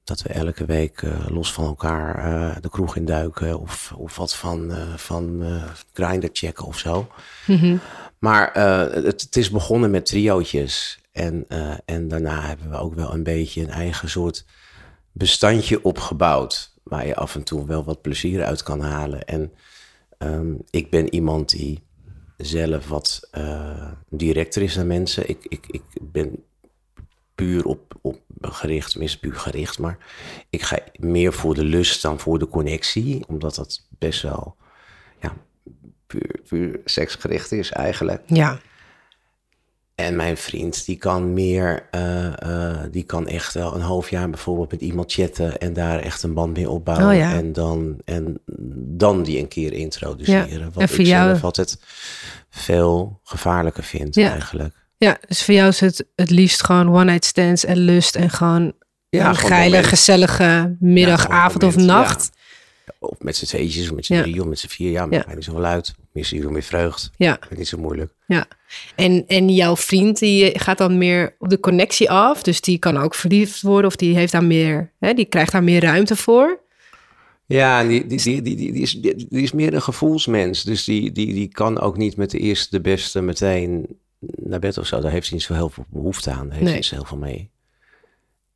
dat 0.05 0.23
we 0.23 0.29
elke 0.29 0.65
week 0.65 1.03
eh, 1.03 1.27
los 1.29 1.53
van 1.53 1.65
elkaar 1.65 2.19
eh, 2.19 2.57
de 2.61 2.71
kroeg 2.71 2.97
induiken 2.97 3.61
of, 3.61 3.93
of 3.97 4.17
wat 4.17 4.35
van, 4.35 4.73
eh 4.73 4.95
van 4.97 5.45
grinder 5.93 6.31
checken 6.33 6.65
of 6.65 6.79
zo. 6.79 7.09
Mhm. 7.47 7.77
Maar 8.19 8.53
eh, 8.53 9.05
het, 9.05 9.21
het 9.21 9.37
is 9.37 9.51
begonnen 9.51 9.91
met 9.91 10.07
triootjes. 10.07 10.99
En, 11.13 11.45
en 11.85 12.09
daarna 12.09 12.41
hebben 12.41 12.71
we 12.71 12.77
ook 12.77 12.95
wel 12.95 13.13
een 13.15 13.23
beetje 13.23 13.63
een 13.63 13.71
eigen 13.71 14.09
soort 14.09 14.45
bestandje 15.13 15.85
opgebouwd. 15.85 16.77
Waar 16.89 17.07
je 17.07 17.15
af 17.15 17.35
en 17.35 17.43
toe 17.43 17.67
wel 17.67 17.85
wat 17.85 18.03
plezier 18.03 18.45
uit 18.45 18.63
kan 18.63 18.81
halen. 18.81 19.25
En 19.25 19.53
ehm, 20.19 20.55
ik 20.71 20.91
ben 20.91 21.15
iemand 21.15 21.49
die 21.49 21.83
zelf 22.37 22.89
wat 22.89 23.29
eh, 23.31 23.93
directer 24.09 24.63
is 24.63 24.75
dan 24.75 24.87
mensen. 24.87 25.29
Ik, 25.29 25.47
ik, 25.49 25.65
ik 25.67 25.83
ben 26.01 26.45
puur 27.35 27.65
op, 27.65 27.99
op 28.01 28.21
gericht, 28.41 28.91
tenminste 28.91 29.19
puur 29.19 29.35
gericht. 29.35 29.79
Maar 29.79 29.99
ik 30.51 30.63
ga 30.63 30.79
meer 30.97 31.33
voor 31.33 31.55
de 31.55 31.65
lust 31.65 32.03
dan 32.03 32.19
voor 32.19 32.39
de 32.39 32.49
connectie. 32.49 33.25
Omdat 33.29 33.55
dat 33.55 33.87
best 33.99 34.23
wel 34.23 34.57
ja, 35.21 35.37
puur, 36.07 36.41
puur 36.49 36.81
seksgericht 36.85 37.53
is 37.53 37.71
eigenlijk. 37.71 38.23
Ja, 38.27 38.61
En 39.99 40.17
mijn 40.17 40.37
vriend, 40.37 40.85
die 40.87 40.97
kan 40.97 41.33
meer, 41.33 41.87
eh, 41.91 42.27
eh, 42.43 42.79
die 42.91 43.03
kan 43.03 43.27
echt 43.29 43.55
wel 43.55 43.75
een 43.75 43.81
half 43.81 44.11
jaar 44.11 44.31
bijvoorbeeld 44.31 44.71
met 44.71 44.81
iemand 44.81 45.13
chatten 45.13 45.59
en 45.59 45.73
daar 45.73 46.01
echt 46.01 46.23
een 46.23 46.35
band 46.35 46.57
mee 46.57 46.71
opbouwen. 46.71 47.09
Oh 47.09 47.15
ja. 47.17 47.33
En, 47.33 47.53
dan, 47.53 47.97
en 48.05 48.41
dan 48.97 49.23
die 49.23 49.39
een 49.39 49.49
keer 49.49 49.73
introduceren. 49.73 50.59
Ja, 50.59 50.65
Wat 50.73 50.83
en 50.83 50.89
voor 50.89 50.99
ik 51.01 51.07
jou- 51.07 51.29
zelf 51.29 51.45
altijd 51.45 51.79
veel 52.51 53.21
gevaarlijker 53.23 53.83
vind 53.85 54.15
Ja. 54.15 54.31
eigenlijk. 54.31 54.75
ja, 54.97 55.19
dus 55.29 55.45
voor 55.45 55.55
jou 55.55 55.69
is 55.69 55.81
het 55.81 56.05
het 56.17 56.31
liefst 56.31 56.65
gewoon 56.65 56.89
one 56.89 57.05
night 57.05 57.25
stands 57.25 57.65
en 57.65 57.77
lust 57.77 58.17
en 58.17 58.31
gewoon 58.31 58.63
een 59.11 59.21
gewoon 59.21 59.35
geile, 59.35 59.65
moment. 59.71 59.87
gezellige 59.87 60.77
middag, 60.81 61.29
avond 61.29 61.63
of 61.63 61.77
nacht. 61.77 62.31
Of 62.99 63.17
met 63.19 63.37
z'n 63.37 63.45
tweetjes, 63.45 63.89
of 63.91 63.95
met 63.95 64.07
z'n 64.07 64.21
drie, 64.21 64.41
of 64.41 64.47
met 64.47 64.59
z'n 64.59 64.67
vier. 64.69 64.91
Ja, 64.91 65.07
maakt 65.07 65.27
mij 65.27 65.35
niet 65.35 65.45
zo 65.45 65.61
luid. 65.61 65.95
Meer 66.13 66.25
ziel, 66.25 66.51
meer 66.51 66.63
vreugd. 66.63 67.11
Ja, 67.17 67.39
niet 67.57 67.69
zo 67.69 67.79
moeilijk. 67.79 68.13
ja. 68.27 68.47
En, 68.97 69.25
en 69.27 69.49
jouw 69.49 69.77
vriend 69.77 70.19
die 70.19 70.59
gaat 70.59 70.79
dan 70.79 70.99
meer 70.99 71.35
op 71.39 71.49
de 71.49 71.61
connectie 71.61 72.11
af. 72.11 72.43
Dus 72.43 72.61
die 72.61 72.79
kan 72.79 72.97
ook 72.97 73.15
verliefd 73.15 73.61
worden 73.63 73.87
of 73.91 73.97
die 73.97 74.15
heeft 74.17 74.33
daar 74.33 74.45
meer, 74.45 74.93
hè, 74.99 75.15
die 75.15 75.25
krijgt 75.25 75.53
daar 75.53 75.65
meer 75.65 75.83
ruimte 75.83 76.17
voor. 76.17 76.61
Ja, 77.47 77.85
die, 77.85 78.07
die, 78.07 78.19
die, 78.23 78.43
die, 78.43 78.57
die, 78.57 78.83
is, 78.83 78.93
die, 78.93 79.15
die 79.29 79.43
is 79.43 79.53
meer 79.53 79.75
een 79.75 79.83
gevoelsmens. 79.83 80.63
Dus 80.63 80.85
die, 80.85 81.13
die, 81.13 81.35
die 81.35 81.49
kan 81.49 81.81
ook 81.81 81.97
niet 81.97 82.17
met 82.17 82.31
de 82.31 82.39
eerste, 82.39 82.71
de 82.71 82.81
beste 82.81 83.21
meteen 83.21 83.87
naar 84.37 84.59
bed 84.61 84.79
of 84.79 84.87
zo. 84.87 85.01
Daar 85.01 85.11
heeft 85.11 85.27
hij 85.29 85.37
niet 85.37 85.47
zo 85.47 85.55
heel 85.55 85.69
veel 85.69 85.85
behoefte 85.91 86.31
aan. 86.31 86.49
Daar 86.49 86.59
heeft 86.59 86.61
Nee. 86.61 86.67
hij 86.69 86.75
niet 86.77 86.85
zo 86.87 86.95
heel 86.95 87.05
veel 87.05 87.19
mee. 87.19 87.51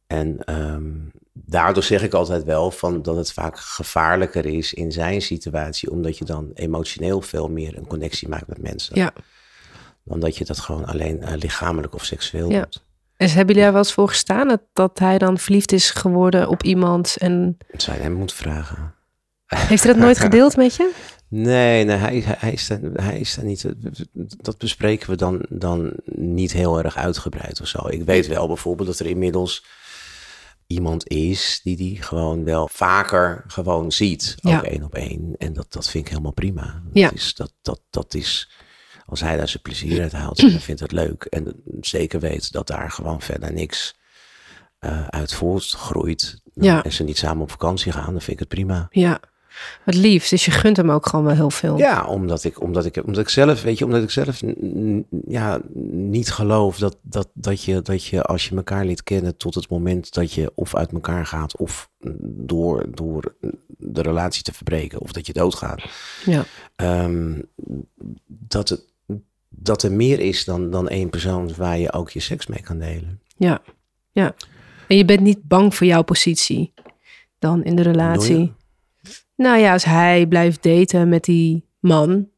En 0.07 0.45
ehm, 0.45 0.91
daardoor 1.33 1.83
zeg 1.83 2.03
ik 2.03 2.15
altijd 2.15 2.45
wel 2.45 2.71
van 2.71 3.03
dat 3.03 3.17
het 3.17 3.33
vaak 3.33 3.59
gevaarlijker 3.59 4.47
is 4.47 4.75
in 4.75 4.93
zijn 4.93 5.23
situatie. 5.23 5.91
Omdat 5.91 6.19
je 6.19 6.25
dan 6.25 6.51
emotioneel 6.55 7.21
veel 7.21 7.49
meer 7.49 7.77
een 7.79 7.87
connectie 7.87 8.29
maakt 8.29 8.47
met 8.47 8.63
mensen. 8.63 8.97
Ja. 8.99 9.13
Dan 10.05 10.21
dat 10.21 10.37
je 10.37 10.45
dat 10.45 10.59
gewoon 10.59 10.85
alleen 10.85 11.23
eh, 11.23 11.33
lichamelijk 11.37 11.95
of 11.95 12.05
seksueel 12.05 12.51
Ja. 12.51 12.61
doet. 12.61 12.85
En 13.17 13.29
hebben 13.29 13.47
jullie 13.47 13.63
daar 13.63 13.73
wel 13.73 13.83
eens 13.83 13.93
voor 13.93 14.09
gestaan 14.09 14.49
dat, 14.49 14.61
dat 14.73 14.99
hij 14.99 15.19
dan 15.19 15.39
verliefd 15.39 15.73
is 15.73 15.91
geworden 15.91 16.49
op 16.49 16.63
iemand? 16.63 17.17
En 17.19 17.57
Dat 17.71 17.83
zou 17.83 17.97
je 17.97 18.03
hem 18.03 18.13
moeten 18.13 18.37
vragen. 18.37 18.95
heeft 19.47 19.83
hij 19.83 19.93
dat 19.93 20.03
nooit 20.03 20.19
gedeeld 20.27 20.57
met 20.57 20.77
je? 20.77 20.91
Nee, 21.29 21.85
nee 21.85 21.97
hij, 21.97 22.19
hij, 22.21 22.37
hij 22.39 22.53
is 22.53 22.67
daar, 22.67 22.79
hij 22.93 23.21
is 23.21 23.35
daar 23.35 23.45
niet. 23.45 23.67
Dat 24.41 24.59
bespreken 24.59 25.11
we 25.11 25.17
dan, 25.17 25.45
dan 25.49 25.93
niet 26.15 26.53
heel 26.53 26.79
erg 26.83 26.97
uitgebreid 26.97 27.61
of 27.61 27.67
zo. 27.67 27.89
Ik 27.89 28.03
weet 28.05 28.27
wel 28.27 28.47
bijvoorbeeld 28.47 28.89
dat 28.89 28.99
er 28.99 29.07
inmiddels 29.07 29.65
iemand 30.73 31.09
is 31.09 31.61
die 31.63 31.77
die 31.77 32.03
gewoon 32.03 32.45
wel 32.45 32.69
vaker 32.69 33.45
gewoon 33.47 33.93
ziet. 33.93 34.35
Ook 34.43 34.53
Ja. 34.53 34.63
één 34.65 34.83
op 34.83 34.95
één. 34.95 35.35
En 35.39 35.53
dat, 35.53 35.73
dat 35.73 35.89
vind 35.89 36.05
ik 36.05 36.11
helemaal 36.11 36.33
prima. 36.33 36.63
Dat 36.63 36.93
Ja. 36.93 37.11
Is, 37.13 37.35
dat, 37.35 37.53
dat, 37.63 37.81
dat 37.91 38.15
is, 38.15 38.51
als 39.07 39.21
hij 39.21 39.37
daar 39.37 39.49
zijn 39.49 39.63
plezier 39.63 40.01
uit 40.03 40.13
haalt, 40.13 40.37
dan 40.41 40.51
vindt 40.71 40.81
het 40.81 40.93
leuk. 40.93 41.25
En 41.25 41.63
zeker 41.81 42.21
weet 42.21 42.53
dat 42.53 42.67
daar 42.67 42.91
gewoon 42.91 43.21
verder 43.23 43.53
niks 43.53 43.95
eh 44.79 45.07
uit 45.07 45.35
voortgroeit. 45.35 46.41
Ja. 46.55 46.85
En 46.85 46.93
ze 46.93 47.03
niet 47.05 47.19
samen 47.19 47.43
op 47.43 47.51
vakantie 47.51 47.93
gaan, 47.93 48.13
dan 48.13 48.21
vind 48.21 48.29
ik 48.33 48.39
het 48.39 48.49
prima. 48.49 48.87
Ja, 48.91 49.21
het 49.85 49.95
liefst. 49.95 50.31
Dus 50.31 50.45
je 50.45 50.51
gunt 50.51 50.77
hem 50.77 50.91
ook 50.91 51.07
gewoon 51.07 51.25
wel 51.25 51.35
heel 51.35 51.51
veel. 51.51 51.79
Ja, 51.79 52.05
omdat 52.07 52.45
ik, 52.45 52.61
omdat 52.61 52.85
ik, 52.85 52.97
omdat 53.05 53.23
ik 53.23 53.29
zelf, 53.29 53.63
weet 53.63 53.79
je, 53.79 53.85
omdat 53.85 54.03
ik 54.03 54.11
zelf 54.11 54.41
ja, 55.27 55.61
niet 55.91 56.31
geloof 56.31 56.79
dat, 56.79 56.97
dat, 57.03 57.29
dat, 57.35 57.65
je, 57.65 57.83
dat 57.83 58.05
je 58.05 58.23
als 58.23 58.49
je 58.49 58.57
elkaar 58.57 58.85
liet 58.85 59.03
kennen 59.03 59.37
tot 59.37 59.55
het 59.55 59.69
moment 59.69 60.15
dat 60.15 60.33
je 60.33 60.53
of 60.55 60.75
uit 60.75 60.93
elkaar 60.93 61.27
gaat 61.27 61.57
of 61.57 61.91
door, 62.25 62.85
door 62.95 63.35
de 63.67 64.03
relatie 64.03 64.43
te 64.43 64.53
verbreken 64.53 65.01
of 65.01 65.13
dat 65.13 65.27
je 65.27 65.33
doodgaat. 65.33 65.83
Ja. 66.25 66.45
Ehm, 66.77 67.41
dat, 68.27 68.69
het, 68.69 68.85
dat 69.49 69.83
er 69.83 69.93
meer 69.93 70.21
is 70.21 70.45
dan, 70.45 70.71
dan 70.71 70.89
één 70.89 71.11
persoon 71.11 71.55
waar 71.57 71.79
je 71.79 71.93
ook 71.93 72.11
je 72.11 72.21
seks 72.21 72.47
mee 72.47 72.63
kan 72.63 72.79
delen. 72.79 73.21
Ja, 73.37 73.63
ja. 74.13 74.35
En 74.89 74.97
je 74.97 75.05
bent 75.05 75.21
niet 75.21 75.43
bang 75.43 75.75
voor 75.75 75.87
jouw 75.87 76.03
positie 76.03 76.73
dan 77.39 77.65
in 77.65 77.77
de 77.77 77.83
relatie. 77.83 78.53
Nou 79.37 79.59
ja, 79.59 79.73
als 79.73 79.85
hij 79.85 80.27
blijft 80.27 80.63
daten 80.63 81.09
met 81.09 81.25
die 81.25 81.65
man, 81.81 82.29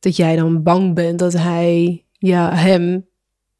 dat 0.00 0.16
jij 0.16 0.36
dan 0.36 0.62
bang 0.62 0.94
bent 0.94 1.18
dat 1.18 1.32
hij 1.32 2.04
ja, 2.12 2.54
hem 2.54 3.06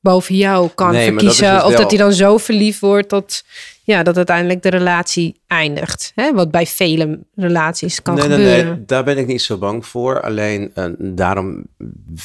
boven 0.00 0.36
jou 0.36 0.68
kan 0.74 0.90
Nee, 0.92 1.04
dat 1.10 1.14
verkiezen. 1.20 1.52
dus 1.54 1.62
of 1.62 1.68
wel- 1.68 1.80
dat 1.80 1.90
hij 1.90 1.98
dan 1.98 2.12
zo 2.12 2.36
verliefd 2.38 2.80
wordt 2.80 3.10
dat, 3.10 3.44
ja, 3.84 4.02
dat 4.02 4.16
uiteindelijk 4.16 4.62
de 4.62 4.68
relatie 4.68 5.40
eindigt. 5.46 6.12
Hè? 6.14 6.32
Wat 6.32 6.50
bij 6.50 6.66
vele 6.66 7.18
relaties 7.34 8.02
kan 8.02 8.14
nee, 8.14 8.22
gebeuren. 8.22 8.66
nee, 8.66 8.84
daar 8.84 9.04
ben 9.04 9.18
ik 9.18 9.26
niet 9.26 9.42
zo 9.42 9.56
bang 9.58 9.86
voor. 9.86 10.20
Alleen 10.22 10.70
eh, 10.74 10.84
daarom 10.98 11.64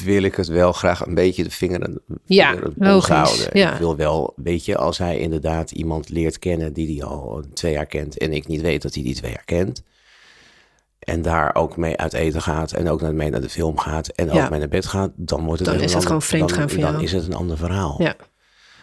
wil 0.03 0.23
ik 0.23 0.35
het 0.35 0.47
wel 0.47 0.71
graag 0.71 1.05
een 1.05 1.13
beetje 1.15 1.43
de 1.43 1.51
vinger 1.51 1.83
aan 1.85 1.93
de 2.07 2.19
Ja, 2.25 2.55
houden. 2.77 3.49
ja. 3.53 3.71
Ik 3.73 3.79
wil 3.79 3.95
wel, 3.95 4.33
weet 4.35 4.65
je, 4.65 4.77
als 4.77 4.97
hij 4.97 5.17
inderdaad 5.19 5.71
iemand 5.71 6.09
leert 6.09 6.39
kennen 6.39 6.73
die 6.73 6.97
hij 6.97 7.07
al 7.07 7.43
twee 7.53 7.73
jaar 7.73 7.85
kent 7.85 8.17
en 8.17 8.33
ik 8.33 8.47
niet 8.47 8.61
weet 8.61 8.81
dat 8.81 8.93
hij 8.93 9.03
die 9.03 9.15
twee 9.15 9.31
jaar 9.31 9.45
kent. 9.45 9.83
En 11.03 11.21
daar 11.21 11.55
ook 11.55 11.77
mee 11.77 11.97
uit 11.97 12.13
eten 12.13 12.41
gaat 12.41 12.71
en 12.71 12.89
ook 12.89 13.01
mee 13.01 13.29
naar 13.29 13.41
de 13.41 13.49
film 13.49 13.77
gaat 13.77 14.07
en 14.07 14.25
Ja. 14.33 14.43
ook 14.43 14.49
mee 14.49 14.59
naar 14.59 14.67
bed 14.67 14.85
gaat, 14.85 15.11
dan 15.15 15.43
wordt 15.45 15.59
het 15.59 15.69
Dan 15.69 15.77
is 15.77 15.81
het 15.83 15.91
ander- 15.93 16.07
gewoon 16.07 16.21
vreemd 16.21 16.49
dan, 16.49 16.57
gaan 16.57 16.69
voor 16.69 16.79
dan 16.79 16.91
jou. 16.91 17.03
is 17.03 17.11
het 17.11 17.25
een 17.25 17.33
ander 17.33 17.57
verhaal. 17.57 17.95
Ja. 18.01 18.15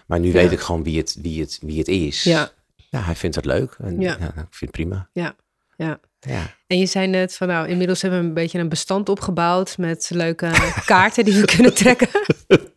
Maar 0.07 0.21
nu 0.21 0.27
Ja. 0.27 0.33
weet 0.33 0.53
ik 0.53 0.61
gewoon 0.61 0.83
wie 0.83 0.99
het, 0.99 1.17
wie 1.23 1.41
het, 1.41 1.59
wie 1.63 1.79
het 1.79 1.89
is. 1.89 2.23
Ja. 2.23 2.49
Ja, 2.91 3.01
hij 3.01 3.17
vindt 3.17 3.37
het 3.37 3.45
leuk 3.45 3.77
en 3.79 4.01
Ja. 4.01 4.17
ja. 4.21 4.27
ik 4.27 4.33
vind 4.35 4.61
het 4.61 4.71
prima. 4.71 5.09
Ja, 5.13 5.35
ja. 5.77 6.01
Ja. 6.21 6.43
En 6.67 6.79
je 6.79 6.87
zei 6.87 7.07
net 7.07 7.37
van 7.37 7.49
nou, 7.49 7.69
inmiddels 7.69 8.03
hebben 8.03 8.21
we 8.21 8.27
een 8.27 8.35
beetje 8.35 8.59
een 8.59 8.69
bestand 8.69 9.09
opgebouwd 9.09 9.79
met 9.79 10.11
leuke 10.13 10.51
kaarten 10.87 11.25
die 11.25 11.35
we 11.41 11.45
kunnen 11.45 11.75
trekken. 11.75 12.09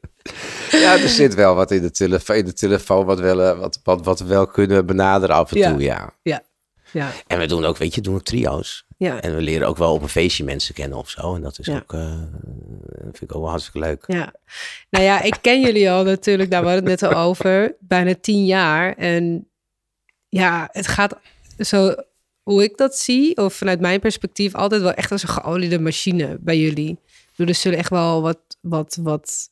Ja, 0.71 0.93
er 0.99 1.09
zit 1.09 1.33
wel 1.33 1.55
wat 1.55 1.71
in 1.71 1.81
de 1.81 1.91
telefoon, 1.91 2.35
in 2.35 2.45
de 2.45 2.53
telefoon 2.53 3.05
wat, 3.05 3.19
wel, 3.19 3.41
eh, 3.41 3.59
wat, 3.59 3.79
wat, 3.83 4.05
wat 4.05 4.19
we 4.19 4.25
wel 4.25 4.47
kunnen 4.47 4.85
benaderen 4.85 5.35
af 5.35 5.51
en 5.51 5.57
Ja. 5.57 5.71
toe, 5.71 5.81
ja. 5.81 6.13
Ja, 6.91 7.11
En 7.27 7.39
we 7.39 7.45
doen 7.45 7.65
ook, 7.65 7.77
weet 7.77 7.95
je, 7.95 8.01
doen 8.01 8.15
ook 8.15 8.23
trio's. 8.23 8.85
Ja, 9.03 9.21
En 9.21 9.35
we 9.35 9.41
leren 9.41 9.67
ook 9.67 9.77
wel 9.77 9.93
op 9.93 10.01
een 10.01 10.09
feestje 10.09 10.43
mensen 10.43 10.73
kennen 10.73 10.97
of 10.97 11.09
zo. 11.09 11.35
En 11.35 11.41
dat 11.41 11.59
is 11.59 11.65
Ja. 11.65 11.75
ook, 11.75 11.93
eh, 11.93 12.21
vind 13.01 13.21
ik 13.21 13.35
ook 13.35 13.41
wel 13.41 13.49
hartstikke 13.49 13.79
leuk. 13.79 14.03
ja. 14.07 14.33
Nou 14.89 15.05
ja, 15.05 15.21
ik 15.21 15.35
ken 15.41 15.61
jullie 15.61 15.91
al 15.91 16.03
natuurlijk, 16.03 16.51
daar 16.51 16.63
hadden 16.63 16.83
we 16.83 16.89
het 16.89 17.01
net 17.01 17.11
al 17.11 17.19
over, 17.21 17.75
bijna 17.79 18.15
tien 18.21 18.45
jaar. 18.45 18.93
En 18.97 19.47
ja, 20.29 20.69
het 20.71 20.87
gaat 20.87 21.15
zo, 21.57 21.95
hoe 22.43 22.63
ik 22.63 22.77
dat 22.77 22.97
zie, 22.97 23.37
of 23.37 23.53
vanuit 23.53 23.79
mijn 23.79 23.99
perspectief, 23.99 24.55
altijd 24.55 24.81
wel 24.81 24.93
echt 24.93 25.11
als 25.11 25.23
een 25.23 25.29
geoliede 25.29 25.79
machine 25.79 26.37
bij 26.39 26.57
jullie. 26.59 26.97
Er 27.35 27.55
zullen 27.55 27.77
echt 27.77 27.89
wel 27.89 28.21
wat, 28.21 28.39
wat, 28.61 28.97
wat, 29.01 29.49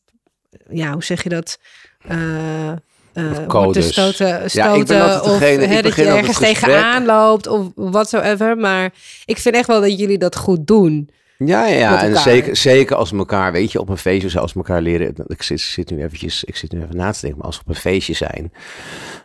ja, 0.69 0.91
hoe 0.93 1.03
zeg 1.03 1.23
je 1.23 1.29
dat? 1.29 1.59
Eh 2.07 2.73
eh, 3.13 3.23
Of 3.23 3.29
woorden 3.29 3.47
codes. 3.47 3.91
stoten, 3.91 4.27
Ja, 4.27 4.73
ik 4.73 4.85
ben 4.85 4.97
stoten 5.09 5.23
of 5.31 5.39
degene- 5.39 5.63
ik 5.63 5.69
hè, 5.69 5.81
dat 5.81 5.95
je 5.95 6.05
ergens 6.05 6.37
tegenaan 6.37 7.05
loopt 7.05 7.47
of 7.47 7.67
whatsoever. 7.75 8.57
Maar 8.57 8.93
ik 9.25 9.37
vind 9.37 9.55
echt 9.55 9.67
wel 9.67 9.81
dat 9.81 9.99
jullie 9.99 10.17
dat 10.17 10.35
goed 10.35 10.67
doen. 10.67 11.09
Ja, 11.45 11.65
ja, 11.65 12.03
en 12.03 12.17
zeker, 12.17 12.55
zeker 12.55 12.95
als 12.95 13.11
elkaar, 13.11 13.51
weet 13.51 13.71
je, 13.71 13.79
op 13.79 13.89
een 13.89 13.97
feestje, 13.97 14.29
zoals 14.29 14.53
we 14.53 14.59
elkaar 14.59 14.81
leren. 14.81 15.13
Ik 15.27 15.41
zit, 15.43 15.59
zit 15.59 15.89
nu 15.91 16.03
eventjes, 16.03 16.43
ik 16.43 16.55
zit 16.55 16.71
nu 16.71 16.81
even 16.83 16.95
na 16.97 17.11
te 17.11 17.19
denken, 17.21 17.37
maar 17.37 17.47
als 17.47 17.55
we 17.55 17.61
op 17.61 17.69
een 17.69 17.81
feestje 17.81 18.13
zijn, 18.13 18.51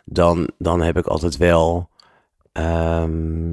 dan, 0.05 0.49
dan 0.57 0.81
heb 0.81 0.97
ik 0.97 1.05
altijd 1.05 1.37
wel 1.37 1.89
ehm, 2.51 3.51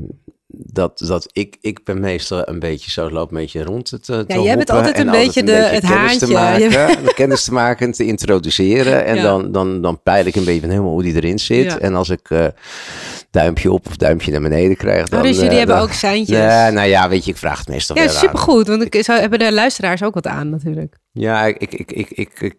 dat, 0.58 0.98
dat 1.06 1.28
ik, 1.32 1.56
ik 1.60 1.84
ben 1.84 2.00
meestal 2.00 2.48
een 2.48 2.58
beetje 2.58 2.90
zo, 2.90 3.10
loop 3.10 3.30
een 3.30 3.36
beetje 3.36 3.62
rond 3.62 3.90
het 3.90 4.04
te 4.04 4.24
Ja, 4.26 4.38
jij 4.38 4.56
bent 4.56 4.70
altijd 4.70 4.94
en 4.96 5.06
een 5.06 5.12
beetje 5.12 5.42
de- 5.42 5.52
het 5.52 5.86
kennis 5.86 6.18
te 6.18 6.36
haantje. 6.36 6.68
maken, 6.70 7.04
de 7.06 7.14
kennis 7.14 7.44
te 7.44 7.52
maken 7.52 7.86
en 7.86 7.92
te 7.92 8.04
introduceren. 8.06 9.04
En 9.04 9.14
Ja. 9.16 9.22
dan, 9.22 9.52
dan, 9.52 9.82
dan 9.82 10.02
peil 10.02 10.26
ik 10.26 10.36
een 10.36 10.44
beetje 10.44 10.60
van 10.60 10.70
helemaal 10.70 10.92
hoe 10.92 11.02
die 11.02 11.14
erin 11.14 11.38
zit. 11.38 11.64
Ja. 11.64 11.78
En 11.78 11.94
als 11.94 12.08
ik 12.08 12.30
eh, 12.30 12.46
duimpje 13.30 13.72
op 13.72 13.86
of 13.86 13.96
duimpje 13.96 14.30
naar 14.32 14.40
beneden 14.40 14.76
krijg, 14.76 15.08
dan... 15.08 15.18
oh, 15.20 15.24
dus 15.26 15.34
jullie 15.36 15.50
eh, 15.50 15.56
hebben 15.58 15.76
dan- 15.76 15.84
ook 15.84 15.92
seintjes. 15.92 16.38
Nee, 16.38 16.70
nou 16.70 16.88
ja, 16.88 17.08
weet 17.08 17.24
je, 17.24 17.30
ik 17.30 17.36
vraag 17.36 17.58
het 17.58 17.68
meestal 17.68 17.96
ja, 17.96 18.08
supergoed. 18.08 18.66
Want 18.68 18.94
ik 18.94 19.04
zou, 19.04 19.20
hebben 19.20 19.38
de 19.38 19.52
luisteraars 19.52 20.02
ook 20.02 20.14
wat 20.14 20.26
aan 20.26 20.48
natuurlijk. 20.50 20.96
Ja, 21.12 21.44
ik, 21.44 21.56
ik, 21.58 21.72
ik, 21.92 22.10
ik, 22.10 22.40
ik, 22.40 22.54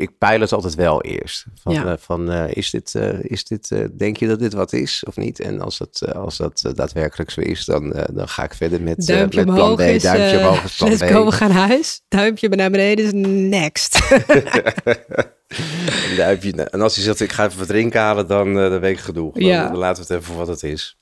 ik, 0.00 0.18
peil 0.18 0.40
het 0.40 0.52
altijd 0.52 0.74
wel 0.74 1.02
eerst. 1.02 1.44
Van, 1.54 1.72
Ja. 1.72 1.84
eh, 1.84 1.92
van 1.98 2.30
eh, 2.30 2.44
is 2.56 2.70
dit, 2.70 2.94
eh, 2.94 3.18
is 3.22 3.44
dit 3.44 3.74
denk 3.98 4.16
je 4.16 4.26
dat 4.26 4.38
dit 4.38 4.52
wat 4.52 4.72
is 4.72 5.04
of 5.06 5.16
niet? 5.16 5.40
En 5.40 5.60
als 5.60 5.78
dat, 5.78 6.14
als 6.14 6.36
dat 6.36 6.70
daadwerkelijk 6.74 7.30
zo 7.30 7.40
is, 7.40 7.64
dan, 7.64 7.94
dan 8.12 8.28
ga 8.28 8.44
ik 8.44 8.54
verder 8.54 8.80
met, 8.82 9.06
Duimpje 9.06 9.44
met 9.44 9.54
plan 9.54 9.76
B. 9.76 9.80
is... 9.80 10.02
Duimpje 10.02 10.38
omhoog 10.38 10.64
is 10.64 10.76
plan 10.76 10.90
let's 10.90 11.02
B. 11.02 11.06
go, 11.06 11.24
we 11.24 11.32
gaan 11.32 11.50
huis. 11.50 12.00
Duimpje 12.08 12.48
naar 12.48 12.70
beneden 12.70 13.04
is 13.04 13.10
next. 13.48 13.98
En, 16.10 16.16
duimpje, 16.16 16.52
en 16.64 16.80
als 16.80 16.94
hij 16.94 17.04
zegt, 17.04 17.20
ik 17.20 17.32
ga 17.32 17.46
even 17.46 17.58
wat 17.58 17.66
drinken 17.68 18.00
halen, 18.00 18.26
dan, 18.26 18.54
dan 18.54 18.80
weet 18.80 18.92
ik 18.96 19.02
genoeg. 19.02 19.34
Dan, 19.34 19.44
Ja. 19.44 19.68
dan 19.68 19.76
laten 19.76 20.02
we 20.06 20.12
het 20.12 20.22
even 20.22 20.24
voor 20.34 20.46
wat 20.46 20.48
het 20.48 20.62
is. 20.62 20.98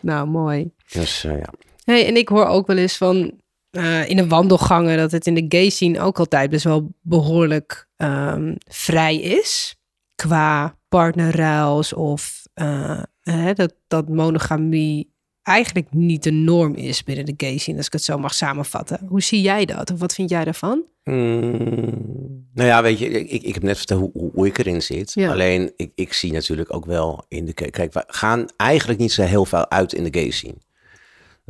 nou, 0.00 0.26
mooi. 0.28 0.70
Dus 0.92 1.22
ja. 1.22 1.52
Hey, 1.84 2.06
en 2.06 2.16
ik 2.16 2.28
hoor 2.28 2.46
ook 2.46 2.66
wel 2.66 2.76
eens 2.76 2.96
van 2.96 3.32
eh, 3.70 4.08
in 4.08 4.16
de 4.16 4.26
wandelgangen 4.26 4.96
dat 4.96 5.12
het 5.12 5.26
in 5.26 5.34
de 5.34 5.44
gay 5.48 5.68
scene 5.68 6.00
ook 6.00 6.18
altijd 6.18 6.50
best 6.50 6.64
wel 6.64 6.88
behoorlijk 7.00 7.88
ehm, 7.96 8.54
vrij 8.68 9.16
is. 9.16 9.74
Qua 10.14 10.78
partnerruils 10.88 11.92
of 11.92 12.42
eh, 12.54 13.02
hè, 13.20 13.52
dat, 13.52 13.74
dat 13.86 14.08
monogamie 14.08 15.12
eigenlijk 15.42 15.92
niet 15.92 16.22
de 16.22 16.30
norm 16.30 16.74
is 16.74 17.04
binnen 17.04 17.24
de 17.24 17.34
gay 17.36 17.58
scene, 17.58 17.76
als 17.76 17.86
ik 17.86 17.92
het 17.92 18.04
zo 18.04 18.18
mag 18.18 18.34
samenvatten. 18.34 19.06
Hoe 19.08 19.22
zie 19.22 19.40
jij 19.40 19.64
dat? 19.64 19.90
Of 19.90 20.00
wat 20.00 20.14
vind 20.14 20.30
jij 20.30 20.44
daarvan? 20.44 20.84
Mm, 21.04 22.48
nou 22.54 22.68
ja, 22.68 22.82
weet 22.82 22.98
je, 22.98 23.08
ik, 23.08 23.42
ik 23.42 23.54
heb 23.54 23.62
net 23.62 23.76
verteld 23.76 24.00
hoe, 24.00 24.10
hoe, 24.12 24.30
hoe 24.34 24.46
ik 24.46 24.58
erin 24.58 24.82
zit. 24.82 25.12
Ja. 25.14 25.30
Alleen, 25.30 25.72
ik, 25.76 25.92
ik 25.94 26.12
zie 26.12 26.32
natuurlijk 26.32 26.74
ook 26.74 26.86
wel 26.86 27.24
in 27.28 27.44
de... 27.44 27.52
Kijk, 27.52 27.92
we 27.92 28.04
gaan 28.06 28.46
eigenlijk 28.56 29.00
niet 29.00 29.12
zo 29.12 29.22
heel 29.22 29.44
veel 29.44 29.70
uit 29.70 29.92
in 29.92 30.04
de 30.04 30.20
gay 30.20 30.30
scene. 30.30 30.56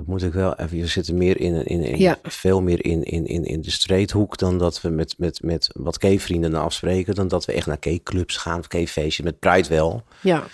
Dat 0.01 0.09
moet 0.09 0.23
ik 0.23 0.33
wel 0.33 0.55
even... 0.57 0.79
We 0.81 0.87
zitten 0.87 1.15
meer 1.19 1.41
in, 1.41 1.67
in, 1.67 1.83
in 1.83 1.99
Ja. 1.99 2.19
veel 2.23 2.63
meer 2.63 2.85
in, 2.85 3.03
in, 3.03 3.27
in, 3.27 3.45
in 3.45 3.61
de 3.61 3.71
streethoek 3.71 4.39
dan 4.39 4.59
dat 4.59 4.81
we 4.81 4.89
met, 4.89 5.15
met, 5.19 5.43
met 5.43 5.71
wat 5.73 6.01
gay-vrienden 6.01 6.55
afspreken. 6.55 7.15
Dan 7.15 7.29
dat 7.29 7.45
we 7.45 7.53
echt 7.53 7.67
naar 7.67 7.77
gay-clubs 7.81 8.37
gaan, 8.37 8.59
of 8.59 8.65
gay-feestjes. 8.69 9.25
Met 9.25 9.39
Pride 9.39 9.69
wel. 9.69 10.03
Ja, 10.21 10.45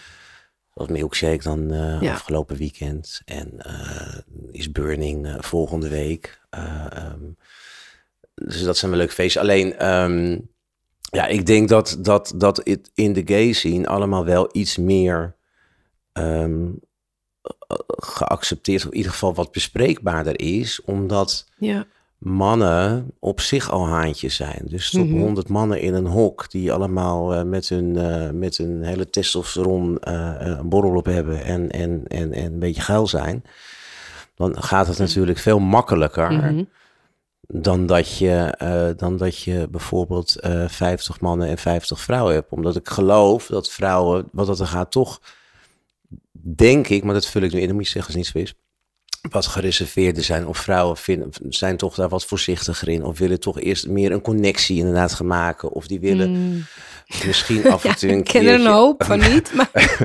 Zoals 0.75 0.91
Milkshake 0.91 1.43
dan 1.43 1.69
Ja. 2.01 2.13
afgelopen 2.13 2.57
weekend. 2.57 3.21
En 3.25 3.53
eh, 3.59 4.19
is 4.51 4.73
Burning 4.73 5.27
eh, 5.27 5.35
volgende 5.41 5.89
week. 5.89 6.41
Eh, 6.51 6.87
ehm, 6.93 7.23
dus 8.35 8.63
dat 8.63 8.77
zijn 8.77 8.91
wel 8.91 9.01
leuke 9.01 9.15
feesten. 9.15 9.41
Alleen, 9.43 9.77
ehm, 9.79 10.39
ja, 11.11 11.27
ik 11.27 11.47
denk 11.47 11.69
dat, 11.69 11.97
dat, 12.01 12.33
dat 12.37 12.61
het 12.65 12.91
in 12.95 13.13
de 13.13 13.23
gay 13.25 13.53
scene 13.53 13.87
allemaal 13.87 14.25
wel 14.25 14.49
iets 14.53 14.77
meer 14.77 15.35
ehm, 16.13 16.61
eh, 16.63 16.69
geaccepteerd, 17.87 18.85
of 18.85 18.91
in 18.91 18.97
ieder 18.97 19.13
geval 19.13 19.35
wat 19.35 19.53
bespreekbaarder 19.53 20.41
is. 20.41 20.81
Omdat 20.85 21.47
ja, 21.59 21.87
mannen 22.19 23.11
op 23.19 23.41
zich 23.41 23.71
al 23.71 23.87
haantjes 23.87 24.37
zijn. 24.37 24.63
Dus 24.65 24.91
tot 24.91 25.09
Mhm. 25.09 25.19
100 25.19 25.49
mannen 25.49 25.81
in 25.81 25.95
een 25.95 26.07
hok 26.07 26.51
die 26.51 26.73
allemaal 26.73 27.35
eh, 27.35 27.43
met, 27.43 27.69
hun, 27.69 27.97
eh, 27.97 28.31
met 28.31 28.57
hun 28.57 28.83
hele 28.83 29.11
testosteron 29.11 29.99
eh, 29.99 30.35
een 30.39 30.69
borrel 30.69 30.95
op 30.97 31.05
hebben 31.07 31.45
en, 31.45 31.71
en, 31.71 32.03
en, 32.09 32.33
en 32.33 32.45
een 32.53 32.59
beetje 32.59 32.81
geil 32.83 33.07
zijn. 33.07 33.43
Dan 34.35 34.63
gaat 34.63 34.87
het 34.87 34.99
natuurlijk 34.99 35.39
veel 35.39 35.59
makkelijker 35.59 36.33
Mhm. 36.33 36.63
dan, 37.49 37.87
dat 37.87 38.19
je, 38.19 38.55
dan 38.97 39.17
dat 39.17 39.39
je 39.43 39.69
bijvoorbeeld 39.71 40.41
eh 40.41 40.69
50 40.69 41.21
mannen 41.21 41.49
en 41.49 41.59
50 41.59 42.01
vrouwen 42.01 42.35
hebt. 42.35 42.53
Omdat 42.53 42.77
ik 42.77 42.89
geloof 42.89 43.47
dat 43.47 43.71
vrouwen, 43.71 44.29
wat 44.33 44.47
dat 44.47 44.61
er 44.61 44.67
gaat, 44.67 44.91
toch 44.91 45.21
denk 46.57 46.89
ik, 46.89 47.05
maar 47.05 47.15
dat 47.15 47.27
vul 47.27 47.43
ik 47.43 47.53
nu 47.53 47.61
in, 47.61 47.67
dan 47.67 47.75
moet 47.77 47.85
je 47.87 47.91
zeggen 47.91 48.15
als 48.15 48.25
het 48.25 48.35
niet 48.35 48.47
zo 48.47 48.53
is 48.53 48.61
wat 49.31 49.47
gereserveerder 49.47 50.23
zijn. 50.25 50.47
Of 50.47 50.59
vrouwen 50.59 50.97
vinden, 50.97 51.31
zijn 51.49 51.77
toch 51.77 51.95
daar 51.95 52.09
wat 52.09 52.25
voorzichtiger 52.25 52.89
in. 52.89 53.05
Of 53.05 53.19
willen 53.19 53.41
toch 53.41 53.61
eerst 53.61 53.87
meer 53.89 54.13
een 54.13 54.21
connectie 54.21 54.77
inderdaad 54.79 55.13
gaan 55.15 55.27
maken. 55.27 55.73
Of 55.73 55.87
die 55.87 56.01
willen 56.01 56.31
Mm. 56.31 56.65
misschien 57.27 57.67
af 57.73 57.85
en 57.85 57.97
toe 57.97 58.11
een 58.11 58.47
een 58.47 58.67
hoop 58.67 59.05
van 59.05 59.19
niet, 59.33 59.55
maar 59.55 59.71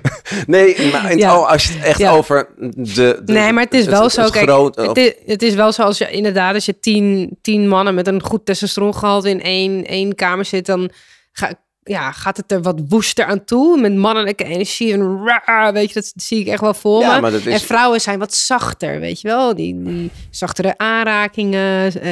Nee, 0.48 0.92
maar 0.92 1.04
in 1.04 1.10
het 1.10 1.20
Ja. 1.20 1.30
al- 1.32 1.50
als 1.50 1.68
je 1.68 1.74
het 1.74 1.84
echt 1.84 2.00
Ja. 2.00 2.12
over 2.12 2.50
de, 2.58 2.74
de- 2.94 3.22
Nee, 3.26 3.54
maar 3.54 3.64
het 3.64 3.74
is 3.74 3.86
wel 3.86 4.10
zo. 4.10 4.30
Kijk, 4.30 4.50
groot- 4.50 4.76
het, 4.76 4.98
is, 4.98 5.14
het 5.26 5.42
is 5.42 5.54
wel 5.54 5.72
zo 5.72 5.82
als 5.82 5.98
je 5.98 6.10
inderdaad, 6.12 6.54
als 6.54 6.66
je 6.66 6.80
tien, 6.80 7.38
tien 7.42 7.68
mannen 7.68 7.96
met 7.96 8.08
een 8.08 8.24
goed 8.24 8.46
testosterongehalte 8.46 9.30
in 9.30 9.42
één, 9.42 9.86
één 9.86 10.16
kamer 10.16 10.46
zit, 10.46 10.66
dan 10.66 10.92
ga, 11.32 11.54
ja, 11.84 12.12
gaat 12.12 12.38
het 12.38 12.52
er 12.52 12.62
wat 12.62 12.80
woester 12.90 13.26
aan 13.26 13.44
toe. 13.46 13.80
Met 13.82 13.96
mannelijke 13.96 14.44
energie 14.44 14.94
en 14.94 15.22
raar, 15.46 15.74
weet 15.74 15.88
je, 15.88 15.94
dat 15.94 16.14
zie 16.16 16.40
ik 16.40 16.48
echt 16.48 16.62
wel 16.62 16.74
voor 16.74 17.02
Ja, 17.02 17.16
me. 17.16 17.22
maar 17.22 17.32
dat 17.32 17.46
is- 17.46 17.54
En 17.54 17.60
vrouwen 17.60 18.02
zijn 18.02 18.20
wat 18.20 18.34
zachter, 18.34 19.00
weet 19.00 19.22
je 19.22 19.28
wel. 19.28 19.56
Die, 19.56 19.84
die 19.84 20.12
zachtere 20.30 20.74
aanrakingen. 20.78 21.86
eh 22.02 22.12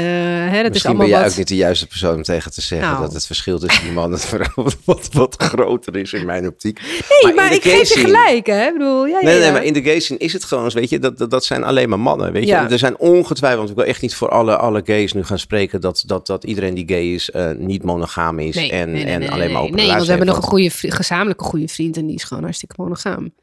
hè, 0.52 0.56
dat 0.56 0.66
is 0.66 0.70
Misschien 0.70 0.84
allemaal 0.86 0.96
ben 0.96 1.08
jij 1.16 1.22
wat... 1.22 1.32
ook 1.32 1.38
niet 1.38 1.48
de 1.48 1.56
juiste 1.56 1.88
persoon 1.88 2.16
om 2.16 2.24
tegen 2.24 2.52
te 2.52 2.62
zeggen 2.62 2.90
Nou. 2.90 3.02
dat 3.02 3.14
het 3.14 3.26
verschil 3.26 3.60
tussen 3.60 3.84
die 3.84 3.92
mannen 3.92 4.20
en 4.22 4.26
vrouwen 4.28 4.74
wat, 4.86 5.10
wat 5.12 5.36
groter 5.44 5.96
is 5.98 6.14
in 6.14 6.26
mijn 6.26 6.48
optiek. 6.48 6.80
Nee, 7.24 7.34
maar, 7.34 7.54
ik 7.54 7.62
geef 7.62 7.72
gay 7.72 7.80
je 7.80 7.86
scene- 7.86 8.02
gelijk, 8.06 8.46
hè. 8.48 8.66
Ik 8.68 8.74
bedoel, 8.74 9.06
ja, 9.06 9.18
ja, 9.20 9.26
Nee, 9.26 9.38
nee, 9.38 9.46
ja. 9.46 9.52
maar 9.52 9.64
in 9.64 9.74
de 9.74 9.82
gay 9.84 10.00
scene 10.00 10.20
is 10.20 10.34
het 10.34 10.44
gewoon, 10.44 10.70
weet 10.70 10.90
je, 10.90 11.00
dat, 11.00 11.18
dat, 11.18 11.32
dat 11.32 11.46
zijn 11.46 11.64
alleen 11.64 11.90
maar 11.90 12.00
mannen, 12.00 12.32
weet 12.32 12.44
je. 12.44 12.50
Ja. 12.50 12.70
Er 12.70 12.80
zijn 12.80 12.98
ongetwijfeld, 12.98 13.60
want 13.60 13.70
ik 13.70 13.76
wil 13.76 13.86
echt 13.94 14.02
niet 14.02 14.16
voor 14.16 14.30
alle, 14.30 14.58
alle 14.58 14.82
gays 14.86 15.14
nu 15.14 15.24
gaan 15.24 15.40
spreken, 15.40 15.82
dat, 15.82 16.04
dat, 16.06 16.28
dat 16.28 16.44
iedereen 16.44 16.74
die 16.74 16.88
gay 16.88 17.14
is 17.14 17.32
eh, 17.32 17.50
niet 17.58 17.84
monogaam 17.84 18.40
is 18.40 18.56
Nee, 18.56 18.72
en, 18.72 18.92
nee, 18.92 19.04
nee, 19.04 19.14
en 19.14 19.20
nee, 19.20 19.28
alleen 19.32 19.44
nee, 19.46 19.54
maar 19.54 19.59
open 19.60 19.76
Nee, 19.76 19.88
want 19.88 20.02
we 20.02 20.08
hebben 20.10 20.28
nog 20.28 20.38
een 20.38 20.44
goede, 20.44 20.70
gezamenlijke 20.70 21.44
goede 21.44 21.68
vriend 21.68 21.98
en 21.98 22.06
die 22.06 22.16
is 22.16 22.24
gewoon 22.24 22.44
hartstikke 22.44 22.76
monogaam. 22.78 23.34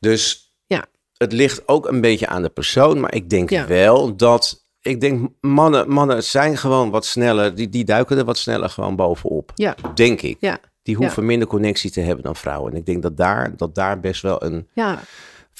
Dus 0.00 0.54
Ja. 0.66 0.84
het 1.16 1.32
ligt 1.32 1.68
ook 1.68 1.88
een 1.88 2.00
beetje 2.00 2.26
aan 2.26 2.42
de 2.42 2.48
persoon, 2.48 3.00
maar 3.00 3.14
ik 3.14 3.30
denk 3.30 3.50
Ja. 3.50 3.66
wel 3.66 4.16
dat, 4.16 4.64
ik 4.80 5.00
denk 5.00 5.28
mannen, 5.40 5.88
mannen 5.90 6.24
zijn 6.24 6.56
gewoon 6.56 6.90
wat 6.90 7.04
sneller, 7.06 7.54
die, 7.54 7.68
die 7.68 7.84
duiken 7.84 8.18
er 8.18 8.24
wat 8.24 8.38
sneller 8.38 8.68
gewoon 8.70 8.96
bovenop, 8.96 9.52
Ja, 9.54 9.74
denk 9.94 10.22
ik. 10.22 10.36
ja, 10.40 10.58
Die 10.82 10.96
hoeven 10.96 11.26
minder 11.26 11.48
connectie 11.48 11.90
te 11.90 12.00
hebben 12.00 12.24
dan 12.24 12.36
vrouwen. 12.36 12.72
En 12.72 12.78
ik 12.78 12.86
denk 12.86 13.02
dat 13.02 13.16
daar, 13.16 13.56
dat 13.56 13.74
daar 13.74 14.00
best 14.00 14.22
wel 14.22 14.42
een 14.44 14.68
ja. 14.74 14.98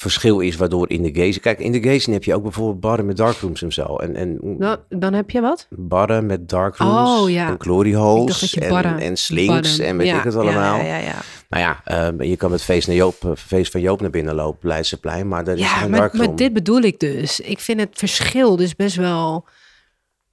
Verschil 0.03 0.39
is, 0.39 0.55
waardoor 0.55 0.89
in 0.89 1.01
de 1.01 1.09
gays... 1.13 1.39
Kijk, 1.39 1.59
in 1.59 1.71
de 1.71 1.83
gays 1.83 2.05
heb 2.05 2.23
je 2.23 2.35
ook 2.35 2.43
bijvoorbeeld 2.43 2.79
barren 2.79 3.05
met 3.05 3.17
darkrooms 3.17 3.61
en 3.61 3.71
zo. 3.73 3.95
En, 3.95 4.15
en 4.15 4.37
Dan, 4.57 4.77
dan 4.89 5.13
heb 5.13 5.29
je 5.29 5.41
wat? 5.41 5.67
barren 5.69 6.25
met 6.25 6.49
darkrooms 6.49 7.19
Oh, 7.21 7.29
ja. 7.29 7.49
en 7.49 7.55
glory 7.57 7.93
holes 7.95 8.39
dat 8.51 8.63
en, 8.63 8.99
en 8.99 9.17
slinks 9.17 9.47
barren- 9.77 9.85
en 9.85 9.97
weet 9.97 10.07
ja, 10.07 10.17
ik 10.17 10.23
het 10.23 10.35
allemaal. 10.35 10.77
Ja, 10.77 10.83
ja, 10.83 10.97
ja. 10.97 11.03
ja. 11.03 11.21
Nou 11.49 11.63
ja, 11.63 11.81
eh, 12.19 12.29
je 12.29 12.37
kan 12.37 12.51
met 12.51 12.63
feest, 12.63 12.87
naar 12.87 12.95
Joop, 12.95 13.15
eh, 13.25 13.31
feest 13.35 13.71
van 13.71 13.81
Joop 13.81 14.01
naar 14.01 14.09
binnen 14.09 14.35
lopen, 14.35 14.67
Leidseplein, 14.67 15.27
maar 15.27 15.43
daar 15.43 15.55
is 15.55 15.61
Ja, 15.61 15.67
geen 15.67 15.89
maar, 15.89 15.99
darkroom. 15.99 16.25
maar 16.27 16.35
dit 16.35 16.53
bedoel 16.53 16.81
ik 16.81 16.99
dus. 16.99 17.39
Ik 17.39 17.59
vind 17.59 17.79
het 17.79 17.89
verschil 17.93 18.55
dus 18.55 18.75
best 18.75 18.95
wel 18.95 19.45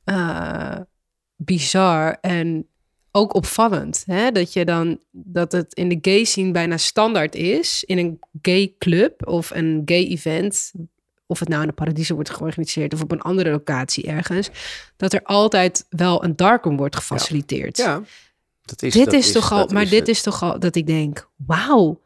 eh, 0.04 0.76
bizar 1.36 2.16
en 2.20 2.66
ook 3.12 3.34
opvallend. 3.34 4.02
Hè? 4.06 4.30
Dat 4.30 4.52
je 4.52 4.64
dan 4.64 5.00
dat 5.10 5.52
het 5.52 5.74
in 5.74 5.88
de 5.88 5.98
gay 6.00 6.24
scene 6.24 6.50
bijna 6.50 6.76
standaard 6.76 7.34
is 7.34 7.84
in 7.84 7.98
een 7.98 8.18
gay 8.42 8.74
club 8.78 9.26
of 9.28 9.50
een 9.50 9.82
gay 9.84 10.04
event. 10.06 10.72
Of 11.26 11.38
het 11.38 11.48
nou 11.48 11.60
in 11.60 11.68
de 11.68 11.74
Paradiso 11.74 12.14
wordt 12.14 12.30
georganiseerd 12.30 12.94
of 12.94 13.02
op 13.02 13.12
een 13.12 13.20
andere 13.20 13.50
locatie 13.50 14.06
ergens. 14.06 14.50
Dat 14.96 15.12
er 15.12 15.22
altijd 15.22 15.86
wel 15.88 16.24
een 16.24 16.36
darkroom 16.36 16.76
wordt 16.76 16.96
gefaciliteerd. 16.96 17.76
Ja, 17.76 18.02
dat 18.62 18.82
is, 18.82 18.92
dit 18.92 19.04
dat 19.04 19.14
is, 19.14 19.32
toch 19.32 19.52
al, 19.52 19.66
maar 19.72 19.88
dit 19.88 19.98
het. 19.98 20.08
is 20.08 20.22
toch 20.22 20.42
al 20.42 20.58
dat 20.58 20.74
ik 20.74 20.86
denk, 20.86 21.28
wauw. 21.36 22.00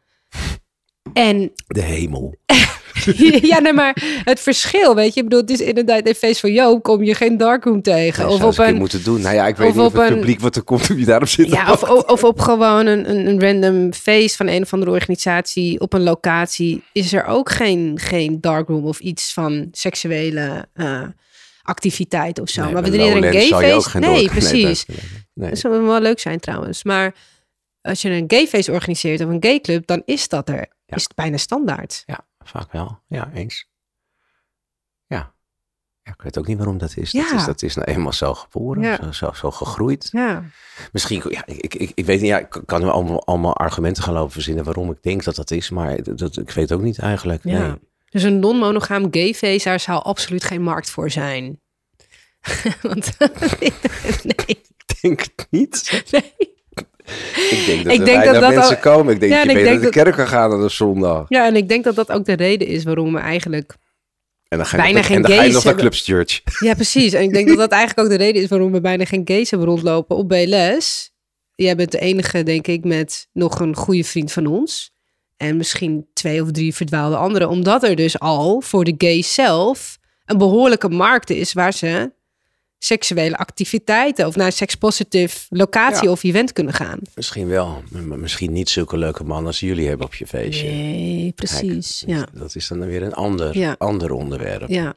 En 1.13 1.51
De 1.67 1.81
hemel. 1.81 2.35
ja, 3.51 3.59
nee, 3.59 3.73
maar 3.73 4.21
het 4.23 4.39
verschil, 4.39 4.95
weet 4.95 5.13
je, 5.13 5.19
ik 5.19 5.29
bedoel, 5.29 5.41
het 5.41 5.49
is 5.49 5.59
inderdaad 5.61 6.07
een 6.07 6.15
feest 6.15 6.39
van 6.39 6.51
Joop, 6.51 6.83
kom 6.83 7.03
je 7.03 7.15
geen 7.15 7.37
darkroom 7.37 7.81
tegen. 7.81 8.25
Nee, 8.25 8.33
of 8.35 8.43
op 8.43 8.57
een 8.57 8.75
moeten 8.75 9.03
doen. 9.03 9.21
Nou 9.21 9.35
ja, 9.35 9.47
ik 9.47 9.55
weet 9.55 9.69
of 9.69 9.75
niet 9.75 9.83
of 9.85 9.93
op 9.93 9.99
het 9.99 10.09
een- 10.09 10.17
publiek 10.17 10.39
wat 10.39 10.55
er 10.55 10.63
komt 10.63 10.89
om 10.89 10.97
je 10.97 11.05
daarop 11.05 11.27
zit 11.27 11.49
ja, 11.49 11.71
of, 12.05 12.23
op 12.23 12.39
gewoon 12.39 12.85
een, 12.85 13.09
een, 13.09 13.27
een 13.27 13.41
random 13.41 13.93
feest 13.93 14.35
van 14.35 14.47
een 14.47 14.61
of 14.61 14.73
andere 14.73 14.91
organisatie 14.91 15.79
op 15.79 15.93
een 15.93 16.03
locatie, 16.03 16.83
is 16.91 17.13
er 17.13 17.25
ook 17.25 17.51
geen, 17.51 17.99
geen 17.99 18.41
darkroom 18.41 18.85
of 18.85 18.99
iets 18.99 19.33
van 19.33 19.67
seksuele 19.71 20.65
eh, 20.73 21.01
activiteit 21.63 22.39
of 22.39 22.49
zo. 22.49 22.63
Nee, 22.63 22.73
maar 22.73 22.81
wanneer 22.81 22.99
er 22.99 23.07
een 23.07 23.13
Lowlands 23.13 23.37
gay 23.37 23.47
zou 23.47 23.65
je 23.65 23.73
ook 23.73 23.81
feest, 23.81 23.91
geen 23.91 24.01
nee, 24.01 24.27
precies. 24.27 24.85
Nee. 25.33 25.49
Dat 25.49 25.59
zou 25.59 25.83
wel 25.83 26.01
leuk 26.01 26.19
zijn 26.19 26.39
trouwens. 26.39 26.83
Maar 26.83 27.15
als 27.81 28.01
je 28.01 28.09
een 28.09 28.23
gayfeest 28.27 28.69
organiseert 28.69 29.21
of 29.21 29.29
een 29.29 29.43
gayclub, 29.43 29.87
dan 29.87 30.01
is 30.05 30.27
dat 30.27 30.49
er. 30.49 30.65
Ja. 30.85 30.95
Is 30.95 31.03
het 31.03 31.15
bijna 31.15 31.37
standaard. 31.37 32.03
Ja, 32.05 32.25
vaak 32.47 32.71
wel. 32.71 32.99
Ja, 33.07 33.31
eens. 33.33 33.69
Ja. 35.07 35.33
ja. 36.01 36.11
Ik 36.11 36.21
weet 36.21 36.37
ook 36.37 36.47
niet 36.47 36.57
waarom 36.57 36.77
dat 36.77 36.97
is. 36.97 37.11
Ja. 37.11 37.29
Dat 37.29 37.39
is, 37.39 37.45
dat 37.45 37.61
is 37.61 37.75
nou 37.75 37.87
eenmaal 37.91 38.13
zo 38.13 38.33
geboren, 38.33 38.83
Ja. 38.83 38.95
zo, 39.03 39.11
zo, 39.11 39.31
zo 39.31 39.51
gegroeid. 39.51 40.09
Ja. 40.11 40.43
Misschien, 40.91 41.21
ja, 41.29 41.45
ik, 41.45 41.75
ik, 41.75 41.91
ik 41.95 42.05
weet 42.05 42.19
niet, 42.19 42.29
ja, 42.29 42.39
ik 42.39 42.61
kan 42.65 42.83
allemaal, 42.91 43.25
allemaal 43.25 43.55
argumenten 43.57 44.03
gaan 44.03 44.13
lopen 44.13 44.31
verzinnen 44.31 44.63
waarom 44.63 44.91
ik 44.91 45.01
denk 45.03 45.23
dat 45.23 45.35
dat 45.35 45.51
is, 45.51 45.69
maar 45.69 46.03
dat, 46.03 46.17
dat- 46.17 46.37
ik 46.37 46.51
weet 46.51 46.71
ook 46.71 46.81
niet 46.81 46.99
eigenlijk. 46.99 47.43
ja. 47.43 47.67
Nee. 47.67 47.75
Dus 48.09 48.23
een 48.23 48.39
non-monogaam 48.39 49.07
gayfeest, 49.11 49.65
daar 49.65 49.79
zou 49.79 50.03
absoluut 50.03 50.43
geen 50.43 50.61
markt 50.61 50.89
voor 50.89 51.11
zijn. 51.11 51.61
Want 52.81 53.17
nee, 54.23 54.45
Ik 54.45 55.01
denk 55.01 55.19
het 55.21 55.47
niet. 55.49 56.03
nee. 56.11 56.33
Ik 57.49 57.63
denk 57.65 57.83
dat 57.83 57.93
Ik 57.93 58.05
denk 58.05 58.05
weinig 58.05 58.31
dat 58.31 58.41
dat 58.41 58.55
mensen 58.55 58.79
komen. 58.79 59.13
Ik 59.13 59.19
denk 59.19 59.31
Ja, 59.31 59.43
dat 59.43 59.47
je 59.47 59.57
beter 59.57 59.73
naar 59.73 59.81
de 59.81 59.89
kerk 59.89 60.15
kan 60.15 60.27
gaan 60.27 60.49
dan 60.49 60.63
op 60.63 60.71
zondag. 60.71 61.25
Ja, 61.29 61.45
en 61.45 61.55
ik 61.55 61.67
denk 61.69 61.83
dat 61.83 61.95
dat 61.95 62.11
ook 62.11 62.25
de 62.25 62.33
reden 62.33 62.67
is 62.67 62.83
waarom 62.83 63.13
we 63.13 63.19
eigenlijk... 63.19 63.75
En 64.47 64.57
dan 64.57 64.65
ga 64.65 64.77
je, 64.77 64.83
Bijna 64.83 64.97
nog, 64.97 65.07
geen 65.07 65.15
en 65.15 65.21
dan 65.21 65.31
ga 65.31 65.37
je 65.37 65.43
gays 65.43 65.53
nog 65.53 65.63
naar. 65.63 65.75
Clubs 65.75 66.01
Church. 66.03 66.41
Ja, 66.59 66.73
precies. 66.73 67.13
En 67.13 67.21
ik 67.21 67.33
denk 67.33 67.47
dat 67.47 67.57
dat 67.57 67.71
eigenlijk 67.79 68.07
ook 68.07 68.17
de 68.17 68.23
reden 68.23 68.41
is 68.41 68.49
waarom 68.49 68.71
we 68.71 68.81
bijna 68.81 69.05
geen 69.05 69.21
gays 69.25 69.49
hebben 69.49 69.67
rondlopen 69.67 70.15
op 70.15 70.27
BLS. 70.27 71.11
Jij 71.55 71.75
bent 71.75 71.91
de 71.91 71.99
enige, 71.99 72.43
denk 72.43 72.67
ik, 72.67 72.83
met 72.83 73.27
nog 73.33 73.59
een 73.59 73.75
goede 73.75 74.03
vriend 74.03 74.31
van 74.31 74.45
ons. 74.45 74.93
En 75.37 75.57
misschien 75.57 76.07
twee 76.13 76.41
of 76.41 76.51
drie 76.51 76.75
verdwaalde 76.75 77.15
anderen. 77.15 77.49
Omdat 77.49 77.83
er 77.83 77.95
dus 77.95 78.19
al 78.19 78.61
voor 78.61 78.83
de 78.83 78.95
gays 78.97 79.33
zelf 79.33 79.97
een 80.25 80.37
behoorlijke 80.37 80.89
markt 80.89 81.29
is 81.29 81.53
waar 81.53 81.73
ze 81.73 82.11
seksuele 82.85 83.37
activiteiten 83.37 84.27
of 84.27 84.35
naar 84.35 84.45
een 84.45 84.51
sekspositieve 84.51 85.45
locatie 85.49 86.03
Ja. 86.05 86.11
of 86.11 86.23
event 86.23 86.53
kunnen 86.53 86.73
gaan. 86.73 86.99
Misschien 87.15 87.47
wel, 87.47 87.83
maar 88.05 88.19
misschien 88.19 88.51
niet 88.51 88.69
zulke 88.69 88.97
leuke 88.97 89.23
mannen 89.23 89.47
als 89.47 89.59
jullie 89.59 89.87
hebben 89.87 90.05
op 90.05 90.13
je 90.15 90.27
feestje. 90.27 90.67
Nee, 90.69 91.31
precies. 91.31 91.99
dat- 91.99 92.09
Ja, 92.09 92.27
Dat 92.33 92.55
is 92.55 92.67
dan 92.67 92.79
weer 92.85 93.03
een 93.03 93.13
ander, 93.13 93.57
Ja. 93.57 93.75
ander 93.77 94.11
onderwerp. 94.11 94.69
ja, 94.69 94.95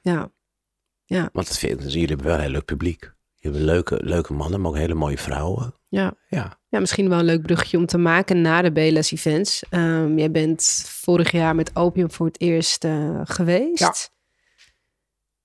ja, 0.00 1.28
Want 1.32 1.48
het 1.48 1.58
vind, 1.58 1.82
dus 1.82 1.92
jullie 1.92 2.08
hebben 2.08 2.26
wel 2.26 2.34
een 2.34 2.40
heel 2.40 2.50
leuk 2.50 2.64
publiek. 2.64 3.12
Je 3.36 3.48
hebt 3.48 3.60
leuke, 3.60 3.98
leuke 4.02 4.32
mannen, 4.32 4.60
maar 4.60 4.70
ook 4.70 4.76
hele 4.76 4.94
mooie 4.94 5.18
vrouwen. 5.18 5.74
ja. 5.88 6.14
Ja. 6.28 6.60
Ja, 6.68 6.80
misschien 6.80 7.08
wel 7.08 7.18
een 7.18 7.24
leuk 7.24 7.42
bruggetje 7.42 7.76
om 7.78 7.86
te 7.86 7.98
maken 7.98 8.40
na 8.40 8.62
de 8.62 8.72
BLS 8.72 9.10
Events. 9.12 9.62
Ehm, 9.70 10.18
jij 10.18 10.30
bent 10.30 10.84
vorig 10.88 11.30
jaar 11.30 11.54
met 11.54 11.76
Opium 11.76 12.10
voor 12.10 12.26
het 12.26 12.40
eerst 12.40 12.84
eh, 12.84 13.20
geweest. 13.24 13.78
Ja. 13.78 13.94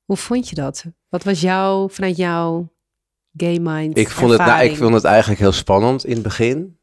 Hoe 0.05 0.17
vond 0.17 0.49
je 0.49 0.55
dat? 0.55 0.83
Wat 1.09 1.23
was 1.23 1.41
jouw, 1.41 1.89
vanuit 1.89 2.17
jouw 2.17 2.69
gay 3.37 3.57
mind 3.61 3.97
Ik 3.97 4.09
vond, 4.09 4.31
het, 4.31 4.39
nou, 4.39 4.63
ik 4.63 4.75
vond 4.77 4.93
het 4.93 5.03
eigenlijk 5.03 5.39
heel 5.39 5.51
spannend 5.51 6.05
in 6.05 6.13
het 6.13 6.21
begin. 6.23 6.77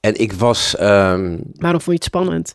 En 0.00 0.20
ik 0.20 0.32
was, 0.32 0.76
ehm, 0.76 1.38
Waarom 1.52 1.80
vond 1.80 1.84
je 1.84 1.92
het 1.92 2.04
spannend? 2.04 2.54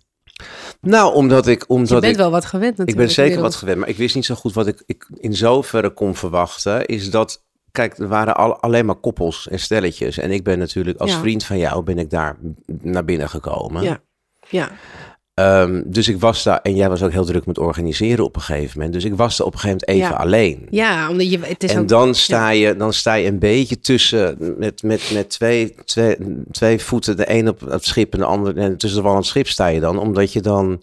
nou, 0.82 1.14
omdat 1.14 1.48
ik, 1.48 1.60
Je 1.60 1.68
omdat 1.68 2.02
bent 2.02 2.14
ik, 2.14 2.20
wel 2.20 2.32
wat 2.32 2.46
gewend 2.46 2.72
ik 2.72 2.78
natuurlijk. 2.78 3.08
ben 3.08 3.16
zeker 3.16 3.42
wat 3.42 3.56
gewend, 3.56 3.78
maar 3.80 3.90
ik 3.90 3.98
wist 3.98 4.16
niet 4.16 4.26
zo 4.26 4.36
goed 4.36 4.54
wat 4.54 4.68
ik, 4.68 4.84
ik 4.86 5.08
in 5.18 5.36
zoverre 5.36 5.90
kon 5.94 6.16
verwachten. 6.16 6.86
Is 6.86 7.12
dat, 7.12 7.44
kijk, 7.72 7.98
er 7.98 8.08
waren 8.08 8.36
al, 8.36 8.60
alleen 8.62 8.86
maar 8.86 8.96
koppels 8.96 9.48
en 9.48 9.60
stelletjes. 9.60 10.18
En 10.18 10.32
ik 10.32 10.44
ben 10.44 10.60
natuurlijk 10.60 11.00
als 11.00 11.12
Ja. 11.12 11.20
vriend 11.20 11.44
van 11.44 11.58
jou 11.58 11.84
ben 11.84 11.98
ik 11.98 12.10
daar 12.10 12.38
naar 12.82 13.06
binnen 13.06 13.30
gekomen. 13.30 13.84
Ja, 13.84 14.00
ja, 14.50 14.72
Ehm, 15.38 15.82
dus 15.86 16.08
ik 16.08 16.20
was 16.20 16.44
daar, 16.44 16.60
en 16.64 16.76
jij 16.76 16.90
was 16.90 17.04
ook 17.04 17.12
heel 17.12 17.26
druk 17.26 17.46
met 17.46 17.58
organiseren 17.58 18.26
op 18.26 18.36
een 18.36 18.42
gegeven 18.42 18.72
moment. 18.78 18.94
Dus 18.94 19.04
ik 19.06 19.16
was 19.16 19.40
er 19.40 19.46
op 19.46 19.54
een 19.54 19.60
gegeven 19.60 19.84
moment 19.88 20.04
even 20.06 20.18
Ja. 20.18 20.24
alleen. 20.24 20.68
ja, 20.70 21.10
omdat 21.10 21.32
je, 21.32 21.40
het 21.42 21.64
is 21.64 21.72
En 21.74 21.80
ook... 21.80 21.88
dan 21.88 22.16
sta, 22.16 22.50
je, 22.50 22.76
dan 22.76 22.94
sta 22.94 23.14
je 23.14 23.28
een 23.28 23.40
beetje 23.40 23.80
tussen, 23.80 24.38
met, 24.58 24.84
met, 24.84 25.12
met 25.14 25.30
twee, 25.30 25.76
twee, 25.86 26.18
twee 26.52 26.80
voeten, 26.82 27.18
de 27.18 27.32
een 27.32 27.48
op 27.50 27.60
het 27.60 27.86
schip 27.86 28.14
en 28.14 28.20
de 28.20 28.26
ander, 28.26 28.58
en 28.58 28.78
tussen 28.78 29.00
de 29.00 29.04
wal 29.06 29.14
en 29.16 29.20
het 29.22 29.28
schip 29.28 29.48
sta 29.48 29.68
je 29.68 29.80
dan, 29.80 30.00
omdat 30.00 30.34
je 30.34 30.42
dan, 30.42 30.82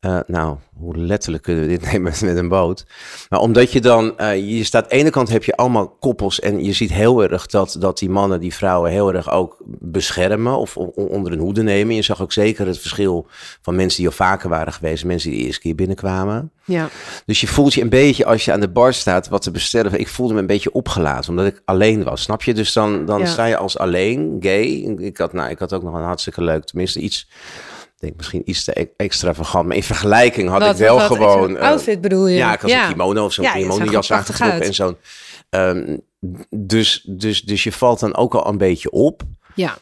eh, 0.00 0.18
nou, 0.26 0.56
hoe 0.76 0.96
letterlijk 0.96 1.42
kunnen 1.42 1.62
we 1.62 1.68
dit 1.68 1.82
nemen 1.92 2.02
met, 2.02 2.20
met 2.20 2.36
een 2.36 2.48
boot, 2.48 2.86
maar 3.28 3.40
omdat 3.40 3.72
je 3.72 3.80
dan, 3.80 4.18
eh, 4.18 4.56
je 4.56 4.64
staat, 4.64 4.82
aan 4.82 4.88
de 4.88 4.94
ene 4.94 5.10
kant 5.10 5.28
heb 5.28 5.44
je 5.44 5.56
allemaal 5.56 5.88
koppels 5.88 6.40
en 6.40 6.64
je 6.64 6.72
ziet 6.72 6.92
heel 6.92 7.22
erg 7.22 7.46
dat, 7.46 7.76
dat 7.78 7.98
die 7.98 8.10
mannen 8.10 8.40
die 8.40 8.54
vrouwen 8.54 8.90
heel 8.90 9.14
erg 9.14 9.30
ook 9.30 9.56
beschermen 9.78 10.56
of 10.56 10.76
onder 10.76 11.32
hun 11.32 11.40
hoede 11.40 11.62
nemen. 11.62 11.94
Je 11.94 12.02
zag 12.02 12.22
ook 12.22 12.32
zeker 12.32 12.66
het 12.66 12.78
verschil 12.78 13.26
van 13.62 13.74
mensen 13.76 13.98
die 13.98 14.06
al 14.08 14.14
vaker 14.14 14.48
waren 14.48 14.72
geweest, 14.72 15.04
mensen 15.04 15.30
die 15.30 15.38
de 15.38 15.44
eerste 15.46 15.60
keer 15.60 15.74
binnenkwamen. 15.74 16.50
Ja, 16.64 16.88
Dus 17.26 17.40
je 17.40 17.46
voelt 17.46 17.74
je 17.74 17.82
een 17.82 17.88
beetje, 17.88 18.24
als 18.24 18.44
je 18.44 18.52
aan 18.52 18.60
de 18.60 18.68
bar 18.68 18.92
staat, 18.94 19.28
wat 19.28 19.42
te 19.42 19.50
bestellen. 19.50 20.00
Ik 20.00 20.08
voelde 20.08 20.34
me 20.34 20.40
een 20.40 20.46
beetje 20.46 20.72
opgelaten, 20.72 21.30
omdat 21.30 21.46
ik 21.46 21.62
alleen 21.64 22.04
was. 22.04 22.22
Snap 22.22 22.42
je? 22.42 22.54
Dus 22.54 22.72
dan, 22.72 23.04
dan 23.04 23.18
Ja. 23.20 23.26
sta 23.26 23.44
je 23.44 23.56
als 23.56 23.78
alleen, 23.78 24.36
gay. 24.40 24.64
Ik 24.98 25.16
had, 25.16 25.32
nou, 25.32 25.50
ik 25.50 25.58
had 25.58 25.72
ook 25.72 25.82
nog 25.82 25.94
een 25.94 26.02
hartstikke 26.02 26.42
leuk, 26.44 26.64
tenminste 26.64 27.00
iets, 27.00 27.28
denk 28.00 28.16
misschien 28.16 28.42
iets 28.44 28.64
te 28.64 28.80
e- 28.80 28.86
extravagant. 28.96 29.66
Maar 29.66 29.76
in 29.76 29.82
vergelijking 29.82 30.48
had 30.48 30.60
Wat- 30.60 30.70
ik 30.70 30.76
wel 30.76 30.96
wat- 30.96 31.06
gewoon... 31.06 31.56
eh, 31.56 31.62
outfit 31.68 32.00
bedoel 32.00 32.26
je? 32.26 32.36
ja, 32.36 32.52
ik 32.54 32.60
had 32.60 32.70
een 32.70 32.86
kimono 32.88 33.24
of 33.24 33.32
zo'n 33.32 33.44
Ja, 33.44 33.52
kimono 33.52 33.84
jas 33.84 34.12
aangetrokken 34.12 34.60
en 34.62 34.74
zo'n... 34.74 34.96
ehm, 35.50 35.96
dus, 36.50 37.02
dus, 37.06 37.42
dus 37.42 37.62
je 37.62 37.72
valt 37.72 38.00
dan 38.00 38.16
ook 38.16 38.34
al 38.34 38.46
een 38.48 38.58
beetje 38.58 38.90
op. 38.90 39.22
Ja, 39.54 39.78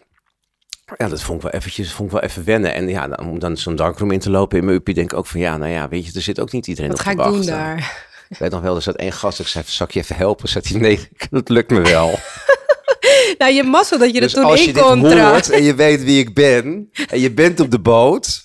Ja, 0.96 1.08
dat 1.08 1.22
vond 1.22 1.36
ik 1.44 1.50
wel 1.50 1.60
eventjes, 1.60 1.92
vond 1.92 2.08
ik 2.12 2.20
wel 2.20 2.24
even 2.28 2.44
wennen. 2.44 2.74
En 2.74 2.88
ja, 2.88 3.08
dan, 3.08 3.26
om 3.28 3.38
dan 3.38 3.56
zo'n 3.56 3.76
darkroom 3.76 4.10
in 4.10 4.18
te 4.18 4.30
lopen 4.30 4.58
in 4.58 4.64
mijn 4.64 4.76
uppie, 4.76 4.94
denk 4.94 5.12
ik 5.12 5.18
ook 5.18 5.26
van 5.26 5.40
ja, 5.40 5.56
nou 5.56 5.70
ja, 5.72 5.88
weet 5.88 6.06
je, 6.06 6.12
er 6.14 6.22
zit 6.22 6.40
ook 6.40 6.52
niet 6.52 6.66
iedereen 6.66 6.90
wat 6.90 6.98
op 6.98 7.04
ga 7.06 7.10
te 7.12 7.18
ik 7.18 7.24
doen 7.24 7.32
wachten. 7.36 7.54
daar? 7.54 8.06
Ik 8.28 8.38
weet 8.38 8.50
nog 8.50 8.60
wel, 8.60 8.76
er 8.76 8.82
zat 8.82 8.94
één 8.96 9.12
gast, 9.12 9.40
ik 9.40 9.46
zei, 9.46 9.64
zal 9.66 9.86
ik 9.86 9.92
je 9.92 10.00
even 10.00 10.16
helpen? 10.16 10.48
Zat 10.48 10.66
hij, 10.66 10.80
nee, 10.80 11.08
dat 11.30 11.48
lukt 11.48 11.70
me 11.70 11.80
wel. 11.80 12.18
Nou, 13.42 13.52
je 13.52 13.62
mazzel 13.62 13.98
dat 13.98 14.14
je 14.14 14.20
Dus 14.20 14.34
er 14.34 14.40
toen 14.40 14.50
als 14.50 14.64
je 14.64 14.68
in 14.68 14.82
kon 14.82 15.02
trouwens. 15.02 15.50
en 15.50 15.62
je 15.62 15.74
weet 15.74 16.04
wie 16.04 16.18
ik 16.18 16.34
ben 16.34 16.90
en 17.10 17.20
je 17.20 17.32
bent 17.32 17.60
op 17.60 17.70
de 17.70 17.78
boot. 17.80 18.42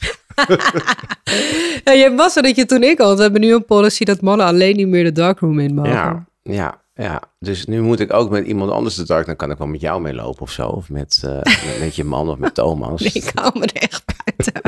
Ja, 1.83 1.93
je 2.03 2.09
mazzel 2.15 2.41
dat 2.41 2.55
je 2.55 2.65
toen 2.65 2.83
in 2.83 2.95
kon. 2.95 3.05
want 3.05 3.17
We 3.17 3.23
hebben 3.23 3.41
nu 3.41 3.53
een 3.53 3.65
policy 3.65 4.03
dat 4.03 4.21
mannen 4.21 4.45
alleen 4.45 4.75
niet 4.75 4.87
meer 4.87 5.03
de 5.03 5.11
darkroom 5.11 5.59
in 5.59 5.73
mogen. 5.73 5.91
Ja, 5.91 6.25
ja, 6.43 6.81
ja. 6.93 7.21
Dus 7.39 7.65
nu 7.65 7.81
moet 7.81 7.99
ik 7.99 8.13
ook 8.13 8.29
met 8.29 8.45
iemand 8.45 8.71
anders 8.71 8.95
de 8.95 9.05
dark. 9.05 9.25
Dan 9.25 9.35
kan 9.35 9.51
ik 9.51 9.57
wel 9.57 9.67
met 9.67 9.81
jou 9.81 10.01
meelopen 10.01 10.41
of 10.41 10.51
zo. 10.51 10.67
Of 10.67 10.89
met, 10.89 11.21
eh, 11.25 11.31
met, 11.33 11.77
met 11.83 11.95
je 11.95 12.03
man 12.03 12.29
of 12.29 12.37
met 12.37 12.53
Thomas. 12.53 13.01
Nee, 13.01 13.11
ik 13.13 13.31
hou 13.33 13.59
me 13.59 13.65
er 13.65 13.81
echt 13.81 14.03
buiten. 14.25 14.61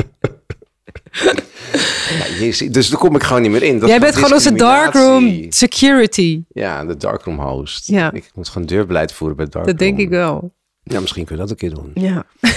Ja, 2.38 2.68
dus 2.70 2.88
daar 2.88 2.98
kom 2.98 3.14
ik 3.14 3.22
gewoon 3.22 3.42
niet 3.42 3.50
meer 3.50 3.62
in. 3.62 3.78
Dat 3.78 3.88
Jij 3.88 4.00
bent 4.00 4.14
gewoon 4.14 4.32
onze 4.32 4.52
darkroom 4.52 5.46
security. 5.48 6.42
Ja, 6.48 6.84
de 6.84 6.96
darkroom 6.96 7.40
host. 7.40 7.86
Ja. 7.86 8.12
Ik 8.12 8.30
moet 8.34 8.48
gewoon 8.48 8.66
deurbeleid 8.66 9.12
voeren 9.12 9.36
bij 9.36 9.46
darkroom. 9.46 9.76
Dat 9.76 9.86
denk 9.86 9.98
ik 9.98 10.08
wel. 10.08 10.54
Ja, 10.82 11.00
misschien 11.00 11.24
kun 11.24 11.34
je 11.34 11.40
dat 11.40 11.50
een 11.50 11.56
keer 11.56 11.74
doen. 11.74 11.90
Ja. 11.94 12.24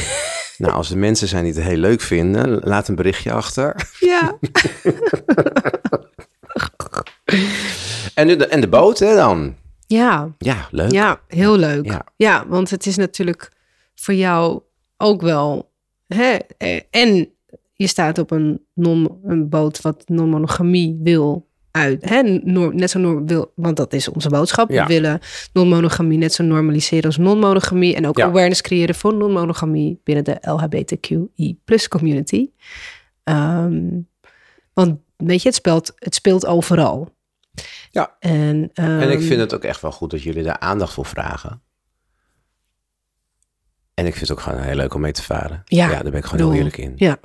Nou, 0.58 0.74
als 0.74 0.92
er 0.92 0.98
mensen 0.98 1.28
zijn 1.28 1.44
die 1.44 1.54
het 1.54 1.64
heel 1.64 1.78
leuk 1.78 2.02
vinden, 2.02 2.60
laat 2.64 2.88
een 2.88 2.96
berichtje 2.96 3.32
achter. 3.32 3.90
Ja. 4.00 4.38
En, 8.14 8.28
de, 8.28 8.48
en 8.48 8.62
de 8.62 8.68
boot, 8.68 9.00
hè, 9.00 9.16
dan? 9.16 9.56
Ja. 9.88 10.30
Ja, 10.38 10.68
leuk. 10.72 10.92
Ja, 10.92 11.20
heel 11.28 11.58
leuk. 11.58 11.86
Ja. 11.86 12.06
Ja. 12.16 12.48
want 12.48 12.70
het 12.70 12.86
is 12.86 12.96
natuurlijk 12.96 13.52
voor 13.96 14.14
jou 14.14 14.62
ook 14.98 15.22
wel. 15.22 15.72
Hè, 16.08 16.38
en 16.90 17.30
je 17.80 17.88
staat 17.88 18.18
op 18.18 18.32
een, 18.32 18.66
non, 18.74 19.20
een 19.24 19.50
boot 19.50 19.82
wat 19.82 20.04
non-monogamie 20.06 21.00
wil 21.04 21.48
uit. 21.72 22.10
Hè, 22.10 22.22
net 22.22 22.90
zo 22.90 23.00
norm, 23.00 23.28
wil, 23.28 23.52
want 23.56 23.78
dat 23.78 23.94
is 23.94 24.08
onze 24.08 24.30
boodschap. 24.30 24.70
Ja. 24.70 24.88
We 24.88 24.94
willen 24.94 25.20
non-monogamie 25.54 26.18
net 26.18 26.34
zo 26.34 26.44
normaliseren 26.44 27.06
als 27.06 27.18
non-monogamie. 27.18 27.96
En 27.96 28.08
ook 28.08 28.18
Ja. 28.18 28.26
awareness 28.26 28.62
creëren 28.62 28.96
voor 28.96 29.14
non-monogamie 29.14 30.02
binnen 30.04 30.24
de 30.24 30.38
LHBTQI 30.42 31.60
community. 31.90 32.50
Ehm, 33.24 33.90
want 34.74 35.00
weet 35.18 35.42
je, 35.42 35.48
het 35.48 35.58
speelt, 35.58 35.92
het 35.96 36.16
speelt 36.16 36.46
overal. 36.46 37.16
Ja. 37.92 38.16
En, 38.20 38.70
En 38.74 39.02
ik 39.10 39.18
ehm, 39.18 39.22
vind 39.28 39.40
het 39.40 39.54
ook 39.54 39.64
echt 39.64 39.82
wel 39.82 39.92
goed 39.92 40.12
dat 40.12 40.24
jullie 40.24 40.44
daar 40.44 40.60
aandacht 40.60 40.94
voor 40.94 41.06
vragen. 41.06 41.62
En 43.94 44.06
ik 44.06 44.16
vind 44.16 44.28
het 44.28 44.38
ook 44.38 44.44
gewoon 44.44 44.62
heel 44.62 44.76
leuk 44.76 44.94
om 44.94 45.02
mee 45.02 45.12
te 45.12 45.24
varen. 45.24 45.62
Ja, 45.66 45.88
daar 45.90 46.04
ben 46.04 46.14
ik 46.14 46.26
gewoon 46.26 46.46
heel 46.50 46.58
eerlijk 46.58 46.78
in. 46.78 46.94
Ja, 46.96 47.20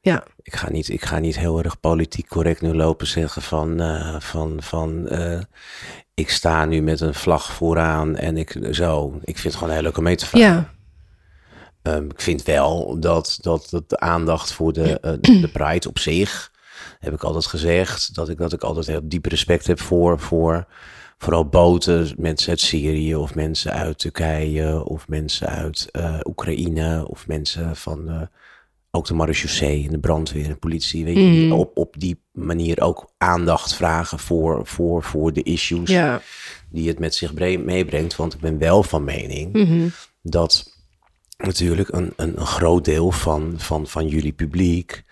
ja. 0.00 0.24
Ik 0.42 0.56
ga, 0.56 0.70
niet, 0.70 0.88
ik 0.88 1.04
ga 1.04 1.18
niet 1.18 1.38
heel 1.38 1.62
erg 1.62 1.80
politiek 1.80 2.28
correct 2.28 2.60
nu 2.60 2.74
lopen 2.74 3.06
zeggen 3.06 3.42
van, 3.42 3.80
eh, 3.80 4.20
van, 4.20 4.62
van 4.62 5.08
eh, 5.08 5.40
ik 6.14 6.30
sta 6.30 6.64
nu 6.64 6.82
met 6.82 7.00
een 7.00 7.14
vlag 7.14 7.52
vooraan 7.52 8.16
en 8.16 8.36
ik 8.36 8.58
zo. 8.70 9.18
Ik 9.20 9.38
vind 9.38 9.42
het 9.42 9.54
gewoon 9.54 9.72
heel 9.72 9.82
leuk 9.82 9.96
om 9.96 10.04
mee 10.04 10.18
ja. 10.32 10.70
Ehm, 11.82 12.04
ik 12.04 12.20
vind 12.20 12.42
wel 12.42 13.00
dat, 13.00 13.38
dat, 13.40 13.66
dat 13.70 13.88
de 13.88 13.98
aandacht 13.98 14.52
voor 14.52 14.72
de, 14.72 15.00
eh, 15.00 15.12
de 15.20 15.50
Pride 15.52 15.88
op 15.88 15.98
zich, 15.98 16.52
heb 16.98 17.12
ik 17.14 17.22
altijd 17.22 17.46
gezegd, 17.46 18.14
dat 18.14 18.28
ik, 18.28 18.38
dat 18.38 18.52
ik 18.52 18.62
altijd 18.62 18.86
heel 18.86 19.00
diep 19.04 19.26
respect 19.26 19.66
heb 19.66 19.80
voor, 19.80 20.18
voor 20.18 20.66
vooral 21.20 21.48
boten, 21.48 22.14
mensen 22.16 22.50
uit 22.50 22.60
Syrië 22.60 23.14
of 23.14 23.34
mensen 23.34 23.72
uit 23.72 23.98
Turkije 23.98 24.84
of 24.84 25.08
mensen 25.08 25.48
uit 25.48 25.90
Oekraïne 26.24 27.08
of 27.08 27.26
mensen 27.26 27.76
van 27.76 28.08
eh, 28.08 28.22
ook 28.90 29.06
de 29.06 29.14
marechaussee 29.14 29.84
en 29.84 29.90
de 29.90 29.98
brandweer 29.98 30.46
en 30.48 30.58
politie, 30.58 31.04
weet 31.04 31.16
je, 31.16 31.20
die 31.30 31.44
Mhm. 31.46 31.52
op, 31.58 31.78
op 31.78 31.94
die 31.98 32.22
manier 32.32 32.80
ook 32.80 33.12
aandacht 33.18 33.74
vragen 33.74 34.18
voor, 34.18 34.66
voor, 34.66 35.02
voor 35.02 35.32
de 35.32 35.42
issues 35.42 35.90
Ja. 35.90 36.20
die 36.70 36.88
het 36.88 36.98
met 36.98 37.14
zich 37.14 37.34
bre- 37.34 37.56
meebrengt. 37.56 38.16
Want 38.16 38.34
ik 38.34 38.40
ben 38.40 38.58
wel 38.58 38.82
van 38.82 39.04
mening 39.04 39.52
Mhm. 39.52 39.88
dat 40.22 40.78
natuurlijk 41.38 41.88
een, 41.92 42.12
een, 42.16 42.40
een 42.40 42.46
groot 42.46 42.84
deel 42.84 43.10
van, 43.10 43.54
van, 43.56 43.86
van 43.86 44.06
jullie 44.08 44.32
publiek. 44.32 45.04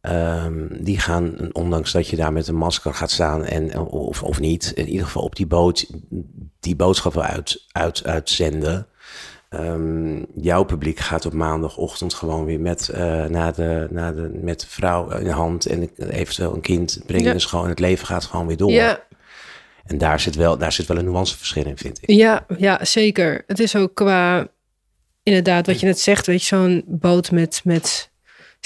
ehm, 0.00 0.66
die 0.80 0.98
gaan, 0.98 1.48
ondanks 1.52 1.92
dat 1.92 2.08
je 2.08 2.16
daar 2.16 2.32
met 2.32 2.48
een 2.48 2.54
masker 2.56 2.94
gaat 2.94 3.10
staan 3.10 3.44
en, 3.44 3.78
of, 3.78 4.22
of 4.22 4.40
niet, 4.40 4.72
in 4.74 4.88
ieder 4.88 5.06
geval 5.06 5.22
op 5.22 5.36
die 5.36 5.46
boot, 5.46 5.90
die 6.60 6.76
boodschap 6.76 7.12
wil 7.12 7.22
uit, 7.22 7.64
uit, 7.72 8.04
uitzenden. 8.04 8.86
Ehm, 9.58 10.22
jouw 10.34 10.64
publiek 10.64 10.98
gaat 10.98 11.26
op 11.26 11.32
maandagochtend 11.32 12.14
gewoon 12.14 12.44
weer 12.44 12.60
met, 12.60 12.90
naar 13.28 13.54
de, 13.54 13.86
naar 13.90 14.14
de, 14.14 14.30
met 14.42 14.60
de 14.60 14.66
vrouw 14.68 15.10
in 15.10 15.24
de 15.24 15.30
hand 15.30 15.66
en 15.66 15.90
eventueel 15.96 16.54
een 16.54 16.60
kind 16.60 17.00
brengen. 17.06 17.26
Ja. 17.26 17.32
Dus 17.32 17.44
gewoon 17.44 17.68
het 17.68 17.78
leven 17.78 18.06
gaat 18.06 18.24
gewoon 18.24 18.46
weer 18.46 18.56
door. 18.56 18.70
Ja, 18.70 19.04
En 19.84 19.98
daar 19.98 20.20
zit, 20.20 20.34
wel, 20.34 20.58
daar 20.58 20.72
zit 20.72 20.86
wel 20.86 20.96
een 20.96 21.04
nuanceverschil 21.04 21.64
in, 21.64 21.76
vind 21.76 21.98
ik. 22.02 22.10
ja, 22.10 22.46
ja, 22.58 22.84
zeker. 22.84 23.44
Het 23.46 23.60
is 23.60 23.76
ook 23.76 23.94
qua, 23.94 24.48
inderdaad, 25.22 25.66
wat 25.66 25.80
je 25.80 25.86
net 25.86 26.00
zegt, 26.00 26.26
weet 26.26 26.40
je, 26.40 26.46
zo'n 26.46 26.84
boot 26.86 27.30
met, 27.30 27.60
met 27.64 28.10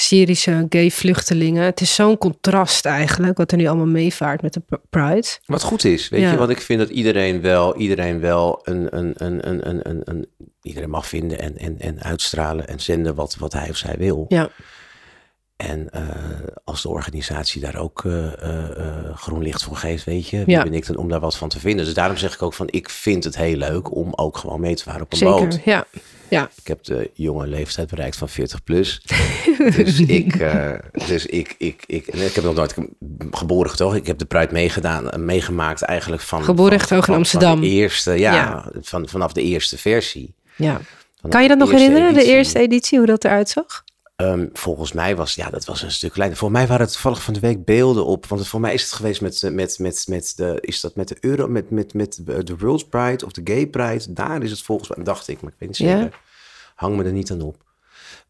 Syrische 0.00 0.66
gay 0.68 0.90
vluchtelingen. 0.90 1.62
Het 1.64 1.80
is 1.80 1.94
zo'n 1.94 2.18
contrast 2.18 2.84
eigenlijk, 2.84 3.38
wat 3.38 3.50
er 3.52 3.56
nu 3.58 3.66
allemaal 3.66 3.86
meevaart 3.86 4.42
met 4.42 4.52
de 4.52 4.60
pr- 4.60 4.74
Pride. 4.90 5.26
Wat 5.46 5.62
goed 5.62 5.84
is, 5.84 6.08
weet 6.08 6.20
Ja. 6.20 6.30
je, 6.30 6.36
want 6.36 6.50
ik 6.50 6.60
vind 6.60 6.78
dat 6.80 6.88
iedereen 6.88 7.40
wel, 7.40 7.76
iedereen 7.76 8.20
wel 8.20 8.60
een, 8.64 8.96
een, 8.96 9.12
een, 9.16 9.48
een, 9.48 9.68
een, 9.68 9.80
een, 9.90 10.00
een 10.04 10.26
iedereen 10.62 10.90
mag 10.90 11.06
vinden 11.06 11.38
en, 11.40 11.58
en, 11.58 11.78
en 11.80 12.02
uitstralen 12.02 12.68
en 12.68 12.80
zenden 12.80 13.14
wat, 13.14 13.36
wat 13.38 13.52
hij 13.52 13.70
of 13.70 13.76
zij 13.76 13.94
wil. 13.98 14.24
Ja, 14.28 14.48
En 15.56 15.90
eh, 15.90 16.02
als 16.64 16.82
de 16.82 16.88
organisatie 16.88 17.60
daar 17.60 17.76
ook 17.76 18.04
eh, 18.04 18.42
eh, 18.42 19.16
groen 19.16 19.42
licht 19.42 19.62
voor 19.64 19.76
geeft, 19.76 20.04
weet 20.04 20.28
je, 20.28 20.44
wie 20.44 20.54
Ja. 20.54 20.62
ben 20.62 20.74
ik 20.74 20.86
dan 20.86 20.96
om 20.96 21.08
daar 21.08 21.20
wat 21.20 21.36
van 21.36 21.48
te 21.48 21.60
vinden? 21.60 21.84
Dus 21.84 21.94
daarom 21.94 22.16
zeg 22.16 22.34
ik 22.34 22.42
ook 22.42 22.54
van, 22.54 22.68
ik 22.70 22.88
vind 22.90 23.24
het 23.24 23.36
heel 23.36 23.56
leuk 23.56 23.94
om 23.94 24.12
ook 24.14 24.36
gewoon 24.36 24.60
mee 24.60 24.74
te 24.74 24.82
varen 24.82 25.02
op 25.02 25.12
een 25.12 25.18
zeker. 25.18 25.34
boot. 25.48 25.60
Ja, 25.64 25.84
ja. 26.30 26.50
Ik 26.60 26.66
heb 26.66 26.84
de 26.84 27.10
jonge 27.14 27.46
leeftijd 27.46 27.88
bereikt 27.90 28.16
van 28.16 28.28
40 28.28 28.64
plus. 28.64 29.02
dus 29.76 30.00
ik, 30.00 30.34
eh, 30.34 30.72
dus 31.06 31.26
ik, 31.26 31.54
ik, 31.58 31.82
ik, 31.86 32.06
en 32.06 32.26
ik 32.26 32.34
heb 32.34 32.44
nog 32.44 32.54
nooit 32.54 32.74
geboren 33.30 33.70
getogen. 33.70 33.96
Ik 33.98 34.06
heb 34.06 34.18
de 34.18 34.24
Pride 34.24 34.52
meegedaan, 34.52 35.10
eh, 35.10 35.18
meegemaakt 35.18 35.82
eigenlijk 35.82 36.22
van... 36.22 36.44
Geboren 36.44 36.80
van- 36.80 37.02
in 37.06 37.14
Amsterdam. 37.14 37.50
Van 37.52 37.60
de 37.60 37.66
eerste, 37.66 38.10
ja, 38.12 38.34
Ja. 38.34 38.72
Van, 38.80 39.08
vanaf 39.08 39.32
de 39.32 39.42
eerste 39.42 39.78
versie. 39.78 40.34
ja. 40.56 40.80
Kan 41.28 41.42
je 41.42 41.48
dat 41.48 41.58
nog 41.58 41.70
herinneren, 41.70 42.14
de 42.14 42.24
eerste 42.24 42.58
editie, 42.58 42.98
hoe 42.98 43.06
dat 43.06 43.24
eruit 43.24 43.48
zag? 43.48 43.84
Ehm, 44.20 44.46
volgens 44.52 44.92
mij 44.92 45.16
was, 45.16 45.34
ja, 45.34 45.50
dat 45.50 45.64
was 45.64 45.82
een 45.82 45.90
stuk 45.90 46.12
kleiner. 46.12 46.38
Voor 46.38 46.50
mij 46.50 46.66
waren 46.66 46.84
het 46.84 46.92
toevallig 46.92 47.22
van 47.22 47.34
de 47.34 47.40
week 47.40 47.64
beelden 47.64 48.04
op. 48.06 48.26
Want 48.26 48.48
voor 48.48 48.60
mij 48.60 48.74
is 48.74 48.82
het 48.82 48.92
geweest 48.92 49.20
met, 49.20 49.42
eh, 49.42 49.50
met, 49.50 49.78
met, 49.78 50.04
met 50.08 50.32
de, 50.36 50.58
is 50.60 50.80
dat 50.80 50.94
met 50.94 51.08
de 51.08 51.16
Euro, 51.20 51.48
met, 51.48 51.70
met, 51.70 51.94
met 51.94 52.20
de 52.24 52.56
World 52.58 52.88
Pride 52.88 53.24
of 53.24 53.32
de 53.32 53.40
Gay 53.44 53.66
Pride. 53.66 54.12
Daar 54.12 54.42
is 54.42 54.50
het 54.50 54.62
volgens 54.62 54.88
mij, 54.88 55.04
dacht 55.04 55.28
ik, 55.28 55.40
maar 55.40 55.50
ik 55.52 55.56
weet 55.58 55.68
niet 55.68 55.78
zeker. 55.78 56.18
Hang 56.74 56.96
me 56.96 57.04
er 57.04 57.12
niet 57.12 57.30
aan 57.30 57.40
op. 57.40 57.56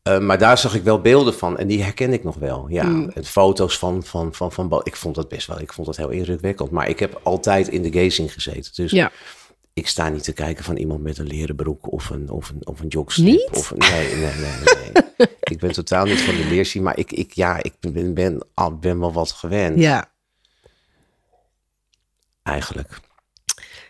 Eh, 0.02 0.18
maar 0.18 0.38
daar 0.38 0.58
zag 0.58 0.74
ik 0.74 0.82
wel 0.82 1.00
beelden 1.00 1.34
van 1.34 1.58
en 1.58 1.66
die 1.66 1.82
herken 1.82 2.12
ik 2.12 2.24
nog 2.24 2.36
wel. 2.36 2.66
Ja, 2.68 2.84
Mm. 2.84 3.10
en 3.14 3.24
foto's 3.24 3.78
van, 3.78 4.02
van, 4.04 4.34
van, 4.34 4.52
van, 4.52 4.80
Ik 4.84 4.96
vond 4.96 5.14
dat 5.14 5.28
best 5.28 5.46
wel, 5.46 5.60
ik 5.60 5.72
vond 5.72 5.86
dat 5.86 5.96
heel 5.96 6.08
indrukwekkend. 6.08 6.70
Maar 6.70 6.88
ik 6.88 6.98
heb 6.98 7.20
altijd 7.22 7.68
in 7.68 7.82
de 7.82 7.92
gazing 7.92 8.32
gezeten. 8.32 8.72
Dus 8.74 8.90
Ja. 8.90 9.10
Ik 9.80 9.88
sta 9.88 10.08
niet 10.08 10.24
te 10.24 10.32
kijken 10.32 10.64
van 10.64 10.76
iemand 10.76 11.02
met 11.02 11.18
een 11.18 11.26
leren 11.26 11.56
broek 11.56 11.92
of 11.92 12.10
een, 12.10 12.30
of 12.30 12.48
een, 12.50 12.66
of 12.66 12.80
een 12.80 12.88
jogstrip. 12.88 13.26
Niet? 13.26 13.48
Of, 13.52 13.70
een- 13.70 13.78
nee, 13.78 14.14
nee, 14.14 14.34
nee. 14.34 14.92
nee. 15.16 15.28
ik 15.52 15.58
ben 15.58 15.72
totaal 15.72 16.04
niet 16.04 16.20
van 16.20 16.34
de 16.36 16.44
leersien, 16.44 16.82
maar 16.82 16.98
ik, 16.98 17.12
ik, 17.12 17.32
ja, 17.32 17.62
ik 17.62 17.74
ben, 17.80 18.14
ben, 18.14 18.46
al- 18.54 18.78
ben 18.78 18.98
wel 19.00 19.12
wat 19.12 19.32
gewend. 19.32 19.78
Ja, 19.78 20.12
Eigenlijk. 22.42 23.00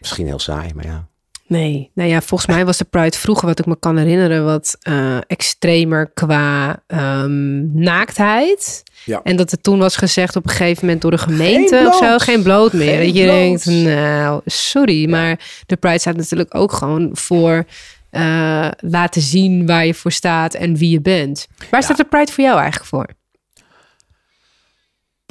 Misschien 0.00 0.26
heel 0.26 0.38
saai, 0.38 0.74
maar 0.74 0.84
ja. 0.84 1.08
Nee, 1.50 1.90
nou 1.94 2.08
ja, 2.08 2.20
volgens 2.20 2.50
mij 2.50 2.64
was 2.64 2.76
de 2.78 2.84
Pride 2.84 3.16
vroeger, 3.16 3.46
wat 3.46 3.58
ik 3.58 3.66
me 3.66 3.78
kan 3.78 3.96
herinneren, 3.96 4.44
wat 4.44 4.76
eh, 4.80 5.16
extremer 5.26 6.10
qua 6.14 6.82
ehm, 6.86 7.80
naaktheid. 7.80 8.82
Ja. 9.04 9.20
En 9.22 9.36
dat 9.36 9.52
er 9.52 9.60
toen 9.60 9.78
was 9.78 9.96
gezegd 9.96 10.36
op 10.36 10.44
een 10.44 10.50
gegeven 10.50 10.84
moment 10.84 11.02
door 11.02 11.10
de 11.10 11.18
gemeente 11.18 11.76
Geen 11.76 11.86
of 11.86 11.94
zo, 11.94 12.00
bloot. 12.00 12.22
geen 12.22 12.42
bloot 12.42 12.72
meer. 12.72 12.96
Geen 12.96 13.06
dat 13.06 13.16
je 13.16 13.22
bloot. 13.22 13.34
denkt, 13.34 13.66
nou, 13.66 14.40
sorry, 14.44 15.08
maar 15.08 15.40
de 15.66 15.76
Pride 15.76 15.98
staat 15.98 16.16
natuurlijk 16.16 16.54
ook 16.54 16.72
gewoon 16.72 17.10
voor 17.12 17.64
eh, 18.10 18.68
laten 18.80 19.22
zien 19.22 19.66
waar 19.66 19.86
je 19.86 19.94
voor 19.94 20.12
staat 20.12 20.54
en 20.54 20.76
wie 20.76 20.90
je 20.90 21.00
bent. 21.00 21.46
Waar 21.70 21.82
staat 21.82 21.96
de 21.96 22.04
Pride 22.04 22.32
voor 22.32 22.44
jou 22.44 22.58
eigenlijk 22.58 22.88
voor? 22.88 23.06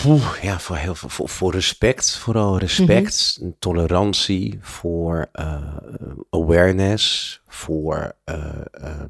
Poeh, 0.02 0.41
ja, 0.41 0.60
voor 0.60 0.76
heel 0.76 0.95
veel, 0.95 1.10
voor, 1.10 1.30
voor 1.30 1.52
respect, 1.52 2.18
vooral 2.18 2.58
respect, 2.58 3.41
tolerantie, 3.60 4.58
voor 4.62 5.30
eh, 5.32 5.78
awareness, 6.30 7.41
voor, 7.47 8.16
eh, 8.24 8.62
ehm, 8.72 9.06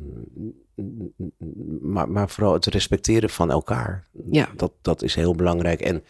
maar, 1.82 2.10
maar 2.10 2.30
vooral 2.30 2.54
het 2.54 2.66
respecteren 2.66 3.30
van 3.30 3.52
elkaar. 3.52 4.08
Ja. 4.32 4.50
Dat, 4.56 4.72
dat 4.82 5.02
is 5.02 5.16
heel 5.16 5.36
belangrijk. 5.36 5.82
En 5.82 6.04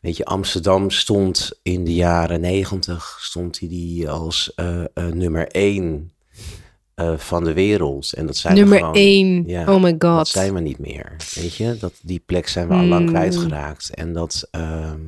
weet 0.00 0.16
je, 0.16 0.24
Amsterdam 0.24 0.90
stond 0.90 1.58
in 1.62 1.84
de 1.84 1.94
jaren 1.94 2.40
negentig, 2.40 3.18
stond 3.20 3.58
hij 3.58 3.68
die 3.68 4.10
als 4.10 4.54
eh, 4.54 4.84
nummer 4.94 5.48
één 5.48 6.12
eh, 6.96 7.16
van 7.16 7.44
de 7.44 7.52
wereld. 7.52 8.12
En 8.12 8.26
dat 8.26 8.36
zijn 8.36 8.54
we 8.54 8.60
Nummer 8.60 8.78
gewoon- 8.78 8.94
één. 8.94 9.44
ja, 9.46 9.74
oh 9.74 9.82
my 9.82 9.96
dat 9.96 10.10
god. 10.16 10.28
zijn 10.28 10.54
we 10.54 10.60
niet 10.60 10.78
meer. 10.78 11.16
Weet 11.34 11.54
je, 11.54 11.76
dat, 11.80 11.92
die 12.02 12.22
plek 12.26 12.48
zijn 12.48 12.68
we 12.68 12.74
al 12.74 12.84
lang 12.84 13.02
Hmm. 13.04 13.14
kwijtgeraakt. 13.14 13.90
En 13.94 14.12
dat, 14.12 14.48
ehm, 14.50 15.00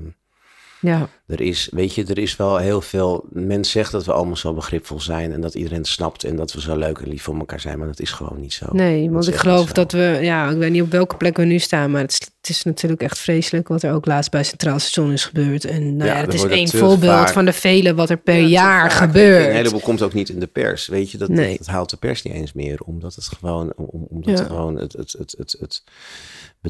Ja, 0.81 1.09
Er 1.27 1.41
is, 1.41 1.69
weet 1.73 1.95
je, 1.95 2.05
er 2.05 2.19
is 2.19 2.37
wel 2.37 2.57
heel 2.57 2.81
veel. 2.81 3.25
Men 3.31 3.65
zegt 3.65 3.93
dat 3.93 4.05
we 4.05 4.13
allemaal 4.13 4.37
zo 4.37 4.55
begripvol 4.55 5.01
zijn 5.01 5.33
en 5.33 5.41
dat 5.41 5.55
iedereen 5.55 5.79
het 5.79 5.87
snapt 5.87 6.25
en 6.25 6.37
dat 6.37 6.53
we 6.53 6.61
zo 6.61 6.77
leuk 6.77 6.99
en 6.99 7.09
lief 7.09 7.23
voor 7.23 7.39
elkaar 7.39 7.61
zijn, 7.61 7.79
maar 7.79 7.87
dat 7.87 8.01
is 8.01 8.11
gewoon 8.11 8.41
niet 8.41 8.53
zo. 8.53 8.67
nee, 8.73 9.11
want 9.11 9.29
ik 9.29 9.35
geloof 9.35 9.73
dat 9.73 9.93
we, 9.93 10.19
ja, 10.23 10.51
ik 10.51 10.57
weet 10.57 10.71
niet 10.71 10.83
op 10.83 10.91
welke 10.91 11.17
plek 11.17 11.37
we 11.37 11.45
nu 11.45 11.59
staan, 11.59 11.91
maar 11.91 12.01
het 12.01 12.11
is, 12.13 12.21
het 12.41 12.49
is 12.57 12.63
natuurlijk 12.63 13.03
echt 13.03 13.19
vreselijk 13.19 13.69
wat 13.69 13.83
er 13.83 13.93
ook 13.93 14.07
laatst 14.07 14.31
bij 14.31 14.45
Centraal 14.45 14.79
Station 14.79 15.13
is 15.13 15.25
gebeurd. 15.25 15.65
En 15.65 15.97
nou 15.97 16.11
Ja, 16.11 16.17
ja, 16.17 16.25
het 16.25 16.35
is 16.35 16.45
één 16.45 16.69
voorbeeld 16.69 17.13
vaak- 17.13 17.29
van 17.33 17.45
de 17.45 17.53
vele 17.53 17.95
wat 17.95 18.11
er 18.11 18.17
per 18.19 18.35
Ja, 18.37 18.47
jaar 18.47 18.91
gebeurt. 18.91 19.47
Een 19.47 19.53
heleboel 19.55 19.81
komt 19.81 20.03
ook 20.03 20.13
niet 20.13 20.29
in 20.29 20.41
de 20.41 20.47
pers. 20.47 20.87
Weet 20.87 21.11
je, 21.11 21.19
dat, 21.19 21.29
Nee. 21.29 21.49
dat, 21.49 21.59
dat 21.59 21.67
haalt 21.67 21.91
de 21.91 21.97
pers 21.97 22.23
niet 22.23 22.35
eens 22.35 22.53
meer. 22.53 22.79
Omdat 22.85 23.15
het 23.15 23.25
gewoon, 23.25 23.73
om, 23.77 24.07
omdat 24.11 24.39
Ja. 24.39 24.45
gewoon 24.45 24.77
het, 24.79 24.93
het, 24.93 25.15
het, 25.19 25.35
het, 25.39 25.57
het 25.61 25.83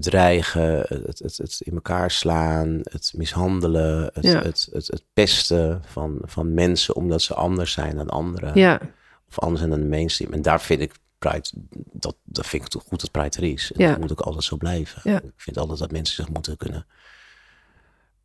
bedreigen, 0.02 0.78
het, 0.88 1.18
het, 1.18 1.36
het 1.36 1.60
in 1.64 1.74
elkaar 1.74 2.10
slaan, 2.10 2.80
het 2.82 3.12
mishandelen, 3.16 4.10
het, 4.12 4.24
Ja. 4.24 4.42
het, 4.42 4.68
het, 4.72 4.86
het 4.86 5.04
pesten 5.12 5.82
van, 5.86 6.18
van 6.22 6.54
mensen 6.54 6.96
omdat 6.96 7.22
ze 7.22 7.34
anders 7.34 7.72
zijn 7.72 7.96
dan 7.96 8.08
anderen. 8.08 8.58
Ja, 8.58 8.80
Of 9.28 9.38
anders 9.38 9.58
zijn 9.60 9.70
dan 9.72 9.80
de 9.80 9.86
mainstream. 9.96 10.32
En 10.32 10.42
daar 10.42 10.60
vind 10.60 10.80
ik 10.80 10.92
Pride, 11.18 11.48
dat, 11.92 12.16
dat 12.24 12.46
vind 12.46 12.62
ik 12.62 12.68
toch 12.68 12.82
goed 12.86 13.00
dat 13.00 13.10
Pride 13.10 13.36
er 13.36 13.52
is. 13.52 13.72
En 13.72 13.82
Ja. 13.84 13.90
dat 13.90 14.00
moet 14.00 14.10
ook 14.12 14.20
altijd 14.20 14.44
zo 14.44 14.56
blijven. 14.56 15.12
Ik 15.14 15.32
vind 15.36 15.58
altijd 15.58 15.78
dat 15.78 15.90
mensen 15.90 16.14
zich 16.24 16.28
moeten 16.32 16.56
kunnen 16.56 16.86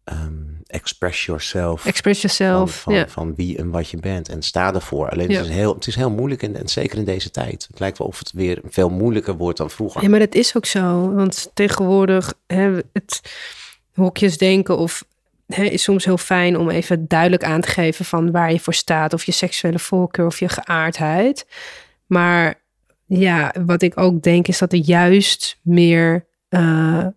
ehm, 0.04 0.54
express 0.68 1.26
yourself 1.26 1.86
express 1.86 2.22
van, 2.22 2.30
yourself. 2.30 2.82
van, 2.82 3.10
van 3.10 3.36
wie 3.36 3.58
en 3.58 3.70
wat 3.70 3.90
je 3.90 3.98
bent. 3.98 4.30
En 4.30 4.42
sta 4.42 4.74
ervoor. 4.74 5.10
Alleen 5.10 5.32
het, 5.32 5.46
is 5.46 5.52
heel, 5.52 5.74
het 5.74 5.88
is 5.88 5.96
heel 5.96 6.10
moeilijk, 6.10 6.44
en, 6.44 6.56
en 6.56 6.68
zeker 6.68 6.98
in 6.98 7.06
deze 7.06 7.32
tijd. 7.32 7.66
Het 7.68 7.80
lijkt 7.80 7.98
wel 7.98 8.08
of 8.08 8.20
het 8.20 8.32
weer 8.32 8.62
veel 8.64 8.90
moeilijker 8.90 9.36
wordt 9.36 9.58
dan 9.58 9.70
vroeger. 9.70 10.02
Ja, 10.02 10.10
maar 10.10 10.20
dat 10.20 10.36
is 10.36 10.56
ook 10.56 10.66
zo. 10.66 11.14
Want 11.14 11.52
tegenwoordig 11.54 12.34
hè, 12.48 12.80
het 12.94 13.22
hokjes 13.94 14.38
denken 14.38 14.78
of 14.78 15.06
hè, 15.48 15.64
is 15.64 15.84
soms 15.84 16.06
heel 16.06 16.18
fijn 16.18 16.58
om 16.58 16.70
even 16.70 17.08
duidelijk 17.08 17.44
aan 17.44 17.62
te 17.62 17.70
geven 17.70 18.06
van 18.06 18.32
waar 18.32 18.52
je 18.52 18.60
voor 18.60 18.74
staat. 18.74 19.14
Of 19.14 19.24
je 19.24 19.32
seksuele 19.32 19.80
voorkeur 19.80 20.26
of 20.26 20.40
je 20.40 20.50
geaardheid. 20.50 21.48
Maar 22.06 22.62
ja, 23.06 23.54
wat 23.66 23.82
ik 23.82 24.00
ook 24.00 24.22
denk 24.22 24.48
is 24.48 24.58
dat 24.58 24.74
er 24.74 24.80
juist 24.80 25.60
meer... 25.62 26.26
eh, 26.50 27.08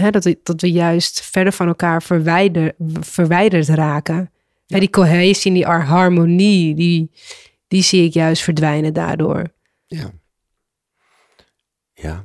hè, 0.00 0.10
dat, 0.10 0.24
we, 0.24 0.38
dat 0.42 0.60
we 0.60 0.70
juist 0.72 1.20
verder 1.20 1.52
van 1.52 1.66
elkaar 1.66 2.02
verwijder, 2.02 2.74
verwijderd 3.00 3.68
raken. 3.68 4.30
Hè, 4.66 4.78
die 4.78 4.90
cohesie 4.90 5.50
en 5.50 5.56
die 5.56 5.66
harmonie, 5.66 6.74
die, 6.74 7.10
die 7.68 7.82
zie 7.82 8.04
ik 8.04 8.12
juist 8.12 8.42
verdwijnen 8.42 8.92
daardoor. 8.92 9.44
Ja. 9.86 10.10
Ja. 11.94 12.24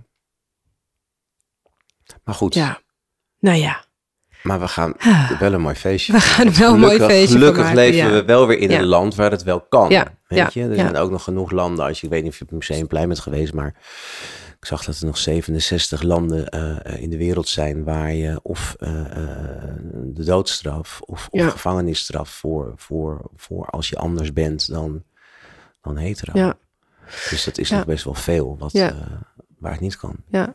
Maar 2.24 2.36
goed, 2.36 2.54
Ja, 2.54 2.82
nou 3.40 3.58
ja. 3.58 3.84
maar 4.44 4.60
we 4.60 4.68
gaan 4.68 4.94
Ah. 4.98 5.40
wel 5.40 5.54
een 5.54 5.62
mooi 5.62 5.76
feestje 5.76 6.14
We 6.14 6.20
gaan 6.20 6.54
wel 6.54 6.74
een 6.74 6.80
mooi 6.80 7.00
feestje 7.00 7.38
Gelukkig 7.38 7.62
maken, 7.64 7.76
leven 7.78 7.98
ja. 7.98 8.12
we 8.12 8.26
wel 8.26 8.48
weer 8.48 8.58
in 8.60 8.70
Ja. 8.70 8.80
een 8.80 8.86
land 8.86 9.16
waar 9.16 9.32
het 9.32 9.44
wel 9.44 9.62
kan. 9.62 9.90
Ja, 9.90 10.18
Weet 10.28 10.40
ja, 10.40 10.50
je, 10.54 10.62
er 10.64 10.70
ja. 10.76 10.76
zijn 10.76 10.96
ook 10.96 11.12
nog 11.12 11.24
genoeg 11.24 11.52
landen. 11.52 11.86
Als 11.86 12.00
je, 12.00 12.06
ik 12.06 12.12
weet 12.12 12.24
niet 12.24 12.32
of 12.32 12.38
je 12.38 12.44
op 12.44 12.50
het 12.50 12.60
Museumplein 12.60 13.08
bent 13.08 13.20
geweest, 13.20 13.54
maar 13.54 13.76
ik 14.60 14.66
zag 14.66 14.84
dat 14.84 15.00
er 15.00 15.06
nog 15.06 15.18
67 15.18 16.02
landen 16.02 16.50
eh, 16.50 17.02
in 17.02 17.10
de 17.10 17.18
wereld 17.18 17.48
zijn 17.48 17.84
waar 17.84 18.14
je 18.14 18.40
of 18.44 18.76
eh, 18.80 19.00
eh, 19.06 19.76
de 19.94 20.24
doodstraf 20.24 21.02
of, 21.02 21.28
of 21.32 21.48
gevangenisstraf 21.48 22.30
voor, 22.30 22.74
voor, 22.76 23.30
voor 23.36 23.66
als 23.66 23.90
je 23.90 23.96
anders 23.98 24.34
bent 24.34 24.68
dan, 24.72 25.04
dan 25.82 25.98
hetero. 25.98 26.40
Ja. 26.40 26.58
Dus 27.30 27.44
dat 27.44 27.58
is 27.58 27.70
Ja. 27.70 27.76
nog 27.78 27.86
best 27.86 28.04
wel 28.04 28.14
veel 28.14 28.58
wat, 28.58 28.74
eh, 28.74 28.98
waar 29.58 29.72
het 29.72 29.82
niet 29.82 29.98
kan. 29.98 30.16
Ja. 30.28 30.54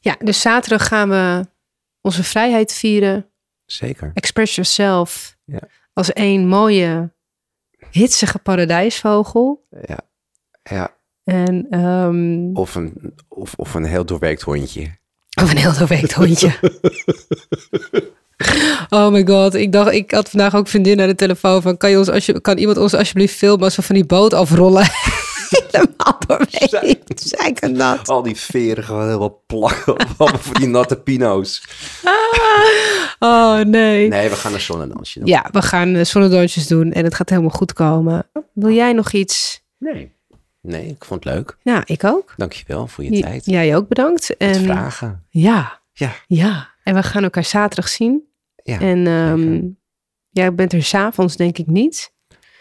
ja, 0.00 0.16
dus 0.18 0.40
zaterdag 0.40 0.86
gaan 0.88 1.08
we 1.08 1.46
onze 2.00 2.24
vrijheid 2.24 2.72
vieren. 2.72 3.30
Zeker. 3.64 4.10
Express 4.14 4.54
yourself. 4.54 5.36
Ja. 5.44 5.60
Als 5.92 6.12
één 6.12 6.46
mooie, 6.48 7.12
hitsige 7.90 8.38
paradijsvogel. 8.38 9.66
Ja. 9.82 9.98
ja. 10.62 10.96
En, 11.24 11.66
ehm, 11.70 12.50
Of, 12.54 12.74
een, 12.74 13.14
of, 13.28 13.54
of 13.56 13.74
een 13.74 13.84
heel 13.84 14.04
doorwerkt 14.04 14.42
hondje. 14.42 14.82
of 15.42 15.50
een 15.50 15.56
heel 15.56 15.72
doorweekt 15.78 16.12
hondje. 16.12 16.52
Oh 18.88 19.12
my 19.12 19.26
god, 19.26 19.54
ik 19.54 19.72
dacht, 19.72 19.92
ik 19.92 20.10
had 20.10 20.30
vandaag 20.30 20.54
ook 20.54 20.68
vriendin 20.68 21.00
aan 21.00 21.06
de 21.06 21.14
telefoon 21.14 21.62
van, 21.62 21.76
kan, 21.76 21.90
je 21.90 21.98
ons 21.98 22.08
alsje, 22.08 22.40
kan 22.40 22.58
iemand 22.58 22.78
ons 22.78 22.94
alsjeblieft 22.94 23.34
filmen 23.36 23.64
als 23.64 23.76
we 23.76 23.82
van 23.82 23.94
die 23.94 24.04
boot 24.06 24.34
afrollen? 24.34 24.86
Helemaal 25.70 26.18
doorweekt. 26.26 27.60
Kan 27.60 27.74
dat. 27.74 28.08
Al 28.08 28.22
die 28.22 28.36
veren 28.36 28.84
gewoon 28.84 29.06
helemaal 29.06 29.42
plakken. 29.46 29.96
Allemaal 30.16 30.38
voor 30.40 30.54
die 30.54 30.68
natte 30.68 30.96
pino's. 30.96 31.62
Oh 33.18 33.58
nee. 33.60 34.08
Nee, 34.08 34.28
we 34.28 34.36
gaan 34.36 34.54
een 34.54 34.60
zonnedansje 34.60 35.18
doen. 35.18 35.28
Ja, 35.28 35.48
we 35.52 35.62
gaan 35.62 35.94
uh, 35.94 36.04
zonnedansjes 36.04 36.66
doen 36.66 36.92
en 36.92 37.04
het 37.04 37.14
gaat 37.14 37.28
helemaal 37.28 37.50
goed 37.50 37.72
komen. 37.72 38.26
Wil 38.52 38.70
jij 38.70 38.92
nog 38.92 39.12
iets? 39.12 39.62
Nee. 39.78 40.12
Nee, 40.62 40.86
ik 40.86 41.04
vond 41.04 41.24
het 41.24 41.34
leuk. 41.34 41.56
Ja, 41.62 41.82
ik 41.86 42.04
ook. 42.04 42.34
Dankjewel 42.36 42.86
voor 42.86 43.04
je 43.04 43.16
J- 43.16 43.20
tijd. 43.20 43.44
Jij 43.46 43.76
ook 43.76 43.88
bedankt. 43.88 44.36
En 44.36 44.54
vragen. 44.54 45.24
ja, 45.28 45.80
Ja. 45.92 46.12
ja. 46.26 46.68
En 46.84 46.94
we 46.94 47.02
gaan 47.02 47.22
elkaar 47.22 47.44
zaterdag 47.44 47.88
zien. 47.88 48.22
ja. 48.64 48.80
en 48.80 49.06
ehm, 49.06 49.60
jij 50.30 50.54
bent 50.54 50.72
er 50.72 50.82
s'avonds 50.82 51.36
denk 51.36 51.58
ik 51.58 51.66
niet. 51.66 52.12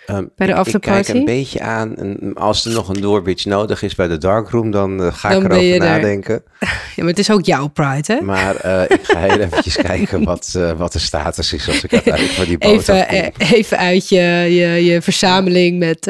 Ehm, 0.06 0.26
bij 0.36 0.48
de 0.48 0.54
ik- 0.54 0.60
Ik 0.60 0.66
afterparty? 0.66 1.04
kijk 1.04 1.18
een 1.18 1.26
beetje 1.26 1.62
aan. 1.62 1.96
En 1.96 2.34
als 2.34 2.66
er 2.66 2.72
nog 2.72 2.90
een 2.90 3.02
doorbitch 3.02 3.46
nodig 3.46 3.82
is 3.82 3.96
bij 3.96 4.08
de 4.08 4.18
darkroom, 4.18 4.72
dan 4.72 5.04
eh, 5.04 5.14
ga 5.14 5.30
Dan 5.30 5.46
ik 5.46 5.52
erover 5.52 5.72
er. 5.74 5.80
nadenken. 5.80 6.44
Ja, 6.96 7.04
maar 7.04 7.08
het 7.08 7.20
is 7.20 7.32
ook 7.32 7.46
jouw 7.46 7.68
pride, 7.68 8.14
hè? 8.14 8.22
Maar 8.22 8.56
eh, 8.56 8.82
ik 8.98 9.00
ga 9.04 9.20
heel 9.20 9.40
eventjes 9.40 9.76
kijken 9.92 10.24
wat, 10.24 10.54
eh, 10.58 10.72
wat 10.72 10.94
de 10.94 11.00
status 11.00 11.54
is 11.54 11.68
als 11.68 11.84
ik 11.84 11.92
uiteindelijk 11.94 12.34
van 12.34 12.46
die 12.46 12.58
boot 12.58 12.72
Even, 12.90 13.34
even 13.38 13.78
uit 13.78 14.10
je, 14.10 14.20
je, 14.50 14.86
je 14.86 15.02
verzameling 15.02 15.80
met... 15.80 16.06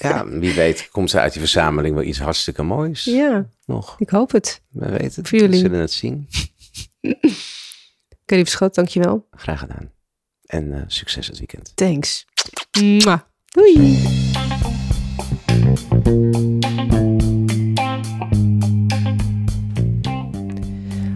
Ja, 0.00 0.28
wie 0.28 0.54
weet 0.54 0.88
komt 0.90 1.12
er 1.12 1.20
uit 1.20 1.32
die 1.32 1.40
verzameling 1.40 1.94
wel 1.94 2.04
iets 2.04 2.18
hartstikke 2.18 2.62
moois 2.62 3.04
ja, 3.04 3.46
nog. 3.66 3.96
ik 3.98 4.10
hoop 4.10 4.32
het. 4.32 4.62
We 4.68 4.88
weten 4.90 5.14
het. 5.14 5.28
Voor 5.28 5.38
jullie. 5.38 5.62
We 5.62 5.68
zullen 5.68 5.80
het 5.80 5.92
zien. 5.92 6.28
Oké, 8.22 8.34
lieve 8.34 8.50
schat, 8.50 8.74
dankjewel. 8.74 9.26
Graag 9.30 9.58
gedaan. 9.58 9.90
En 10.44 10.72
eh, 10.72 10.82
succes 10.86 11.26
het 11.26 11.38
weekend. 11.38 11.72
Thanks. 11.74 12.26
Mwah. 12.80 13.20
Doei. 13.44 13.98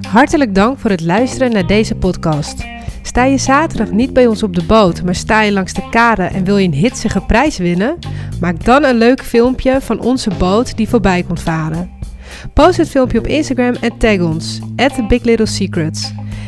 Hartelijk 0.08 0.54
dank 0.54 0.78
voor 0.78 0.90
het 0.90 1.00
luisteren 1.00 1.52
naar 1.52 1.66
deze 1.66 1.94
podcast. 1.94 2.64
Sta 3.14 3.24
je 3.24 3.38
zaterdag 3.38 3.90
niet 3.90 4.12
bij 4.12 4.26
ons 4.26 4.42
op 4.42 4.54
de 4.54 4.64
boot, 4.64 5.02
maar 5.02 5.14
sta 5.14 5.42
je 5.42 5.52
langs 5.52 5.72
de 5.72 5.88
kade 5.90 6.22
en 6.22 6.44
wil 6.44 6.56
je 6.56 6.66
een 6.66 6.74
hitsige 6.74 7.20
prijs 7.20 7.58
winnen? 7.58 7.98
Maak 8.40 8.64
dan 8.64 8.84
een 8.84 8.96
leuk 8.96 9.22
filmpje 9.22 9.80
van 9.80 10.00
onze 10.00 10.30
boot 10.38 10.76
die 10.76 10.88
voorbij 10.88 11.22
komt 11.22 11.42
varen. 11.42 11.90
Post 12.52 12.76
het 12.76 12.88
filmpje 12.88 13.18
op 13.18 13.26
Instagram 13.26 13.74
en 13.80 13.98
tag 13.98 14.20
ons, 14.20 14.60
at 14.76 15.08
Big. 15.08 15.22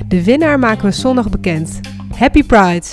De 0.09 0.25
winnaar 0.25 0.59
maken 0.59 0.85
we 0.85 0.93
zondag 0.93 1.31
bekend. 1.31 1.81
Happy 2.17 2.43
Pride! 2.43 2.87